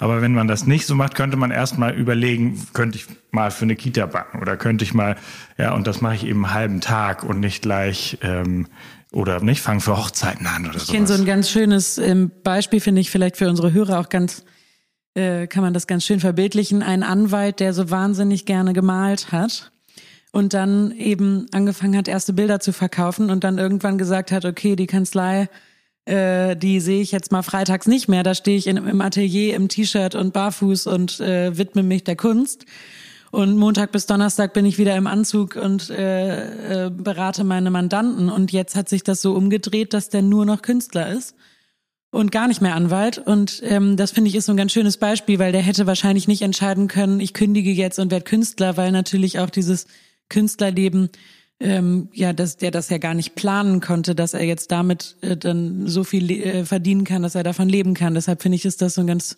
Aber 0.00 0.22
wenn 0.22 0.32
man 0.32 0.48
das 0.48 0.66
nicht 0.66 0.86
so 0.86 0.94
macht, 0.94 1.14
könnte 1.14 1.36
man 1.36 1.50
erstmal 1.50 1.94
überlegen, 1.94 2.66
könnte 2.72 2.96
ich 2.96 3.04
mal 3.30 3.50
für 3.50 3.66
eine 3.66 3.76
Kita 3.76 4.06
backen 4.06 4.40
oder 4.40 4.56
könnte 4.56 4.82
ich 4.82 4.94
mal, 4.94 5.16
ja, 5.58 5.74
und 5.74 5.86
das 5.86 6.00
mache 6.00 6.14
ich 6.14 6.26
eben 6.26 6.44
einen 6.44 6.54
halben 6.54 6.80
Tag 6.80 7.22
und 7.22 7.38
nicht 7.38 7.62
gleich 7.62 8.18
ähm, 8.22 8.66
oder 9.12 9.40
nicht 9.40 9.60
fangen 9.60 9.80
für 9.80 9.98
Hochzeiten 9.98 10.46
an 10.46 10.64
oder 10.64 10.78
so. 10.78 10.86
Ich 10.86 10.92
kenne 10.92 11.06
so 11.06 11.14
ein 11.14 11.26
ganz 11.26 11.50
schönes 11.50 11.98
ähm, 11.98 12.30
Beispiel, 12.42 12.80
finde 12.80 13.02
ich 13.02 13.10
vielleicht 13.10 13.36
für 13.36 13.48
unsere 13.48 13.74
Hörer 13.74 14.00
auch 14.00 14.08
ganz, 14.08 14.42
äh, 15.14 15.46
kann 15.46 15.62
man 15.62 15.74
das 15.74 15.86
ganz 15.86 16.06
schön 16.06 16.18
verbildlichen. 16.18 16.82
Ein 16.82 17.02
Anwalt, 17.02 17.60
der 17.60 17.74
so 17.74 17.90
wahnsinnig 17.90 18.46
gerne 18.46 18.72
gemalt 18.72 19.32
hat 19.32 19.70
und 20.32 20.54
dann 20.54 20.92
eben 20.92 21.46
angefangen 21.52 21.96
hat, 21.98 22.08
erste 22.08 22.32
Bilder 22.32 22.58
zu 22.60 22.72
verkaufen 22.72 23.28
und 23.28 23.44
dann 23.44 23.58
irgendwann 23.58 23.98
gesagt 23.98 24.32
hat, 24.32 24.46
okay, 24.46 24.76
die 24.76 24.86
Kanzlei 24.86 25.50
äh, 26.10 26.56
die 26.56 26.80
sehe 26.80 27.00
ich 27.00 27.12
jetzt 27.12 27.32
mal 27.32 27.42
freitags 27.42 27.86
nicht 27.86 28.08
mehr. 28.08 28.22
Da 28.22 28.34
stehe 28.34 28.56
ich 28.56 28.66
in, 28.66 28.76
im 28.76 29.00
Atelier 29.00 29.54
im 29.54 29.68
T-Shirt 29.68 30.14
und 30.14 30.32
barfuß 30.32 30.86
und 30.86 31.20
äh, 31.20 31.56
widme 31.56 31.82
mich 31.82 32.04
der 32.04 32.16
Kunst. 32.16 32.66
Und 33.30 33.56
Montag 33.56 33.92
bis 33.92 34.06
Donnerstag 34.06 34.52
bin 34.52 34.66
ich 34.66 34.78
wieder 34.78 34.96
im 34.96 35.06
Anzug 35.06 35.54
und 35.54 35.88
äh, 35.90 36.86
äh, 36.86 36.90
berate 36.90 37.44
meine 37.44 37.70
Mandanten. 37.70 38.28
Und 38.28 38.50
jetzt 38.50 38.74
hat 38.74 38.88
sich 38.88 39.04
das 39.04 39.22
so 39.22 39.34
umgedreht, 39.34 39.94
dass 39.94 40.08
der 40.08 40.22
nur 40.22 40.44
noch 40.44 40.62
Künstler 40.62 41.12
ist 41.12 41.36
und 42.10 42.32
gar 42.32 42.48
nicht 42.48 42.60
mehr 42.60 42.74
Anwalt. 42.74 43.18
Und 43.18 43.62
ähm, 43.64 43.96
das 43.96 44.10
finde 44.10 44.30
ich 44.30 44.34
ist 44.34 44.46
so 44.46 44.52
ein 44.52 44.56
ganz 44.56 44.72
schönes 44.72 44.96
Beispiel, 44.96 45.38
weil 45.38 45.52
der 45.52 45.62
hätte 45.62 45.86
wahrscheinlich 45.86 46.26
nicht 46.26 46.42
entscheiden 46.42 46.88
können, 46.88 47.20
ich 47.20 47.34
kündige 47.34 47.70
jetzt 47.70 48.00
und 48.00 48.10
werde 48.10 48.24
Künstler, 48.24 48.76
weil 48.76 48.90
natürlich 48.90 49.38
auch 49.38 49.50
dieses 49.50 49.86
Künstlerleben 50.28 51.10
ähm, 51.60 52.08
ja, 52.12 52.32
dass 52.32 52.56
der 52.56 52.70
das 52.70 52.88
ja 52.88 52.98
gar 52.98 53.14
nicht 53.14 53.34
planen 53.34 53.80
konnte, 53.80 54.14
dass 54.14 54.34
er 54.34 54.44
jetzt 54.44 54.72
damit 54.72 55.16
äh, 55.20 55.36
dann 55.36 55.86
so 55.86 56.04
viel 56.04 56.30
äh, 56.30 56.64
verdienen 56.64 57.04
kann, 57.04 57.22
dass 57.22 57.34
er 57.34 57.42
davon 57.42 57.68
leben 57.68 57.94
kann. 57.94 58.14
Deshalb 58.14 58.42
finde 58.42 58.56
ich, 58.56 58.64
ist 58.64 58.80
das 58.80 58.94
so 58.94 59.02
ein 59.02 59.06
ganz, 59.06 59.36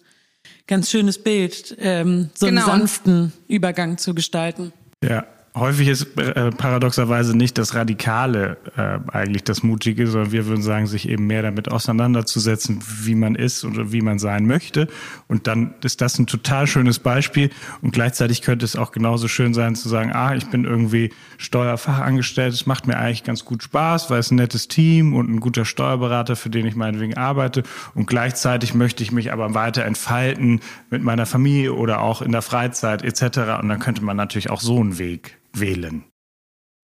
ganz 0.68 0.90
schönes 0.90 1.18
Bild, 1.18 1.76
ähm, 1.80 2.30
so 2.34 2.46
genau. 2.46 2.62
einen 2.62 2.80
sanften 2.80 3.32
Übergang 3.48 3.98
zu 3.98 4.14
gestalten. 4.14 4.72
Ja, 5.02 5.26
Häufig 5.54 5.88
ist 5.88 6.18
äh, 6.18 6.50
paradoxerweise 6.50 7.36
nicht 7.36 7.58
das 7.58 7.74
Radikale 7.74 8.56
äh, 8.74 8.98
eigentlich 9.12 9.44
das 9.44 9.62
Mutige, 9.62 10.06
sondern 10.06 10.32
wir 10.32 10.46
würden 10.46 10.62
sagen, 10.62 10.86
sich 10.86 11.06
eben 11.06 11.26
mehr 11.26 11.42
damit 11.42 11.70
auseinanderzusetzen, 11.70 12.82
wie 13.02 13.14
man 13.14 13.34
ist 13.34 13.62
oder 13.62 13.92
wie 13.92 14.00
man 14.00 14.18
sein 14.18 14.46
möchte. 14.46 14.88
Und 15.28 15.46
dann 15.46 15.74
ist 15.84 16.00
das 16.00 16.18
ein 16.18 16.26
total 16.26 16.66
schönes 16.66 17.00
Beispiel. 17.00 17.50
Und 17.82 17.92
gleichzeitig 17.92 18.40
könnte 18.40 18.64
es 18.64 18.76
auch 18.76 18.92
genauso 18.92 19.28
schön 19.28 19.52
sein 19.52 19.74
zu 19.74 19.90
sagen, 19.90 20.12
ah, 20.14 20.34
ich 20.34 20.46
bin 20.46 20.64
irgendwie 20.64 21.12
Steuerfachangestellt, 21.36 22.54
es 22.54 22.64
macht 22.64 22.86
mir 22.86 22.96
eigentlich 22.96 23.22
ganz 23.22 23.44
gut 23.44 23.62
Spaß, 23.62 24.08
weil 24.08 24.20
es 24.20 24.30
ein 24.30 24.36
nettes 24.36 24.68
Team 24.68 25.12
und 25.12 25.28
ein 25.28 25.40
guter 25.40 25.66
Steuerberater, 25.66 26.34
für 26.34 26.48
den 26.48 26.66
ich 26.66 26.76
meinetwegen 26.76 27.18
arbeite. 27.18 27.62
Und 27.94 28.06
gleichzeitig 28.06 28.72
möchte 28.72 29.02
ich 29.02 29.12
mich 29.12 29.34
aber 29.34 29.52
weiter 29.52 29.84
entfalten 29.84 30.60
mit 30.88 31.02
meiner 31.02 31.26
Familie 31.26 31.74
oder 31.74 32.00
auch 32.00 32.22
in 32.22 32.32
der 32.32 32.40
Freizeit 32.40 33.02
etc. 33.04 33.60
Und 33.60 33.68
dann 33.68 33.80
könnte 33.80 34.02
man 34.02 34.16
natürlich 34.16 34.48
auch 34.48 34.62
so 34.62 34.80
einen 34.80 34.96
Weg 34.96 35.41
wählen. 35.54 36.04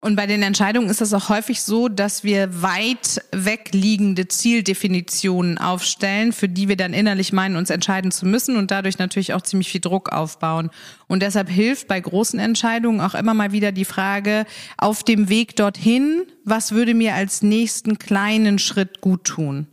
Und 0.06 0.14
bei 0.14 0.26
den 0.26 0.42
Entscheidungen 0.42 0.88
ist 0.88 1.00
es 1.00 1.12
auch 1.14 1.30
häufig 1.30 1.62
so, 1.62 1.88
dass 1.88 2.22
wir 2.22 2.62
weit 2.62 3.22
wegliegende 3.32 4.28
Zieldefinitionen 4.28 5.58
aufstellen, 5.58 6.32
für 6.32 6.48
die 6.48 6.68
wir 6.68 6.76
dann 6.76 6.92
innerlich 6.92 7.32
meinen, 7.32 7.56
uns 7.56 7.70
entscheiden 7.70 8.12
zu 8.12 8.24
müssen 8.24 8.56
und 8.56 8.70
dadurch 8.70 8.98
natürlich 8.98 9.34
auch 9.34 9.42
ziemlich 9.42 9.68
viel 9.68 9.80
Druck 9.80 10.12
aufbauen. 10.12 10.70
Und 11.08 11.22
deshalb 11.22 11.48
hilft 11.48 11.88
bei 11.88 11.98
großen 11.98 12.38
Entscheidungen 12.38 13.00
auch 13.00 13.14
immer 13.14 13.34
mal 13.34 13.50
wieder 13.50 13.72
die 13.72 13.84
Frage, 13.84 14.44
auf 14.76 15.02
dem 15.02 15.28
Weg 15.28 15.56
dorthin, 15.56 16.22
was 16.44 16.72
würde 16.72 16.94
mir 16.94 17.14
als 17.14 17.42
nächsten 17.42 17.98
kleinen 17.98 18.60
Schritt 18.60 19.00
gut 19.00 19.24
tun? 19.24 19.66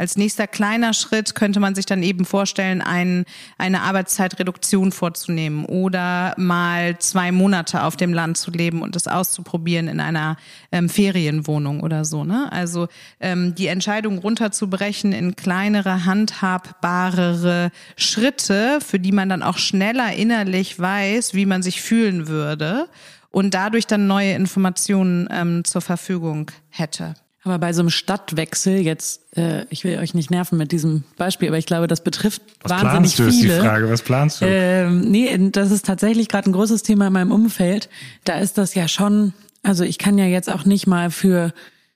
Als 0.00 0.16
nächster 0.16 0.46
kleiner 0.46 0.94
Schritt 0.94 1.34
könnte 1.34 1.60
man 1.60 1.74
sich 1.74 1.84
dann 1.84 2.02
eben 2.02 2.24
vorstellen, 2.24 2.80
ein, 2.80 3.26
eine 3.58 3.82
Arbeitszeitreduktion 3.82 4.92
vorzunehmen 4.92 5.66
oder 5.66 6.32
mal 6.38 6.98
zwei 6.98 7.32
Monate 7.32 7.82
auf 7.82 7.98
dem 7.98 8.14
Land 8.14 8.38
zu 8.38 8.50
leben 8.50 8.80
und 8.80 8.96
das 8.96 9.08
auszuprobieren 9.08 9.88
in 9.88 10.00
einer 10.00 10.38
ähm, 10.72 10.88
Ferienwohnung 10.88 11.82
oder 11.82 12.06
so. 12.06 12.24
Ne? 12.24 12.50
Also 12.50 12.88
ähm, 13.20 13.54
die 13.54 13.66
Entscheidung 13.66 14.16
runterzubrechen 14.16 15.12
in 15.12 15.36
kleinere, 15.36 16.06
handhabbarere 16.06 17.70
Schritte, 17.98 18.78
für 18.80 19.00
die 19.00 19.12
man 19.12 19.28
dann 19.28 19.42
auch 19.42 19.58
schneller 19.58 20.14
innerlich 20.14 20.78
weiß, 20.78 21.34
wie 21.34 21.44
man 21.44 21.62
sich 21.62 21.82
fühlen 21.82 22.26
würde 22.26 22.88
und 23.30 23.52
dadurch 23.52 23.86
dann 23.86 24.06
neue 24.06 24.32
Informationen 24.32 25.28
ähm, 25.30 25.62
zur 25.66 25.82
Verfügung 25.82 26.50
hätte. 26.70 27.16
Aber 27.42 27.58
bei 27.58 27.72
so 27.72 27.80
einem 27.80 27.90
Stadtwechsel 27.90 28.78
jetzt, 28.78 29.36
äh, 29.36 29.64
ich 29.70 29.84
will 29.84 29.98
euch 29.98 30.12
nicht 30.12 30.30
nerven 30.30 30.58
mit 30.58 30.72
diesem 30.72 31.04
Beispiel, 31.16 31.48
aber 31.48 31.56
ich 31.56 31.64
glaube, 31.64 31.86
das 31.86 32.04
betrifft 32.04 32.42
Was 32.62 32.70
wahnsinnig 32.70 33.16
viele. 33.16 33.28
Was 33.28 33.32
planst 33.32 33.40
du, 33.40 33.46
ist 33.46 33.56
die 33.56 33.66
Frage. 33.66 33.90
Was 33.90 34.02
planst 34.02 34.40
du? 34.40 34.44
Ähm, 34.46 35.00
nee, 35.10 35.50
das 35.50 35.70
ist 35.70 35.86
tatsächlich 35.86 36.28
gerade 36.28 36.50
ein 36.50 36.52
großes 36.52 36.82
Thema 36.82 37.06
in 37.06 37.14
meinem 37.14 37.32
Umfeld. 37.32 37.88
Da 38.24 38.38
ist 38.38 38.58
das 38.58 38.74
ja 38.74 38.88
schon, 38.88 39.32
also 39.62 39.84
ich 39.84 39.96
kann 39.96 40.18
ja 40.18 40.26
jetzt 40.26 40.52
auch 40.52 40.66
nicht 40.66 40.86
mal 40.86 41.10
für 41.10 41.54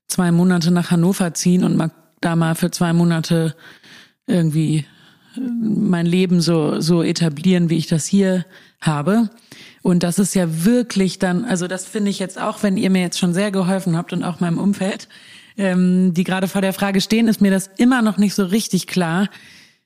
zwei 0.08 0.32
Monate 0.32 0.70
nach 0.70 0.90
Hannover 0.90 1.34
ziehen 1.34 1.62
und 1.62 1.76
mal 1.76 1.90
da 2.22 2.36
mal 2.36 2.54
für 2.54 2.70
zwei 2.70 2.94
Monate 2.94 3.54
irgendwie 4.26 4.86
äh, 5.36 5.40
mein 5.40 6.06
Leben 6.06 6.40
so, 6.40 6.80
so 6.80 7.02
etablieren, 7.02 7.68
wie 7.68 7.76
ich 7.76 7.86
das 7.86 8.06
hier 8.06 8.46
habe. 8.80 9.28
Und 9.84 10.02
das 10.02 10.18
ist 10.18 10.34
ja 10.34 10.64
wirklich 10.64 11.18
dann, 11.18 11.44
also 11.44 11.68
das 11.68 11.84
finde 11.84 12.10
ich 12.10 12.18
jetzt 12.18 12.40
auch, 12.40 12.62
wenn 12.62 12.78
ihr 12.78 12.88
mir 12.88 13.02
jetzt 13.02 13.18
schon 13.18 13.34
sehr 13.34 13.50
geholfen 13.50 13.98
habt 13.98 14.14
und 14.14 14.24
auch 14.24 14.40
meinem 14.40 14.56
Umfeld, 14.56 15.08
ähm, 15.58 16.14
die 16.14 16.24
gerade 16.24 16.48
vor 16.48 16.62
der 16.62 16.72
Frage 16.72 17.02
stehen, 17.02 17.28
ist 17.28 17.42
mir 17.42 17.50
das 17.50 17.68
immer 17.76 18.00
noch 18.00 18.16
nicht 18.16 18.34
so 18.34 18.46
richtig 18.46 18.86
klar. 18.86 19.28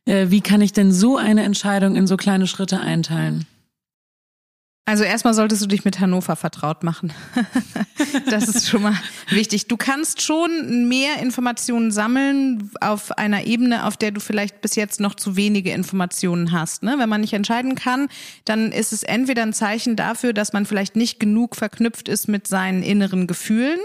Äh, 0.05 0.27
wie 0.29 0.41
kann 0.41 0.61
ich 0.61 0.73
denn 0.73 0.93
so 0.93 1.17
eine 1.17 1.43
Entscheidung 1.43 1.97
in 1.97 2.07
so 2.07 2.17
kleine 2.17 2.47
Schritte 2.47 2.79
einteilen? 2.79 3.45
Also 4.89 5.05
erstmal 5.05 5.35
solltest 5.35 5.61
du 5.61 5.67
dich 5.67 5.85
mit 5.85 6.01
Hannover 6.01 6.35
vertraut 6.35 6.83
machen. 6.83 7.13
das 8.31 8.49
ist 8.49 8.71
schon 8.71 8.81
mal 8.81 8.95
wichtig. 9.29 9.69
Du 9.69 9.77
kannst 9.77 10.23
schon 10.23 10.89
mehr 10.89 11.21
Informationen 11.21 11.91
sammeln 11.91 12.71
auf 12.81 13.13
einer 13.19 13.45
Ebene, 13.45 13.85
auf 13.85 13.99
der 13.99 14.13
du 14.13 14.21
vielleicht 14.21 14.63
bis 14.63 14.77
jetzt 14.77 14.99
noch 14.99 15.15
zu 15.15 15.37
wenige 15.37 15.73
Informationen 15.73 16.53
hast. 16.53 16.85
Ne? 16.85 16.95
Wenn 16.97 17.11
man 17.11 17.21
nicht 17.21 17.35
entscheiden 17.35 17.75
kann, 17.75 18.09
dann 18.47 18.73
ist 18.73 18.95
es 18.95 19.03
entweder 19.03 19.43
ein 19.43 19.53
Zeichen 19.53 19.95
dafür, 19.95 20.33
dass 20.33 20.55
man 20.55 20.65
vielleicht 20.65 20.97
nicht 20.97 21.21
genug 21.21 21.55
verknüpft 21.55 22.09
ist 22.09 22.27
mit 22.27 22.47
seinen 22.47 22.83
inneren 22.83 23.27
Gefühlen 23.27 23.81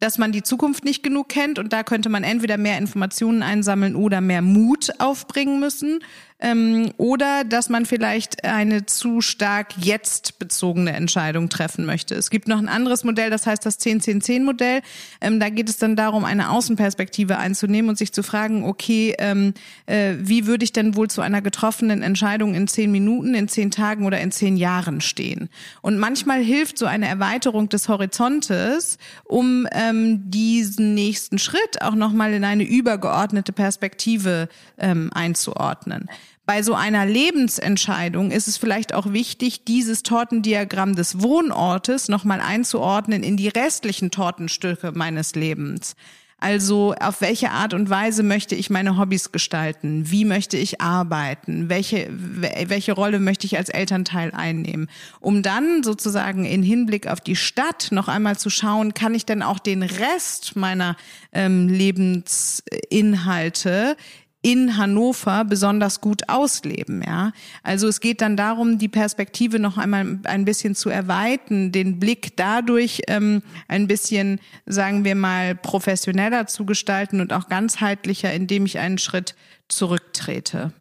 dass 0.00 0.18
man 0.18 0.32
die 0.32 0.42
Zukunft 0.42 0.84
nicht 0.84 1.02
genug 1.02 1.30
kennt 1.30 1.58
und 1.58 1.72
da 1.72 1.82
könnte 1.82 2.10
man 2.10 2.24
entweder 2.24 2.58
mehr 2.58 2.76
Informationen 2.76 3.42
einsammeln 3.42 3.96
oder 3.96 4.20
mehr 4.20 4.42
Mut 4.42 4.90
aufbringen 4.98 5.60
müssen 5.60 6.00
ähm, 6.40 6.90
oder 6.96 7.44
dass 7.44 7.68
man 7.68 7.86
vielleicht 7.86 8.44
eine 8.44 8.86
zu 8.86 9.20
stark 9.20 9.74
jetzt 9.78 10.38
bezogene 10.38 10.92
Entscheidung 10.92 11.48
treffen 11.48 11.86
möchte. 11.86 12.14
Es 12.14 12.28
gibt 12.28 12.48
noch 12.48 12.58
ein 12.58 12.68
anderes 12.68 13.04
Modell, 13.04 13.30
das 13.30 13.46
heißt 13.46 13.64
das 13.64 13.80
10-10-10-Modell. 13.80 14.82
Ähm, 15.20 15.40
da 15.40 15.48
geht 15.48 15.68
es 15.68 15.78
dann 15.78 15.96
darum, 15.96 16.24
eine 16.24 16.50
Außenperspektive 16.50 17.38
einzunehmen 17.38 17.88
und 17.88 17.98
sich 17.98 18.12
zu 18.12 18.22
fragen, 18.22 18.64
okay, 18.64 19.14
ähm, 19.18 19.54
äh, 19.86 20.14
wie 20.18 20.46
würde 20.46 20.64
ich 20.64 20.72
denn 20.72 20.96
wohl 20.96 21.08
zu 21.08 21.22
einer 21.22 21.40
getroffenen 21.40 22.02
Entscheidung 22.02 22.54
in 22.54 22.66
zehn 22.66 22.90
Minuten, 22.90 23.34
in 23.34 23.48
zehn 23.48 23.70
Tagen 23.70 24.04
oder 24.04 24.20
in 24.20 24.32
zehn 24.32 24.56
Jahren 24.56 25.00
stehen? 25.00 25.48
Und 25.82 25.98
manchmal 25.98 26.42
hilft 26.42 26.78
so 26.78 26.86
eine 26.86 27.08
Erweiterung 27.08 27.68
des 27.68 27.88
Horizontes, 27.88 28.98
um 29.24 29.68
ähm, 29.72 30.30
diesen 30.30 30.94
nächsten 30.94 31.38
Schritt 31.38 31.80
auch 31.80 31.94
nochmal 31.94 32.32
in 32.34 32.44
eine 32.44 32.64
übergeordnete 32.64 33.52
Perspektive 33.52 34.48
ähm, 34.78 35.10
einzuordnen. 35.14 36.08
Bei 36.46 36.62
so 36.62 36.74
einer 36.74 37.06
Lebensentscheidung 37.06 38.30
ist 38.30 38.48
es 38.48 38.58
vielleicht 38.58 38.92
auch 38.92 39.12
wichtig, 39.12 39.64
dieses 39.64 40.02
Tortendiagramm 40.02 40.94
des 40.94 41.22
Wohnortes 41.22 42.08
nochmal 42.08 42.40
einzuordnen 42.40 43.22
in 43.22 43.38
die 43.38 43.48
restlichen 43.48 44.10
Tortenstücke 44.10 44.92
meines 44.92 45.34
Lebens. 45.34 45.96
Also 46.44 46.94
auf 47.00 47.22
welche 47.22 47.52
Art 47.52 47.72
und 47.72 47.88
Weise 47.88 48.22
möchte 48.22 48.54
ich 48.54 48.68
meine 48.68 48.98
Hobbys 48.98 49.32
gestalten? 49.32 50.10
Wie 50.10 50.26
möchte 50.26 50.58
ich 50.58 50.82
arbeiten? 50.82 51.70
Welche, 51.70 52.06
welche 52.10 52.92
Rolle 52.92 53.18
möchte 53.18 53.46
ich 53.46 53.56
als 53.56 53.70
Elternteil 53.70 54.30
einnehmen? 54.32 54.90
Um 55.20 55.42
dann 55.42 55.82
sozusagen 55.82 56.44
in 56.44 56.62
Hinblick 56.62 57.06
auf 57.06 57.22
die 57.22 57.36
Stadt 57.36 57.88
noch 57.92 58.08
einmal 58.08 58.36
zu 58.36 58.50
schauen, 58.50 58.92
kann 58.92 59.14
ich 59.14 59.24
denn 59.24 59.42
auch 59.42 59.58
den 59.58 59.82
Rest 59.82 60.54
meiner 60.54 60.98
ähm, 61.32 61.68
Lebensinhalte 61.68 63.96
in 64.44 64.76
Hannover 64.76 65.44
besonders 65.44 66.02
gut 66.02 66.28
ausleben, 66.28 67.02
ja. 67.02 67.32
Also 67.62 67.88
es 67.88 68.00
geht 68.00 68.20
dann 68.20 68.36
darum, 68.36 68.76
die 68.78 68.88
Perspektive 68.88 69.58
noch 69.58 69.78
einmal 69.78 70.18
ein 70.24 70.44
bisschen 70.44 70.74
zu 70.74 70.90
erweitern, 70.90 71.72
den 71.72 71.98
Blick 71.98 72.36
dadurch 72.36 73.00
ähm, 73.08 73.42
ein 73.68 73.86
bisschen, 73.86 74.38
sagen 74.66 75.02
wir 75.04 75.14
mal, 75.14 75.54
professioneller 75.54 76.46
zu 76.46 76.66
gestalten 76.66 77.22
und 77.22 77.32
auch 77.32 77.48
ganzheitlicher, 77.48 78.34
indem 78.34 78.66
ich 78.66 78.78
einen 78.78 78.98
Schritt 78.98 79.34
zurücktrete. 79.68 80.74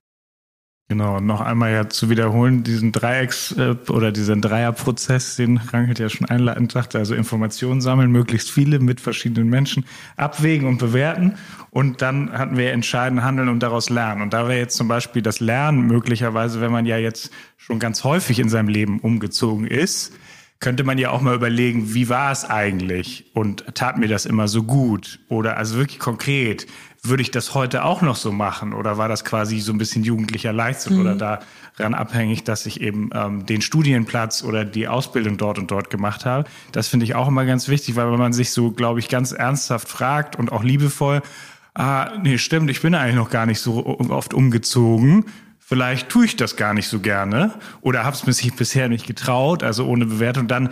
Genau, 0.89 1.21
noch 1.21 1.39
einmal 1.39 1.71
ja 1.71 1.89
zu 1.89 2.09
wiederholen, 2.09 2.63
diesen 2.63 2.91
Dreiecks- 2.91 3.53
äh, 3.57 3.75
oder 3.89 4.11
diesen 4.11 4.41
Dreierprozess, 4.41 5.37
den 5.37 5.57
Rangelt 5.57 5.97
ja 5.97 6.09
schon 6.09 6.27
einleitend 6.29 6.73
sagte, 6.73 6.97
also 6.99 7.15
Informationen 7.15 7.79
sammeln, 7.79 8.11
möglichst 8.11 8.51
viele 8.51 8.79
mit 8.79 8.99
verschiedenen 8.99 9.49
Menschen, 9.49 9.85
abwägen 10.17 10.67
und 10.67 10.79
bewerten. 10.79 11.35
Und 11.71 12.01
dann 12.01 12.31
hatten 12.33 12.57
wir 12.57 12.73
entscheiden, 12.73 13.23
handeln 13.23 13.47
und 13.47 13.61
daraus 13.61 13.89
lernen. 13.89 14.21
Und 14.21 14.33
da 14.33 14.47
wäre 14.47 14.59
jetzt 14.59 14.75
zum 14.75 14.89
Beispiel 14.89 15.21
das 15.21 15.39
Lernen 15.39 15.87
möglicherweise, 15.87 16.59
wenn 16.59 16.71
man 16.71 16.85
ja 16.85 16.97
jetzt 16.97 17.31
schon 17.57 17.79
ganz 17.79 18.03
häufig 18.03 18.39
in 18.39 18.49
seinem 18.49 18.67
Leben 18.67 18.99
umgezogen 18.99 19.65
ist, 19.65 20.13
könnte 20.59 20.83
man 20.83 20.97
ja 20.97 21.11
auch 21.11 21.21
mal 21.21 21.35
überlegen, 21.35 21.93
wie 21.93 22.07
war 22.09 22.31
es 22.31 22.45
eigentlich 22.45 23.31
und 23.33 23.65
tat 23.73 23.97
mir 23.97 24.07
das 24.07 24.25
immer 24.25 24.47
so 24.47 24.63
gut? 24.63 25.19
Oder 25.27 25.57
also 25.57 25.77
wirklich 25.77 25.99
konkret, 25.99 26.67
würde 27.03 27.21
ich 27.21 27.31
das 27.31 27.53
heute 27.53 27.83
auch 27.83 28.01
noch 28.01 28.15
so 28.15 28.31
machen? 28.31 28.73
Oder 28.73 28.97
war 28.97 29.09
das 29.09 29.25
quasi 29.25 29.59
so 29.59 29.73
ein 29.73 29.77
bisschen 29.77 30.03
jugendlicher 30.03 30.53
Leistung 30.53 30.95
mhm. 30.95 31.01
oder 31.01 31.39
daran 31.75 31.93
abhängig, 31.93 32.45
dass 32.45 32.65
ich 32.65 32.79
eben 32.79 33.09
ähm, 33.13 33.45
den 33.45 33.61
Studienplatz 33.61 34.43
oder 34.43 34.63
die 34.63 34.87
Ausbildung 34.87 35.37
dort 35.37 35.59
und 35.59 35.69
dort 35.69 35.89
gemacht 35.89 36.25
habe? 36.25 36.47
Das 36.71 36.87
finde 36.87 37.05
ich 37.05 37.13
auch 37.15 37.27
immer 37.27 37.45
ganz 37.45 37.67
wichtig, 37.67 37.97
weil 37.97 38.09
wenn 38.09 38.19
man 38.19 38.31
sich 38.31 38.51
so, 38.51 38.71
glaube 38.71 38.99
ich, 38.99 39.09
ganz 39.09 39.33
ernsthaft 39.33 39.89
fragt 39.89 40.37
und 40.37 40.51
auch 40.51 40.63
liebevoll, 40.63 41.21
ah, 41.73 42.11
nee, 42.21 42.37
stimmt, 42.37 42.69
ich 42.69 42.81
bin 42.81 42.95
eigentlich 42.95 43.15
noch 43.15 43.29
gar 43.29 43.45
nicht 43.45 43.59
so 43.59 43.85
oft 43.85 44.33
umgezogen. 44.33 45.25
Vielleicht 45.59 46.07
tue 46.07 46.25
ich 46.25 46.37
das 46.37 46.55
gar 46.55 46.73
nicht 46.73 46.87
so 46.87 46.99
gerne 46.99 47.51
oder 47.81 48.05
habe 48.05 48.15
es 48.15 48.25
mir 48.25 48.51
bisher 48.55 48.87
nicht 48.87 49.07
getraut, 49.07 49.61
also 49.61 49.85
ohne 49.87 50.05
Bewertung. 50.05 50.47
Dann 50.47 50.69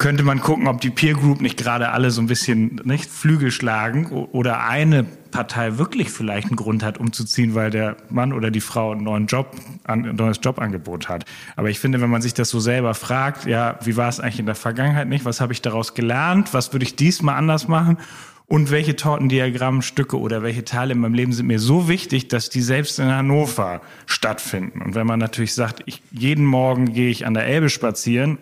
könnte 0.00 0.22
man 0.22 0.40
gucken, 0.40 0.66
ob 0.66 0.80
die 0.80 0.88
Peer 0.88 1.12
Group 1.12 1.42
nicht 1.42 1.58
gerade 1.58 1.90
alle 1.90 2.10
so 2.10 2.22
ein 2.22 2.26
bisschen 2.26 2.80
nicht 2.84 3.04
Flügel 3.04 3.50
schlagen 3.50 4.06
oder 4.06 4.64
eine 4.64 5.04
Partei 5.04 5.76
wirklich 5.76 6.10
vielleicht 6.10 6.48
einen 6.48 6.56
Grund 6.56 6.82
hat, 6.82 6.96
umzuziehen, 6.96 7.54
weil 7.54 7.70
der 7.70 7.98
Mann 8.08 8.32
oder 8.32 8.50
die 8.50 8.62
Frau 8.62 8.92
einen 8.92 9.04
neuen 9.04 9.26
Job, 9.26 9.54
ein 9.84 10.16
neues 10.16 10.40
Jobangebot 10.42 11.10
hat. 11.10 11.26
Aber 11.54 11.68
ich 11.68 11.78
finde, 11.78 12.00
wenn 12.00 12.08
man 12.08 12.22
sich 12.22 12.32
das 12.32 12.48
so 12.48 12.60
selber 12.60 12.94
fragt, 12.94 13.44
ja, 13.44 13.78
wie 13.84 13.98
war 13.98 14.08
es 14.08 14.20
eigentlich 14.20 14.40
in 14.40 14.46
der 14.46 14.54
Vergangenheit 14.54 15.06
nicht? 15.06 15.26
Was 15.26 15.42
habe 15.42 15.52
ich 15.52 15.60
daraus 15.60 15.92
gelernt? 15.92 16.54
Was 16.54 16.72
würde 16.72 16.86
ich 16.86 16.96
diesmal 16.96 17.36
anders 17.36 17.68
machen? 17.68 17.98
Und 18.46 18.70
welche 18.70 18.96
Tortendiagrammstücke 18.96 20.18
oder 20.18 20.42
welche 20.42 20.64
Teile 20.64 20.94
in 20.94 20.98
meinem 20.98 21.14
Leben 21.14 21.32
sind 21.32 21.46
mir 21.46 21.60
so 21.60 21.88
wichtig, 21.88 22.26
dass 22.28 22.48
die 22.48 22.62
selbst 22.62 22.98
in 22.98 23.06
Hannover 23.06 23.82
stattfinden? 24.06 24.80
Und 24.80 24.94
wenn 24.94 25.06
man 25.06 25.20
natürlich 25.20 25.54
sagt, 25.54 25.82
ich, 25.84 26.02
jeden 26.10 26.46
Morgen 26.46 26.94
gehe 26.94 27.10
ich 27.10 27.26
an 27.26 27.34
der 27.34 27.44
Elbe 27.44 27.68
spazieren, 27.68 28.38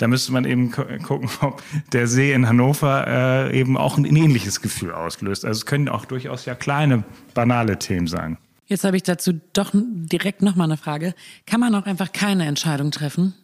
da 0.00 0.08
müsste 0.08 0.32
man 0.32 0.44
eben 0.44 0.70
gucken, 0.70 1.28
ob 1.40 1.62
der 1.92 2.06
See 2.06 2.32
in 2.32 2.48
Hannover 2.48 3.06
äh, 3.06 3.58
eben 3.58 3.76
auch 3.76 3.98
ein 3.98 4.04
ähnliches 4.04 4.62
Gefühl 4.62 4.92
auslöst. 4.92 5.44
Also 5.44 5.58
es 5.58 5.66
können 5.66 5.88
auch 5.88 6.06
durchaus 6.06 6.46
ja 6.46 6.54
kleine, 6.54 7.04
banale 7.34 7.78
Themen 7.78 8.06
sein. 8.06 8.38
Jetzt 8.66 8.84
habe 8.84 8.96
ich 8.96 9.02
dazu 9.02 9.32
doch 9.52 9.72
direkt 9.74 10.42
nochmal 10.42 10.68
eine 10.68 10.76
Frage. 10.76 11.14
Kann 11.44 11.60
man 11.60 11.74
auch 11.74 11.86
einfach 11.86 12.12
keine 12.12 12.46
Entscheidung 12.46 12.92
treffen? 12.92 13.34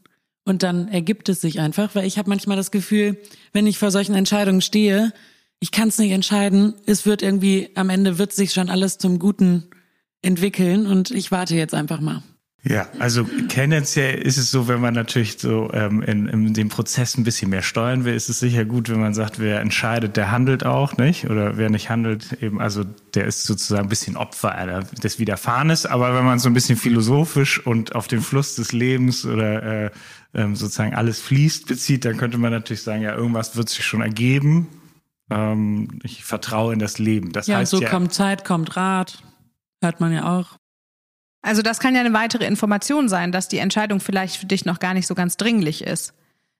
Und 0.44 0.62
dann 0.62 0.88
ergibt 0.88 1.28
es 1.28 1.40
sich 1.40 1.58
einfach, 1.58 1.94
weil 1.94 2.06
ich 2.06 2.16
habe 2.18 2.28
manchmal 2.30 2.56
das 2.56 2.70
Gefühl, 2.70 3.18
wenn 3.52 3.66
ich 3.66 3.78
vor 3.78 3.90
solchen 3.90 4.14
Entscheidungen 4.14 4.60
stehe, 4.60 5.12
ich 5.58 5.72
kann 5.72 5.88
es 5.88 5.98
nicht 5.98 6.12
entscheiden, 6.12 6.74
es 6.86 7.04
wird 7.04 7.22
irgendwie, 7.22 7.70
am 7.74 7.90
Ende 7.90 8.18
wird 8.18 8.32
sich 8.32 8.52
schon 8.52 8.70
alles 8.70 8.98
zum 8.98 9.18
Guten 9.18 9.64
entwickeln 10.22 10.86
und 10.86 11.10
ich 11.10 11.32
warte 11.32 11.56
jetzt 11.56 11.74
einfach 11.74 12.00
mal. 12.00 12.22
Ja, 12.68 12.88
also 12.98 13.22
tendenziell 13.22 14.18
ist 14.18 14.38
es 14.38 14.50
so, 14.50 14.66
wenn 14.66 14.80
man 14.80 14.92
natürlich 14.92 15.38
so 15.38 15.70
ähm, 15.72 16.02
in, 16.02 16.26
in 16.26 16.52
dem 16.52 16.68
Prozess 16.68 17.16
ein 17.16 17.22
bisschen 17.22 17.48
mehr 17.48 17.62
steuern 17.62 18.04
will, 18.04 18.14
ist 18.14 18.28
es 18.28 18.40
sicher 18.40 18.64
gut, 18.64 18.88
wenn 18.88 18.98
man 18.98 19.14
sagt, 19.14 19.38
wer 19.38 19.60
entscheidet, 19.60 20.16
der 20.16 20.32
handelt 20.32 20.66
auch, 20.66 20.96
nicht? 20.96 21.30
Oder 21.30 21.58
wer 21.58 21.70
nicht 21.70 21.90
handelt, 21.90 22.42
eben, 22.42 22.60
also 22.60 22.82
der 23.14 23.26
ist 23.26 23.44
sozusagen 23.44 23.84
ein 23.84 23.88
bisschen 23.88 24.16
Opfer 24.16 24.82
des 25.00 25.20
Widerfahrenes. 25.20 25.86
Aber 25.86 26.16
wenn 26.16 26.24
man 26.24 26.40
so 26.40 26.48
ein 26.50 26.54
bisschen 26.54 26.76
philosophisch 26.76 27.64
und 27.64 27.94
auf 27.94 28.08
den 28.08 28.20
Fluss 28.20 28.56
des 28.56 28.72
Lebens 28.72 29.24
oder 29.24 29.84
äh, 29.84 29.90
ähm, 30.34 30.56
sozusagen 30.56 30.94
alles 30.94 31.20
fließt 31.20 31.68
bezieht, 31.68 32.04
dann 32.04 32.16
könnte 32.16 32.36
man 32.36 32.50
natürlich 32.50 32.82
sagen, 32.82 33.02
ja, 33.02 33.14
irgendwas 33.14 33.56
wird 33.56 33.68
sich 33.68 33.84
schon 33.84 34.00
ergeben. 34.00 34.66
Ähm, 35.30 36.00
ich 36.02 36.24
vertraue 36.24 36.72
in 36.72 36.80
das 36.80 36.98
Leben. 36.98 37.30
Das 37.30 37.46
ja, 37.46 37.58
heißt 37.58 37.70
so 37.70 37.80
ja, 37.80 37.90
kommt 37.90 38.12
Zeit, 38.12 38.44
kommt 38.44 38.76
Rat. 38.76 39.22
Hört 39.80 40.00
man 40.00 40.12
ja 40.12 40.36
auch. 40.36 40.58
Also 41.46 41.62
das 41.62 41.78
kann 41.78 41.94
ja 41.94 42.00
eine 42.00 42.12
weitere 42.12 42.44
Information 42.44 43.08
sein, 43.08 43.30
dass 43.30 43.46
die 43.46 43.58
Entscheidung 43.58 44.00
vielleicht 44.00 44.36
für 44.36 44.46
dich 44.46 44.64
noch 44.64 44.80
gar 44.80 44.94
nicht 44.94 45.06
so 45.06 45.14
ganz 45.14 45.36
dringlich 45.36 45.84
ist. 45.84 46.12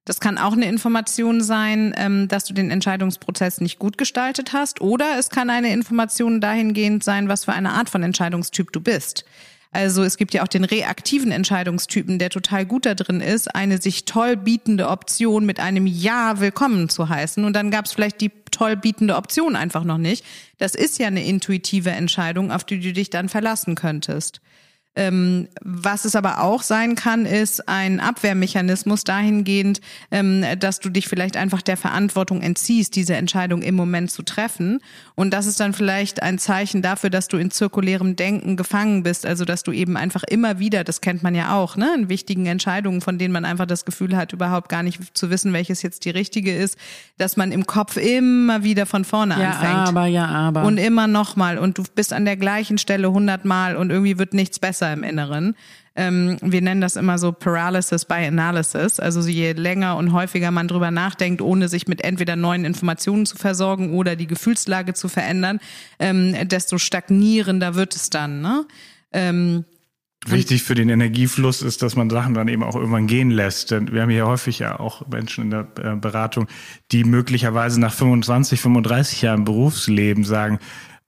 Das 0.05 0.21
kann 0.21 0.39
auch 0.39 0.53
eine 0.53 0.67
Information 0.67 1.43
sein, 1.43 1.93
ähm, 1.97 2.29
dass 2.29 2.45
du 2.45 2.55
den 2.55 2.71
Entscheidungsprozess 2.71 3.61
nicht 3.61 3.81
gut 3.81 3.99
gestaltet 3.99 4.53
hast. 4.53 4.81
Oder 4.81 5.19
es 5.19 5.29
kann 5.29 5.51
eine 5.51 5.73
Information 5.73 6.41
dahingehend 6.41 7.03
sein, 7.03 7.29
was 7.29 7.47
für 7.47 7.53
eine 7.53 7.73
Art 7.73 7.91
von 7.91 8.05
Entscheidungstyp 8.05 8.71
du 8.71 8.81
bist. 8.81 9.25
Also 9.73 10.05
es 10.05 10.17
gibt 10.17 10.33
ja 10.35 10.45
auch 10.45 10.49
den 10.49 10.63
reaktiven 10.63 11.33
Entscheidungstypen, 11.33 12.21
der 12.21 12.31
total 12.31 12.65
gut 12.65 12.87
da 12.87 12.95
drin 12.95 13.21
ist, 13.21 13.53
eine 13.57 13.83
sich 13.83 14.05
toll 14.05 14.37
bietende 14.37 14.89
Option 14.89 15.45
mit 15.45 15.59
einem 15.59 15.89
Ja 15.89 16.39
willkommen 16.39 16.89
zu 16.89 17.09
heißen. 17.09 17.45
Und 17.45 17.55
dann 17.55 17.73
gab 17.73 17.87
es 17.87 17.93
vielleicht 17.93 18.21
die 18.21 18.31
toll 18.53 18.77
bietende 18.77 19.17
Option 19.17 19.57
einfach 19.57 19.83
noch 19.83 19.99
nicht. 19.99 20.25
Das 20.59 20.77
ist 20.77 21.01
ja 21.01 21.09
eine 21.09 21.25
intuitive 21.25 21.91
Entscheidung, 21.91 22.53
auf 22.53 22.63
die 22.63 22.79
du 22.79 22.93
dich 22.93 23.11
dann 23.11 23.29
verlassen 23.29 23.75
könntest. 23.75 24.41
Ähm, 24.97 25.49
was 25.61 26.07
es 26.07 26.17
aber 26.17 26.41
auch 26.43 26.63
sein 26.63 26.95
kann, 26.95 27.27
ist 27.27 27.69
ein 27.69 28.01
Abwehrmechanismus 28.01 29.05
dahingehend, 29.05 29.83
ähm, 30.11 30.43
dass 30.59 30.81
du 30.81 30.89
dich 30.89 31.07
vielleicht 31.07 31.37
einfach 31.37 31.61
der 31.61 31.77
Verantwortung 31.77 32.41
entziehst, 32.41 32.97
diese 32.97 33.15
Entscheidung 33.15 33.61
im 33.61 33.75
Moment 33.75 34.11
zu 34.11 34.23
treffen. 34.23 34.81
Und 35.15 35.33
das 35.35 35.45
ist 35.45 35.61
dann 35.61 35.75
vielleicht 35.75 36.23
ein 36.23 36.39
Zeichen 36.39 36.81
dafür, 36.81 37.11
dass 37.11 37.29
du 37.29 37.37
in 37.37 37.51
zirkulärem 37.51 38.17
Denken 38.17 38.57
gefangen 38.57 39.03
bist. 39.03 39.27
Also 39.27 39.45
dass 39.45 39.63
du 39.63 39.73
eben 39.73 39.99
einfach 39.99 40.23
immer 40.23 40.59
wieder, 40.59 40.83
das 40.83 41.03
kennt 41.03 41.23
man 41.23 41.35
ja 41.35 41.55
auch, 41.55 41.77
ne, 41.77 41.95
in 41.95 42.09
wichtigen 42.09 42.47
Entscheidungen, 42.47 43.03
von 43.03 43.19
denen 43.19 43.33
man 43.33 43.45
einfach 43.45 43.67
das 43.67 43.85
Gefühl 43.85 44.17
hat, 44.17 44.33
überhaupt 44.33 44.71
gar 44.71 44.83
nicht 44.83 45.17
zu 45.17 45.29
wissen, 45.29 45.53
welches 45.53 45.83
jetzt 45.83 46.07
die 46.07 46.11
richtige 46.11 46.57
ist, 46.57 46.79
dass 47.19 47.37
man 47.37 47.53
im 47.53 47.67
Kopf 47.67 47.99
immer 47.99 48.63
wieder 48.63 48.87
von 48.87 49.05
vorne 49.05 49.39
ja, 49.39 49.51
anfängt. 49.51 49.89
Aber, 49.89 50.07
ja, 50.07 50.27
aber. 50.27 50.65
Und 50.65 50.79
immer 50.79 51.07
nochmal. 51.07 51.59
Und 51.59 51.77
du 51.77 51.83
bist 51.95 52.15
an 52.15 52.25
der 52.25 52.39
gleichen 52.39 52.79
Stelle 52.79 53.13
hundertmal 53.13 53.77
und 53.77 53.91
irgendwie 53.91 54.19
wird 54.19 54.33
nichts 54.33 54.59
besser 54.59 54.86
Muster 54.87 54.93
im 54.93 55.03
Inneren. 55.03 55.57
Ähm, 55.95 56.37
wir 56.43 56.61
nennen 56.61 56.81
das 56.81 56.97
immer 56.97 57.19
so 57.19 57.33
Paralysis 57.33 58.05
by 58.05 58.27
Analysis. 58.27 59.01
Also 59.01 59.27
je 59.29 59.53
länger 59.53 59.97
und 59.97 60.13
häufiger 60.13 60.51
man 60.51 60.69
drüber 60.69 60.91
nachdenkt, 60.91 61.41
ohne 61.41 61.69
sich 61.69 61.89
mit 61.89 62.05
entweder 62.05 62.37
neuen 62.37 62.65
Informationen 62.65 63.25
zu 63.25 63.37
versorgen 63.37 63.95
oder 63.95 64.15
die 64.15 64.27
Gefühlslage 64.27 64.93
zu 64.93 65.09
verändern, 65.09 65.59
ähm, 65.99 66.35
desto 66.49 66.79
stagnierender 66.79 67.75
wird 67.75 67.97
es 67.97 68.11
dann. 68.11 68.43
Ne? 68.43 68.67
Ähm, 69.13 69.65
Wichtig 70.27 70.65
für 70.65 70.75
den 70.75 70.89
Energiefluss 70.89 71.63
ist, 71.63 71.83
dass 71.83 71.95
man 71.95 72.11
Sachen 72.11 72.35
dann 72.35 72.49
eben 72.49 72.65
auch 72.65 72.75
irgendwann 72.75 73.07
gehen 73.07 73.31
lässt. 73.31 73.71
Denn 73.71 73.93
wir 73.93 74.03
haben 74.03 74.11
hier 74.11 74.27
häufig 74.27 74.59
ja 74.59 74.79
auch 74.81 75.07
Menschen 75.07 75.45
in 75.45 75.51
der 75.51 75.69
äh, 75.81 75.97
Beratung, 75.97 76.49
die 76.91 77.05
möglicherweise 77.05 77.81
nach 77.81 77.95
25, 77.95 78.61
35 78.61 79.23
Jahren 79.23 79.45
Berufsleben 79.45 80.25
sagen, 80.25 80.59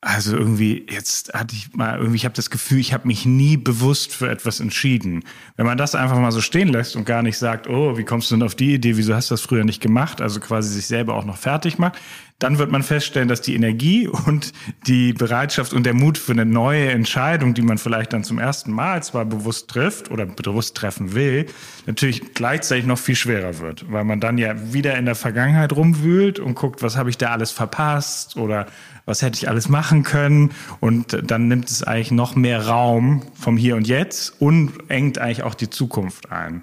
also 0.01 0.37
irgendwie, 0.37 0.87
jetzt 0.89 1.35
hatte 1.35 1.57
ich 1.57 1.75
mal 1.75 1.99
irgendwie, 1.99 2.17
ich 2.17 2.25
habe 2.25 2.35
das 2.35 2.51
Gefühl, 2.51 2.79
ich 2.79 2.93
habe 2.93 3.09
mich 3.09 3.27
nie 3.27 3.57
bewusst 3.57 4.13
für 4.15 4.31
etwas 4.31 4.61
entschieden. 4.61 5.25
Wenn 5.57 5.67
man 5.67 5.77
das 5.77 5.97
einfach 5.97 6.19
mal 6.19 6.31
so 6.31 6.41
stehen 6.41 6.69
lässt 6.69 6.95
und 6.95 7.05
gar 7.05 7.23
nicht 7.23 7.37
sagt, 7.37 7.69
oh, 7.69 7.99
wie 7.99 8.05
kommst 8.05 8.31
du 8.31 8.37
denn 8.37 8.45
auf 8.45 8.55
die 8.55 8.75
Idee, 8.75 8.97
wieso 8.97 9.15
hast 9.15 9.31
du 9.31 9.35
das 9.35 9.41
früher 9.41 9.65
nicht 9.65 9.83
gemacht, 9.83 10.21
also 10.21 10.39
quasi 10.39 10.73
sich 10.73 10.87
selber 10.87 11.15
auch 11.15 11.25
noch 11.25 11.37
fertig 11.37 11.79
macht, 11.79 11.99
dann 12.39 12.59
wird 12.59 12.71
man 12.71 12.85
feststellen, 12.85 13.29
dass 13.29 13.41
die 13.41 13.57
Energie 13.57 14.07
und 14.07 14.53
die 14.87 15.13
Bereitschaft 15.13 15.73
und 15.73 15.85
der 15.85 15.95
Mut 15.95 16.19
für 16.19 16.33
eine 16.33 16.47
neue 16.47 16.91
Entscheidung, 16.91 17.55
die 17.55 17.63
man 17.63 17.79
vielleicht 17.79 18.13
dann 18.13 18.23
zum 18.23 18.39
ersten 18.39 18.73
Mal 18.73 19.03
zwar 19.03 19.25
bewusst 19.25 19.69
trifft 19.69 20.11
oder 20.11 20.25
bewusst 20.27 20.77
treffen 20.77 21.15
will, 21.15 21.47
natürlich 21.87 22.35
gleichzeitig 22.35 22.87
noch 22.87 22.99
viel 22.99 23.17
schwerer 23.17 23.59
wird, 23.59 23.91
weil 23.91 24.05
man 24.05 24.21
dann 24.21 24.39
ja 24.39 24.73
wieder 24.73 24.97
in 24.97 25.05
der 25.05 25.17
Vergangenheit 25.17 25.73
rumwühlt 25.73 26.39
und 26.39 26.55
guckt, 26.55 26.83
was 26.83 26.97
habe 26.97 27.11
ich 27.11 27.19
da 27.19 27.31
alles 27.31 27.51
verpasst 27.51 28.37
oder 28.37 28.67
was 29.05 29.23
hätte 29.23 29.37
ich 29.39 29.49
alles 29.49 29.69
machen 29.69 30.05
können 30.05 30.53
und 30.81 31.19
dann 31.29 31.49
nimmt 31.49 31.69
es 31.69 31.83
eigentlich 31.83 32.13
noch 32.13 32.37
mehr 32.37 32.67
Raum 32.67 33.23
vom 33.35 33.57
Hier 33.57 33.75
und 33.75 33.89
Jetzt 33.89 34.41
und 34.41 34.73
engt 34.89 35.19
eigentlich 35.19 35.43
auch 35.43 35.55
die 35.55 35.71
Zukunft 35.71 36.31
ein. 36.31 36.63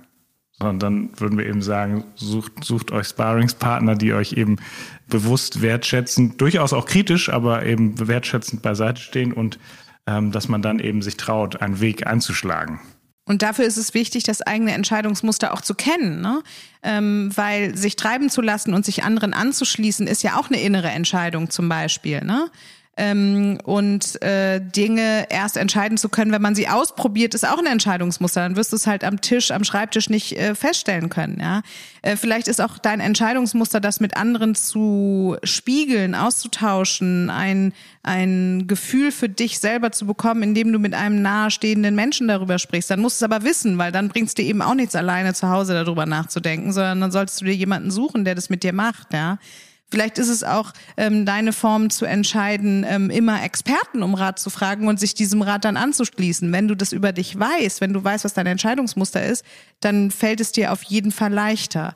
Und 0.60 0.82
dann 0.82 1.10
würden 1.18 1.38
wir 1.38 1.46
eben 1.46 1.62
sagen, 1.62 2.06
sucht, 2.16 2.64
sucht 2.64 2.92
euch 2.94 3.08
Sparringspartner, 3.08 3.96
die 3.96 4.14
euch 4.14 4.34
eben 4.34 4.56
bewusst 5.08 5.62
wertschätzend, 5.62 6.42
durchaus 6.42 6.74
auch 6.74 6.86
kritisch, 6.86 7.30
aber 7.30 7.66
eben 7.66 8.08
wertschätzend 8.08 8.62
beiseite 8.62 9.02
stehen 9.02 9.34
und 9.34 9.60
ähm, 10.08 10.32
dass 10.32 10.48
man 10.48 10.62
dann 10.62 10.80
eben 10.80 11.02
sich 11.02 11.18
traut, 11.18 11.62
einen 11.62 11.80
Weg 11.80 12.06
einzuschlagen. 12.08 12.80
Und 13.28 13.42
dafür 13.42 13.66
ist 13.66 13.78
es 13.78 13.96
wichtig, 13.96 14.24
das 14.24 14.44
eigene 14.44 14.74
Entscheidungsmuster 14.74 15.52
auch 15.52 15.62
zu 15.62 15.74
kennen, 15.74 16.22
ne? 16.22 16.44
Ähm, 16.84 17.32
weil 17.34 17.76
sich 17.76 17.96
treiben 17.96 18.30
zu 18.30 18.42
lassen 18.42 18.76
und 18.76 18.86
sich 18.86 19.04
anderen 19.04 19.34
anzuschließen, 19.34 20.06
ist 20.06 20.22
ja 20.22 20.38
auch 20.38 20.50
eine 20.50 20.62
innere 20.62 20.90
Entscheidung 20.90 21.50
zum 21.50 21.68
Beispiel. 21.68 22.22
Ne? 22.24 22.52
Ähm, 22.98 23.58
und 23.64 24.22
äh, 24.22 24.62
Dinge 24.62 25.28
erst 25.30 25.58
entscheiden 25.58 25.98
zu 25.98 26.08
können, 26.08 26.32
wenn 26.32 26.42
man 26.42 26.56
sie 26.56 26.70
ausprobiert, 26.70 27.34
ist 27.34 27.46
auch 27.46 27.58
ein 27.58 27.66
Entscheidungsmuster. 27.66 28.42
Dann 28.42 28.56
wirst 28.56 28.72
du 28.72 28.78
es 28.78 28.88
halt 28.88 29.04
am 29.04 29.20
Tisch, 29.20 29.52
am 29.52 29.66
Schreibtisch 29.66 30.10
nicht 30.10 30.38
äh, 30.38 30.56
feststellen 30.56 31.10
können. 31.10 31.40
Ja, 31.42 31.62
äh, 32.04 32.16
vielleicht 32.16 32.48
ist 32.48 32.62
auch 32.62 32.78
dein 32.78 33.02
Entscheidungsmuster, 33.02 33.82
das 33.82 34.00
mit 34.00 34.16
anderen 34.16 34.56
zu 34.56 35.36
spiegeln, 35.44 36.16
auszutauschen, 36.16 37.30
ein 37.30 37.74
ein 38.06 38.68
Gefühl 38.68 39.12
für 39.12 39.30
dich 39.30 39.60
selber 39.60 39.92
zu 39.92 40.06
bekommen, 40.06 40.44
indem 40.44 40.72
du 40.72 40.78
mit 40.78 40.94
einem 40.94 41.24
nahestehenden 41.24 41.96
Menschen 41.96 42.28
darüber 42.28 42.60
sprichst. 42.60 42.92
Dann 42.92 43.00
musst 43.00 43.20
du 43.20 43.26
es 43.26 43.32
aber 43.32 43.44
wissen, 43.44 43.80
weil 43.80 43.92
dann 43.92 44.10
bringst 44.10 44.38
du 44.38 44.44
dir 44.44 44.50
eben 44.50 44.62
auch 44.62 44.76
nichts 44.76 44.96
alleine 44.96 45.34
zu 45.34 45.50
Hause 45.50 45.74
darüber 45.74 46.06
nachzudenken, 46.06 46.72
sondern 46.72 47.02
dann 47.02 47.12
solltest 47.12 47.42
du 47.42 47.46
dir 47.46 47.56
jemanden 47.56 47.90
suchen, 47.90 48.24
der 48.24 48.36
das 48.36 48.50
mit 48.50 48.62
dir 48.62 48.74
macht. 48.74 49.12
Ja. 49.12 49.40
Vielleicht 49.92 50.18
ist 50.18 50.30
es 50.30 50.44
auch 50.44 50.74
ähm, 50.98 51.26
deine 51.26 51.54
Form 51.54 51.90
zu 51.90 52.06
entscheiden, 52.06 52.86
ähm, 52.88 53.10
immer 53.10 53.44
Experten 53.44 54.02
um 54.02 54.16
Rat 54.16 54.40
zu 54.40 54.50
fragen 54.50 54.88
und 54.88 55.00
sich 55.00 55.14
diesem 55.14 55.42
Rat 55.42 55.64
dann 55.64 55.78
anzuschließen. 55.78 56.52
Wenn 56.52 56.68
du 56.68 56.76
das 56.76 56.92
über 56.92 57.12
dich 57.12 57.40
weißt, 57.40 57.82
wenn 57.82 57.94
du 57.94 58.04
weißt, 58.04 58.26
was 58.26 58.34
dein 58.34 58.48
Entscheidungsmuster 58.48 59.24
ist, 59.24 59.46
dann 59.82 60.10
fällt 60.10 60.42
es 60.42 60.52
dir 60.52 60.72
auf 60.72 60.84
jeden 60.84 61.12
Fall 61.12 61.32
leichter. 61.32 61.96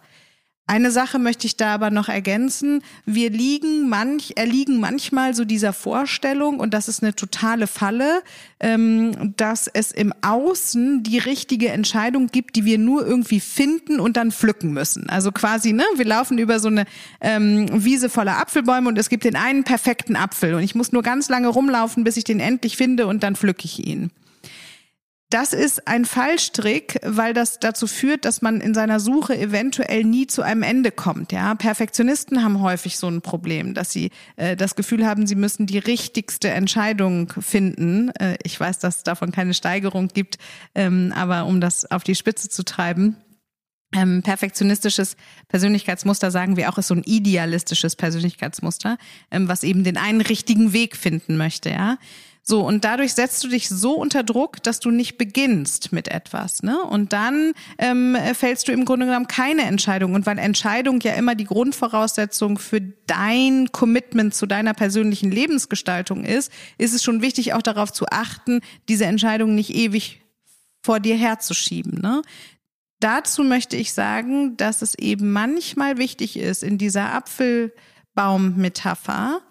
Eine 0.70 0.92
Sache 0.92 1.18
möchte 1.18 1.48
ich 1.48 1.58
da 1.58 1.74
aber 1.74 1.90
noch 1.90 2.10
ergänzen. 2.10 2.84
Wir 3.04 3.32
liegen 3.32 3.90
manch, 3.90 4.34
erliegen 4.36 4.80
manchmal 4.80 5.34
so 5.34 5.44
dieser 5.44 5.74
Vorstellung, 5.74 6.60
und 6.60 6.76
das 6.76 6.88
ist 6.88 7.02
eine 7.02 7.16
totale 7.16 7.66
Falle, 7.66 8.22
ähm, 8.60 9.34
dass 9.36 9.68
es 9.68 9.92
im 9.92 10.14
Außen 10.22 11.02
die 11.02 11.18
richtige 11.18 11.70
Entscheidung 11.70 12.28
gibt, 12.28 12.56
die 12.56 12.66
wir 12.66 12.78
nur 12.78 13.04
irgendwie 13.04 13.40
finden 13.40 14.00
und 14.00 14.16
dann 14.16 14.32
pflücken 14.32 14.72
müssen. 14.72 15.10
Also 15.10 15.32
quasi, 15.32 15.74
ne, 15.74 15.86
wir 15.96 16.06
laufen 16.06 16.38
über 16.38 16.60
so 16.60 16.68
eine 16.68 16.86
ähm, 17.20 17.66
Wiese 17.84 18.08
voller 18.08 18.38
Apfelbäume 18.38 18.90
und 18.90 18.98
es 19.00 19.10
gibt 19.10 19.24
den 19.24 19.36
einen 19.36 19.64
perfekten 19.64 20.16
Apfel 20.16 20.54
und 20.54 20.62
ich 20.62 20.76
muss 20.76 20.92
nur 20.92 21.02
ganz 21.02 21.30
lange 21.30 21.48
rumlaufen, 21.48 22.04
bis 22.04 22.16
ich 22.16 22.26
den 22.26 22.40
endlich 22.40 22.78
finde 22.78 23.08
und 23.08 23.24
dann 23.24 23.36
pflücke 23.36 23.66
ich 23.66 23.88
ihn. 23.88 24.12
Das 25.30 25.54
ist 25.54 25.88
ein 25.88 26.06
Fallstrick, 26.06 27.00
weil 27.04 27.36
das 27.36 27.60
dazu 27.60 27.86
führt, 27.86 28.26
dass 28.26 28.42
man 28.42 28.62
in 28.62 28.74
seiner 28.74 29.00
Suche 29.00 29.38
eventuell 29.38 30.04
nie 30.04 30.26
zu 30.26 30.42
einem 30.42 30.64
Ende 30.64 30.90
kommt. 30.90 31.32
Ja, 31.32 31.54
Perfektionisten 31.54 32.44
haben 32.44 32.62
häufig 32.62 32.98
so 32.98 33.08
ein 33.08 33.22
Problem, 33.22 33.76
dass 33.76 33.92
sie 33.92 34.10
äh, 34.38 34.56
das 34.56 34.74
Gefühl 34.74 35.06
haben, 35.06 35.28
sie 35.28 35.36
müssen 35.36 35.68
die 35.68 35.78
richtigste 35.78 36.50
Entscheidung 36.50 37.32
finden. 37.40 38.10
Äh, 38.16 38.38
ich 38.42 38.60
weiß, 38.60 38.80
dass 38.80 38.98
es 38.98 39.04
davon 39.04 39.32
keine 39.32 39.54
Steigerung 39.54 40.08
gibt, 40.08 40.40
ähm, 40.74 41.14
aber 41.16 41.46
um 41.46 41.62
das 41.62 41.90
auf 41.92 42.04
die 42.04 42.16
Spitze 42.16 42.50
zu 42.50 42.64
treiben. 42.64 43.16
Ähm, 43.96 44.22
perfektionistisches 44.24 45.16
Persönlichkeitsmuster 45.48 46.30
sagen 46.30 46.58
wir 46.58 46.70
auch 46.70 46.78
ist 46.78 46.88
so 46.88 46.94
ein 46.96 47.04
idealistisches 47.04 47.96
Persönlichkeitsmuster, 47.96 48.98
ähm, 49.30 49.48
was 49.48 49.64
eben 49.64 49.84
den 49.84 49.98
einen 49.98 50.22
richtigen 50.22 50.74
Weg 50.74 50.96
finden 50.96 51.38
möchte, 51.38 51.70
ja. 51.70 51.98
So, 52.50 52.66
und 52.66 52.84
dadurch 52.84 53.14
setzt 53.14 53.43
du 53.43 53.47
dich 53.47 53.70
so 53.70 53.93
unter 53.93 54.24
Druck, 54.24 54.64
dass 54.64 54.80
du 54.80 54.89
nicht 54.89 55.20
beginnst 55.20 55.91
mit 55.91 56.08
etwas. 56.08 56.64
Ne? 56.64 56.82
Und 56.82 57.14
dann 57.14 57.54
ähm, 57.78 58.18
fällst 58.34 58.68
du 58.68 58.72
im 58.72 58.86
Grunde 58.86 59.06
genommen 59.06 59.28
keine 59.28 59.66
Entscheidung. 59.66 60.16
Und 60.16 60.26
weil 60.26 60.39
Entscheidung 60.39 61.00
ja 61.02 61.14
immer 61.14 61.36
die 61.36 61.45
Grundvoraussetzung 61.45 62.58
für 62.58 62.82
dein 62.82 63.72
Commitment 63.72 64.34
zu 64.34 64.47
deiner 64.47 64.74
persönlichen 64.74 65.30
Lebensgestaltung 65.30 66.24
ist, 66.24 66.52
ist 66.80 66.95
es 66.95 67.04
schon 67.04 67.22
wichtig, 67.22 67.54
auch 67.54 67.62
darauf 67.62 67.93
zu 67.93 68.08
achten, 68.08 68.62
diese 68.88 69.06
Entscheidung 69.06 69.54
nicht 69.54 69.70
ewig 69.70 70.24
vor 70.82 71.00
dir 71.00 71.18
herzuschieben. 71.18 72.02
Ne? 72.02 72.24
Dazu 73.00 73.43
möchte 73.43 73.76
ich 73.76 73.93
sagen, 73.93 74.58
dass 74.58 74.82
es 74.82 74.95
eben 74.95 75.32
manchmal 75.32 76.00
wichtig 76.00 76.36
ist, 76.36 76.64
in 76.64 76.80
dieser 76.80 77.14
Apfelbaum-Metapher, 77.14 79.43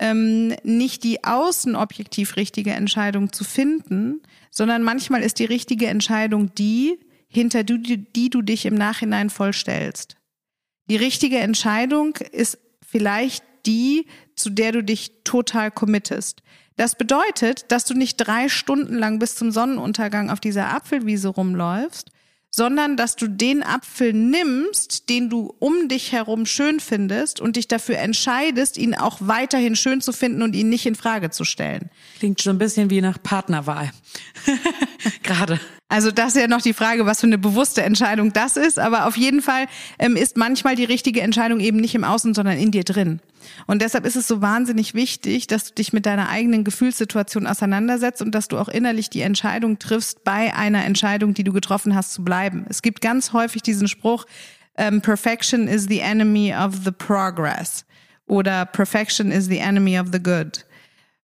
ähm, 0.00 0.56
nicht 0.64 1.04
die 1.04 1.22
außen 1.22 1.76
objektiv 1.76 2.36
richtige 2.36 2.72
Entscheidung 2.72 3.32
zu 3.32 3.44
finden, 3.44 4.22
sondern 4.50 4.82
manchmal 4.82 5.22
ist 5.22 5.38
die 5.38 5.44
richtige 5.44 5.86
Entscheidung 5.86 6.52
die, 6.54 6.98
hinter 7.28 7.62
die, 7.62 7.98
die 7.98 8.30
du 8.30 8.42
dich 8.42 8.66
im 8.66 8.74
Nachhinein 8.74 9.30
vollstellst. 9.30 10.16
Die 10.88 10.96
richtige 10.96 11.38
Entscheidung 11.38 12.16
ist 12.32 12.58
vielleicht 12.84 13.44
die, 13.66 14.06
zu 14.34 14.50
der 14.50 14.72
du 14.72 14.82
dich 14.82 15.22
total 15.22 15.70
committest. 15.70 16.42
Das 16.76 16.96
bedeutet, 16.96 17.70
dass 17.70 17.84
du 17.84 17.94
nicht 17.94 18.16
drei 18.16 18.48
Stunden 18.48 18.94
lang 18.94 19.18
bis 19.18 19.36
zum 19.36 19.52
Sonnenuntergang 19.52 20.30
auf 20.30 20.40
dieser 20.40 20.74
Apfelwiese 20.74 21.28
rumläufst, 21.28 22.10
sondern 22.50 22.96
dass 22.96 23.16
du 23.16 23.28
den 23.28 23.62
Apfel 23.62 24.12
nimmst, 24.12 25.08
den 25.08 25.30
du 25.30 25.54
um 25.58 25.88
dich 25.88 26.12
herum 26.12 26.46
schön 26.46 26.80
findest 26.80 27.40
und 27.40 27.56
dich 27.56 27.68
dafür 27.68 27.98
entscheidest, 27.98 28.76
ihn 28.76 28.94
auch 28.94 29.18
weiterhin 29.20 29.76
schön 29.76 30.00
zu 30.00 30.12
finden 30.12 30.42
und 30.42 30.54
ihn 30.54 30.68
nicht 30.68 30.86
in 30.86 30.96
Frage 30.96 31.30
zu 31.30 31.44
stellen. 31.44 31.90
Klingt 32.18 32.42
schon 32.42 32.56
ein 32.56 32.58
bisschen 32.58 32.90
wie 32.90 33.00
nach 33.00 33.22
Partnerwahl. 33.22 33.90
Gerade. 35.22 35.60
Also 35.90 36.12
das 36.12 36.36
ist 36.36 36.40
ja 36.40 36.46
noch 36.46 36.62
die 36.62 36.72
Frage, 36.72 37.04
was 37.04 37.20
für 37.20 37.26
eine 37.26 37.36
bewusste 37.36 37.82
Entscheidung 37.82 38.32
das 38.32 38.56
ist. 38.56 38.78
Aber 38.78 39.06
auf 39.06 39.16
jeden 39.16 39.42
Fall 39.42 39.66
ähm, 39.98 40.14
ist 40.14 40.36
manchmal 40.36 40.76
die 40.76 40.84
richtige 40.84 41.20
Entscheidung 41.20 41.58
eben 41.58 41.78
nicht 41.78 41.96
im 41.96 42.04
Außen, 42.04 42.32
sondern 42.32 42.58
in 42.58 42.70
dir 42.70 42.84
drin. 42.84 43.20
Und 43.66 43.82
deshalb 43.82 44.06
ist 44.06 44.14
es 44.14 44.28
so 44.28 44.40
wahnsinnig 44.40 44.94
wichtig, 44.94 45.48
dass 45.48 45.64
du 45.64 45.74
dich 45.74 45.92
mit 45.92 46.06
deiner 46.06 46.28
eigenen 46.28 46.62
Gefühlssituation 46.62 47.48
auseinandersetzt 47.48 48.22
und 48.22 48.36
dass 48.36 48.46
du 48.46 48.56
auch 48.58 48.68
innerlich 48.68 49.10
die 49.10 49.22
Entscheidung 49.22 49.80
triffst, 49.80 50.22
bei 50.22 50.54
einer 50.54 50.84
Entscheidung, 50.84 51.34
die 51.34 51.42
du 51.42 51.52
getroffen 51.52 51.96
hast, 51.96 52.12
zu 52.12 52.22
bleiben. 52.22 52.66
Es 52.68 52.82
gibt 52.82 53.00
ganz 53.00 53.32
häufig 53.32 53.62
diesen 53.62 53.88
Spruch, 53.88 54.26
ähm, 54.76 55.00
Perfection 55.00 55.66
is 55.66 55.86
the 55.88 55.98
enemy 55.98 56.54
of 56.54 56.84
the 56.84 56.92
progress 56.92 57.84
oder 58.28 58.64
Perfection 58.64 59.32
is 59.32 59.46
the 59.46 59.58
enemy 59.58 59.98
of 59.98 60.08
the 60.12 60.22
good 60.22 60.64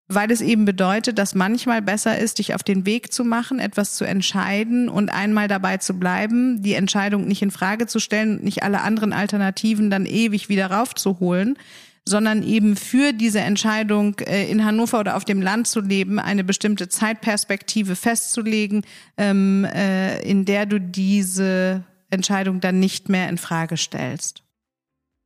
weil 0.09 0.31
es 0.31 0.41
eben 0.41 0.65
bedeutet, 0.65 1.19
dass 1.19 1.35
manchmal 1.35 1.83
besser 1.83 2.19
ist, 2.19 2.39
dich 2.39 2.55
auf 2.55 2.63
den 2.63 2.87
Weg 2.87 3.13
zu 3.13 3.25
machen, 3.25 3.59
etwas 3.59 3.95
zu 3.95 4.05
entscheiden 4.05 4.89
und 4.89 5.11
einmal 5.11 5.49
dabei 5.49 5.79
zu 5.79 5.95
bleiben, 5.95 6.63
die 6.63 6.75
Entscheidung 6.75 7.27
nicht 7.27 7.43
in 7.43 7.51
Frage 7.51 7.87
zu 7.87 7.99
stellen, 7.99 8.43
nicht 8.43 8.63
alle 8.63 8.83
anderen 8.83 9.13
Alternativen 9.13 9.91
dann 9.91 10.07
ewig 10.07 10.49
wieder 10.49 10.71
raufzuholen, 10.71 11.59
sondern 12.05 12.45
eben 12.45 12.77
für 12.77 13.13
diese 13.13 13.41
Entscheidung 13.41 14.17
äh, 14.21 14.49
in 14.49 14.65
Hannover 14.65 15.01
oder 15.01 15.17
auf 15.17 15.25
dem 15.25 15.43
Land 15.43 15.67
zu 15.67 15.81
leben, 15.81 16.21
eine 16.21 16.45
bestimmte 16.45 16.89
Zeitperspektive 16.89 17.97
festzulegen, 17.97 18.83
ähm, 19.17 19.65
äh, 19.65 20.23
in 20.23 20.45
der 20.45 20.67
du 20.67 20.81
diese 20.81 21.83
Entscheidung 22.11 22.61
dann 22.61 22.79
nicht 22.79 23.09
mehr 23.09 23.29
in 23.29 23.39
Frage 23.39 23.77
stellst. 23.77 24.46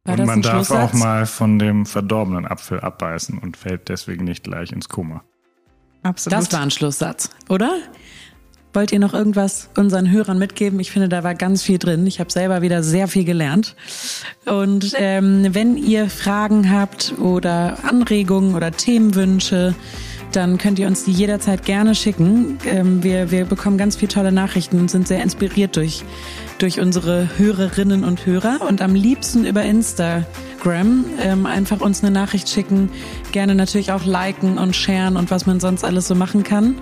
War 0.05 0.19
und 0.19 0.27
man 0.27 0.43
darf 0.43 0.71
auch 0.71 0.93
mal 0.95 1.27
von 1.27 1.59
dem 1.59 1.85
verdorbenen 1.85 2.47
Apfel 2.47 2.81
abbeißen 2.81 3.39
und 3.39 3.57
fällt 3.57 3.89
deswegen 3.89 4.25
nicht 4.25 4.45
gleich 4.45 4.73
ins 4.73 4.89
Koma. 4.89 5.23
Absolut. 6.03 6.39
Das 6.39 6.53
war 6.53 6.61
ein 6.61 6.71
Schlusssatz, 6.71 7.31
oder? 7.49 7.77
Wollt 8.73 8.93
ihr 8.93 9.01
noch 9.01 9.15
irgendwas 9.15 9.69
unseren 9.77 10.11
Hörern 10.11 10.39
mitgeben? 10.39 10.79
Ich 10.79 10.93
finde, 10.93 11.09
da 11.09 11.25
war 11.25 11.35
ganz 11.35 11.63
viel 11.63 11.79
drin. 11.79 12.07
Ich 12.07 12.21
habe 12.21 12.31
selber 12.31 12.63
wieder 12.63 12.83
sehr 12.85 13.09
viel 13.09 13.25
gelernt. 13.25 13.75
Und 14.47 14.95
ähm, 14.97 15.49
wenn 15.53 15.77
ihr 15.77 16.09
Fragen 16.09 16.71
habt 16.71 17.15
oder 17.19 17.79
Anregungen 17.83 18.55
oder 18.55 18.71
Themenwünsche, 18.71 19.75
dann 20.37 20.59
könnt 20.59 20.79
ihr 20.79 20.87
uns 20.87 21.05
die 21.05 21.13
jederzeit 21.13 21.65
gerne 21.65 21.95
schicken. 21.95 22.59
Ähm, 22.67 23.03
wir, 23.03 23.31
wir 23.31 23.45
bekommen 23.45 23.79
ganz 23.79 23.97
viele 23.97 24.13
tolle 24.13 24.33
Nachrichten 24.33 24.79
und 24.81 24.91
sind 24.91 25.09
sehr 25.09 25.23
inspiriert 25.23 25.77
durch, 25.77 26.05
durch 26.59 26.81
unsere 26.81 27.29
Hörerinnen 27.39 28.05
und 28.05 28.27
Hörer 28.27 28.61
und 28.69 28.83
am 28.83 28.95
liebsten 28.95 29.45
über 29.45 29.63
Instagram 29.63 31.05
ähm, 31.21 31.47
einfach 31.47 31.81
uns 31.81 32.03
eine 32.03 32.11
Nachricht 32.11 32.49
schicken. 32.49 32.91
Gerne 33.33 33.55
natürlich 33.55 33.93
auch 33.93 34.05
liken 34.05 34.59
und 34.59 34.77
sharen 34.77 35.17
und 35.17 35.31
was 35.31 35.47
man 35.47 35.61
sonst 35.61 35.85
alles 35.85 36.09
so 36.09 36.15
machen 36.15 36.43
kann. 36.43 36.77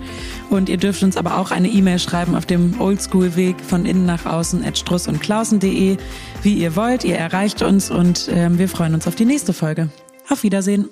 Und 0.49 0.69
ihr 0.69 0.77
dürft 0.77 1.03
uns 1.03 1.17
aber 1.17 1.37
auch 1.37 1.51
eine 1.51 1.67
E-Mail 1.67 1.99
schreiben 1.99 2.35
auf 2.35 2.45
dem 2.45 2.79
Oldschool-Weg 2.79 3.61
von 3.61 3.85
innen 3.85 4.05
nach 4.05 4.25
außen 4.25 4.63
at 4.63 4.77
struss 4.77 5.07
und 5.07 5.19
klausen.de, 5.21 5.97
wie 6.43 6.53
ihr 6.53 6.75
wollt. 6.75 7.03
Ihr 7.03 7.17
erreicht 7.17 7.61
uns 7.61 7.89
und 7.89 8.29
ähm, 8.33 8.57
wir 8.57 8.69
freuen 8.69 8.93
uns 8.93 9.07
auf 9.07 9.15
die 9.15 9.25
nächste 9.25 9.53
Folge. 9.53 9.89
Auf 10.29 10.43
Wiedersehen. 10.43 10.89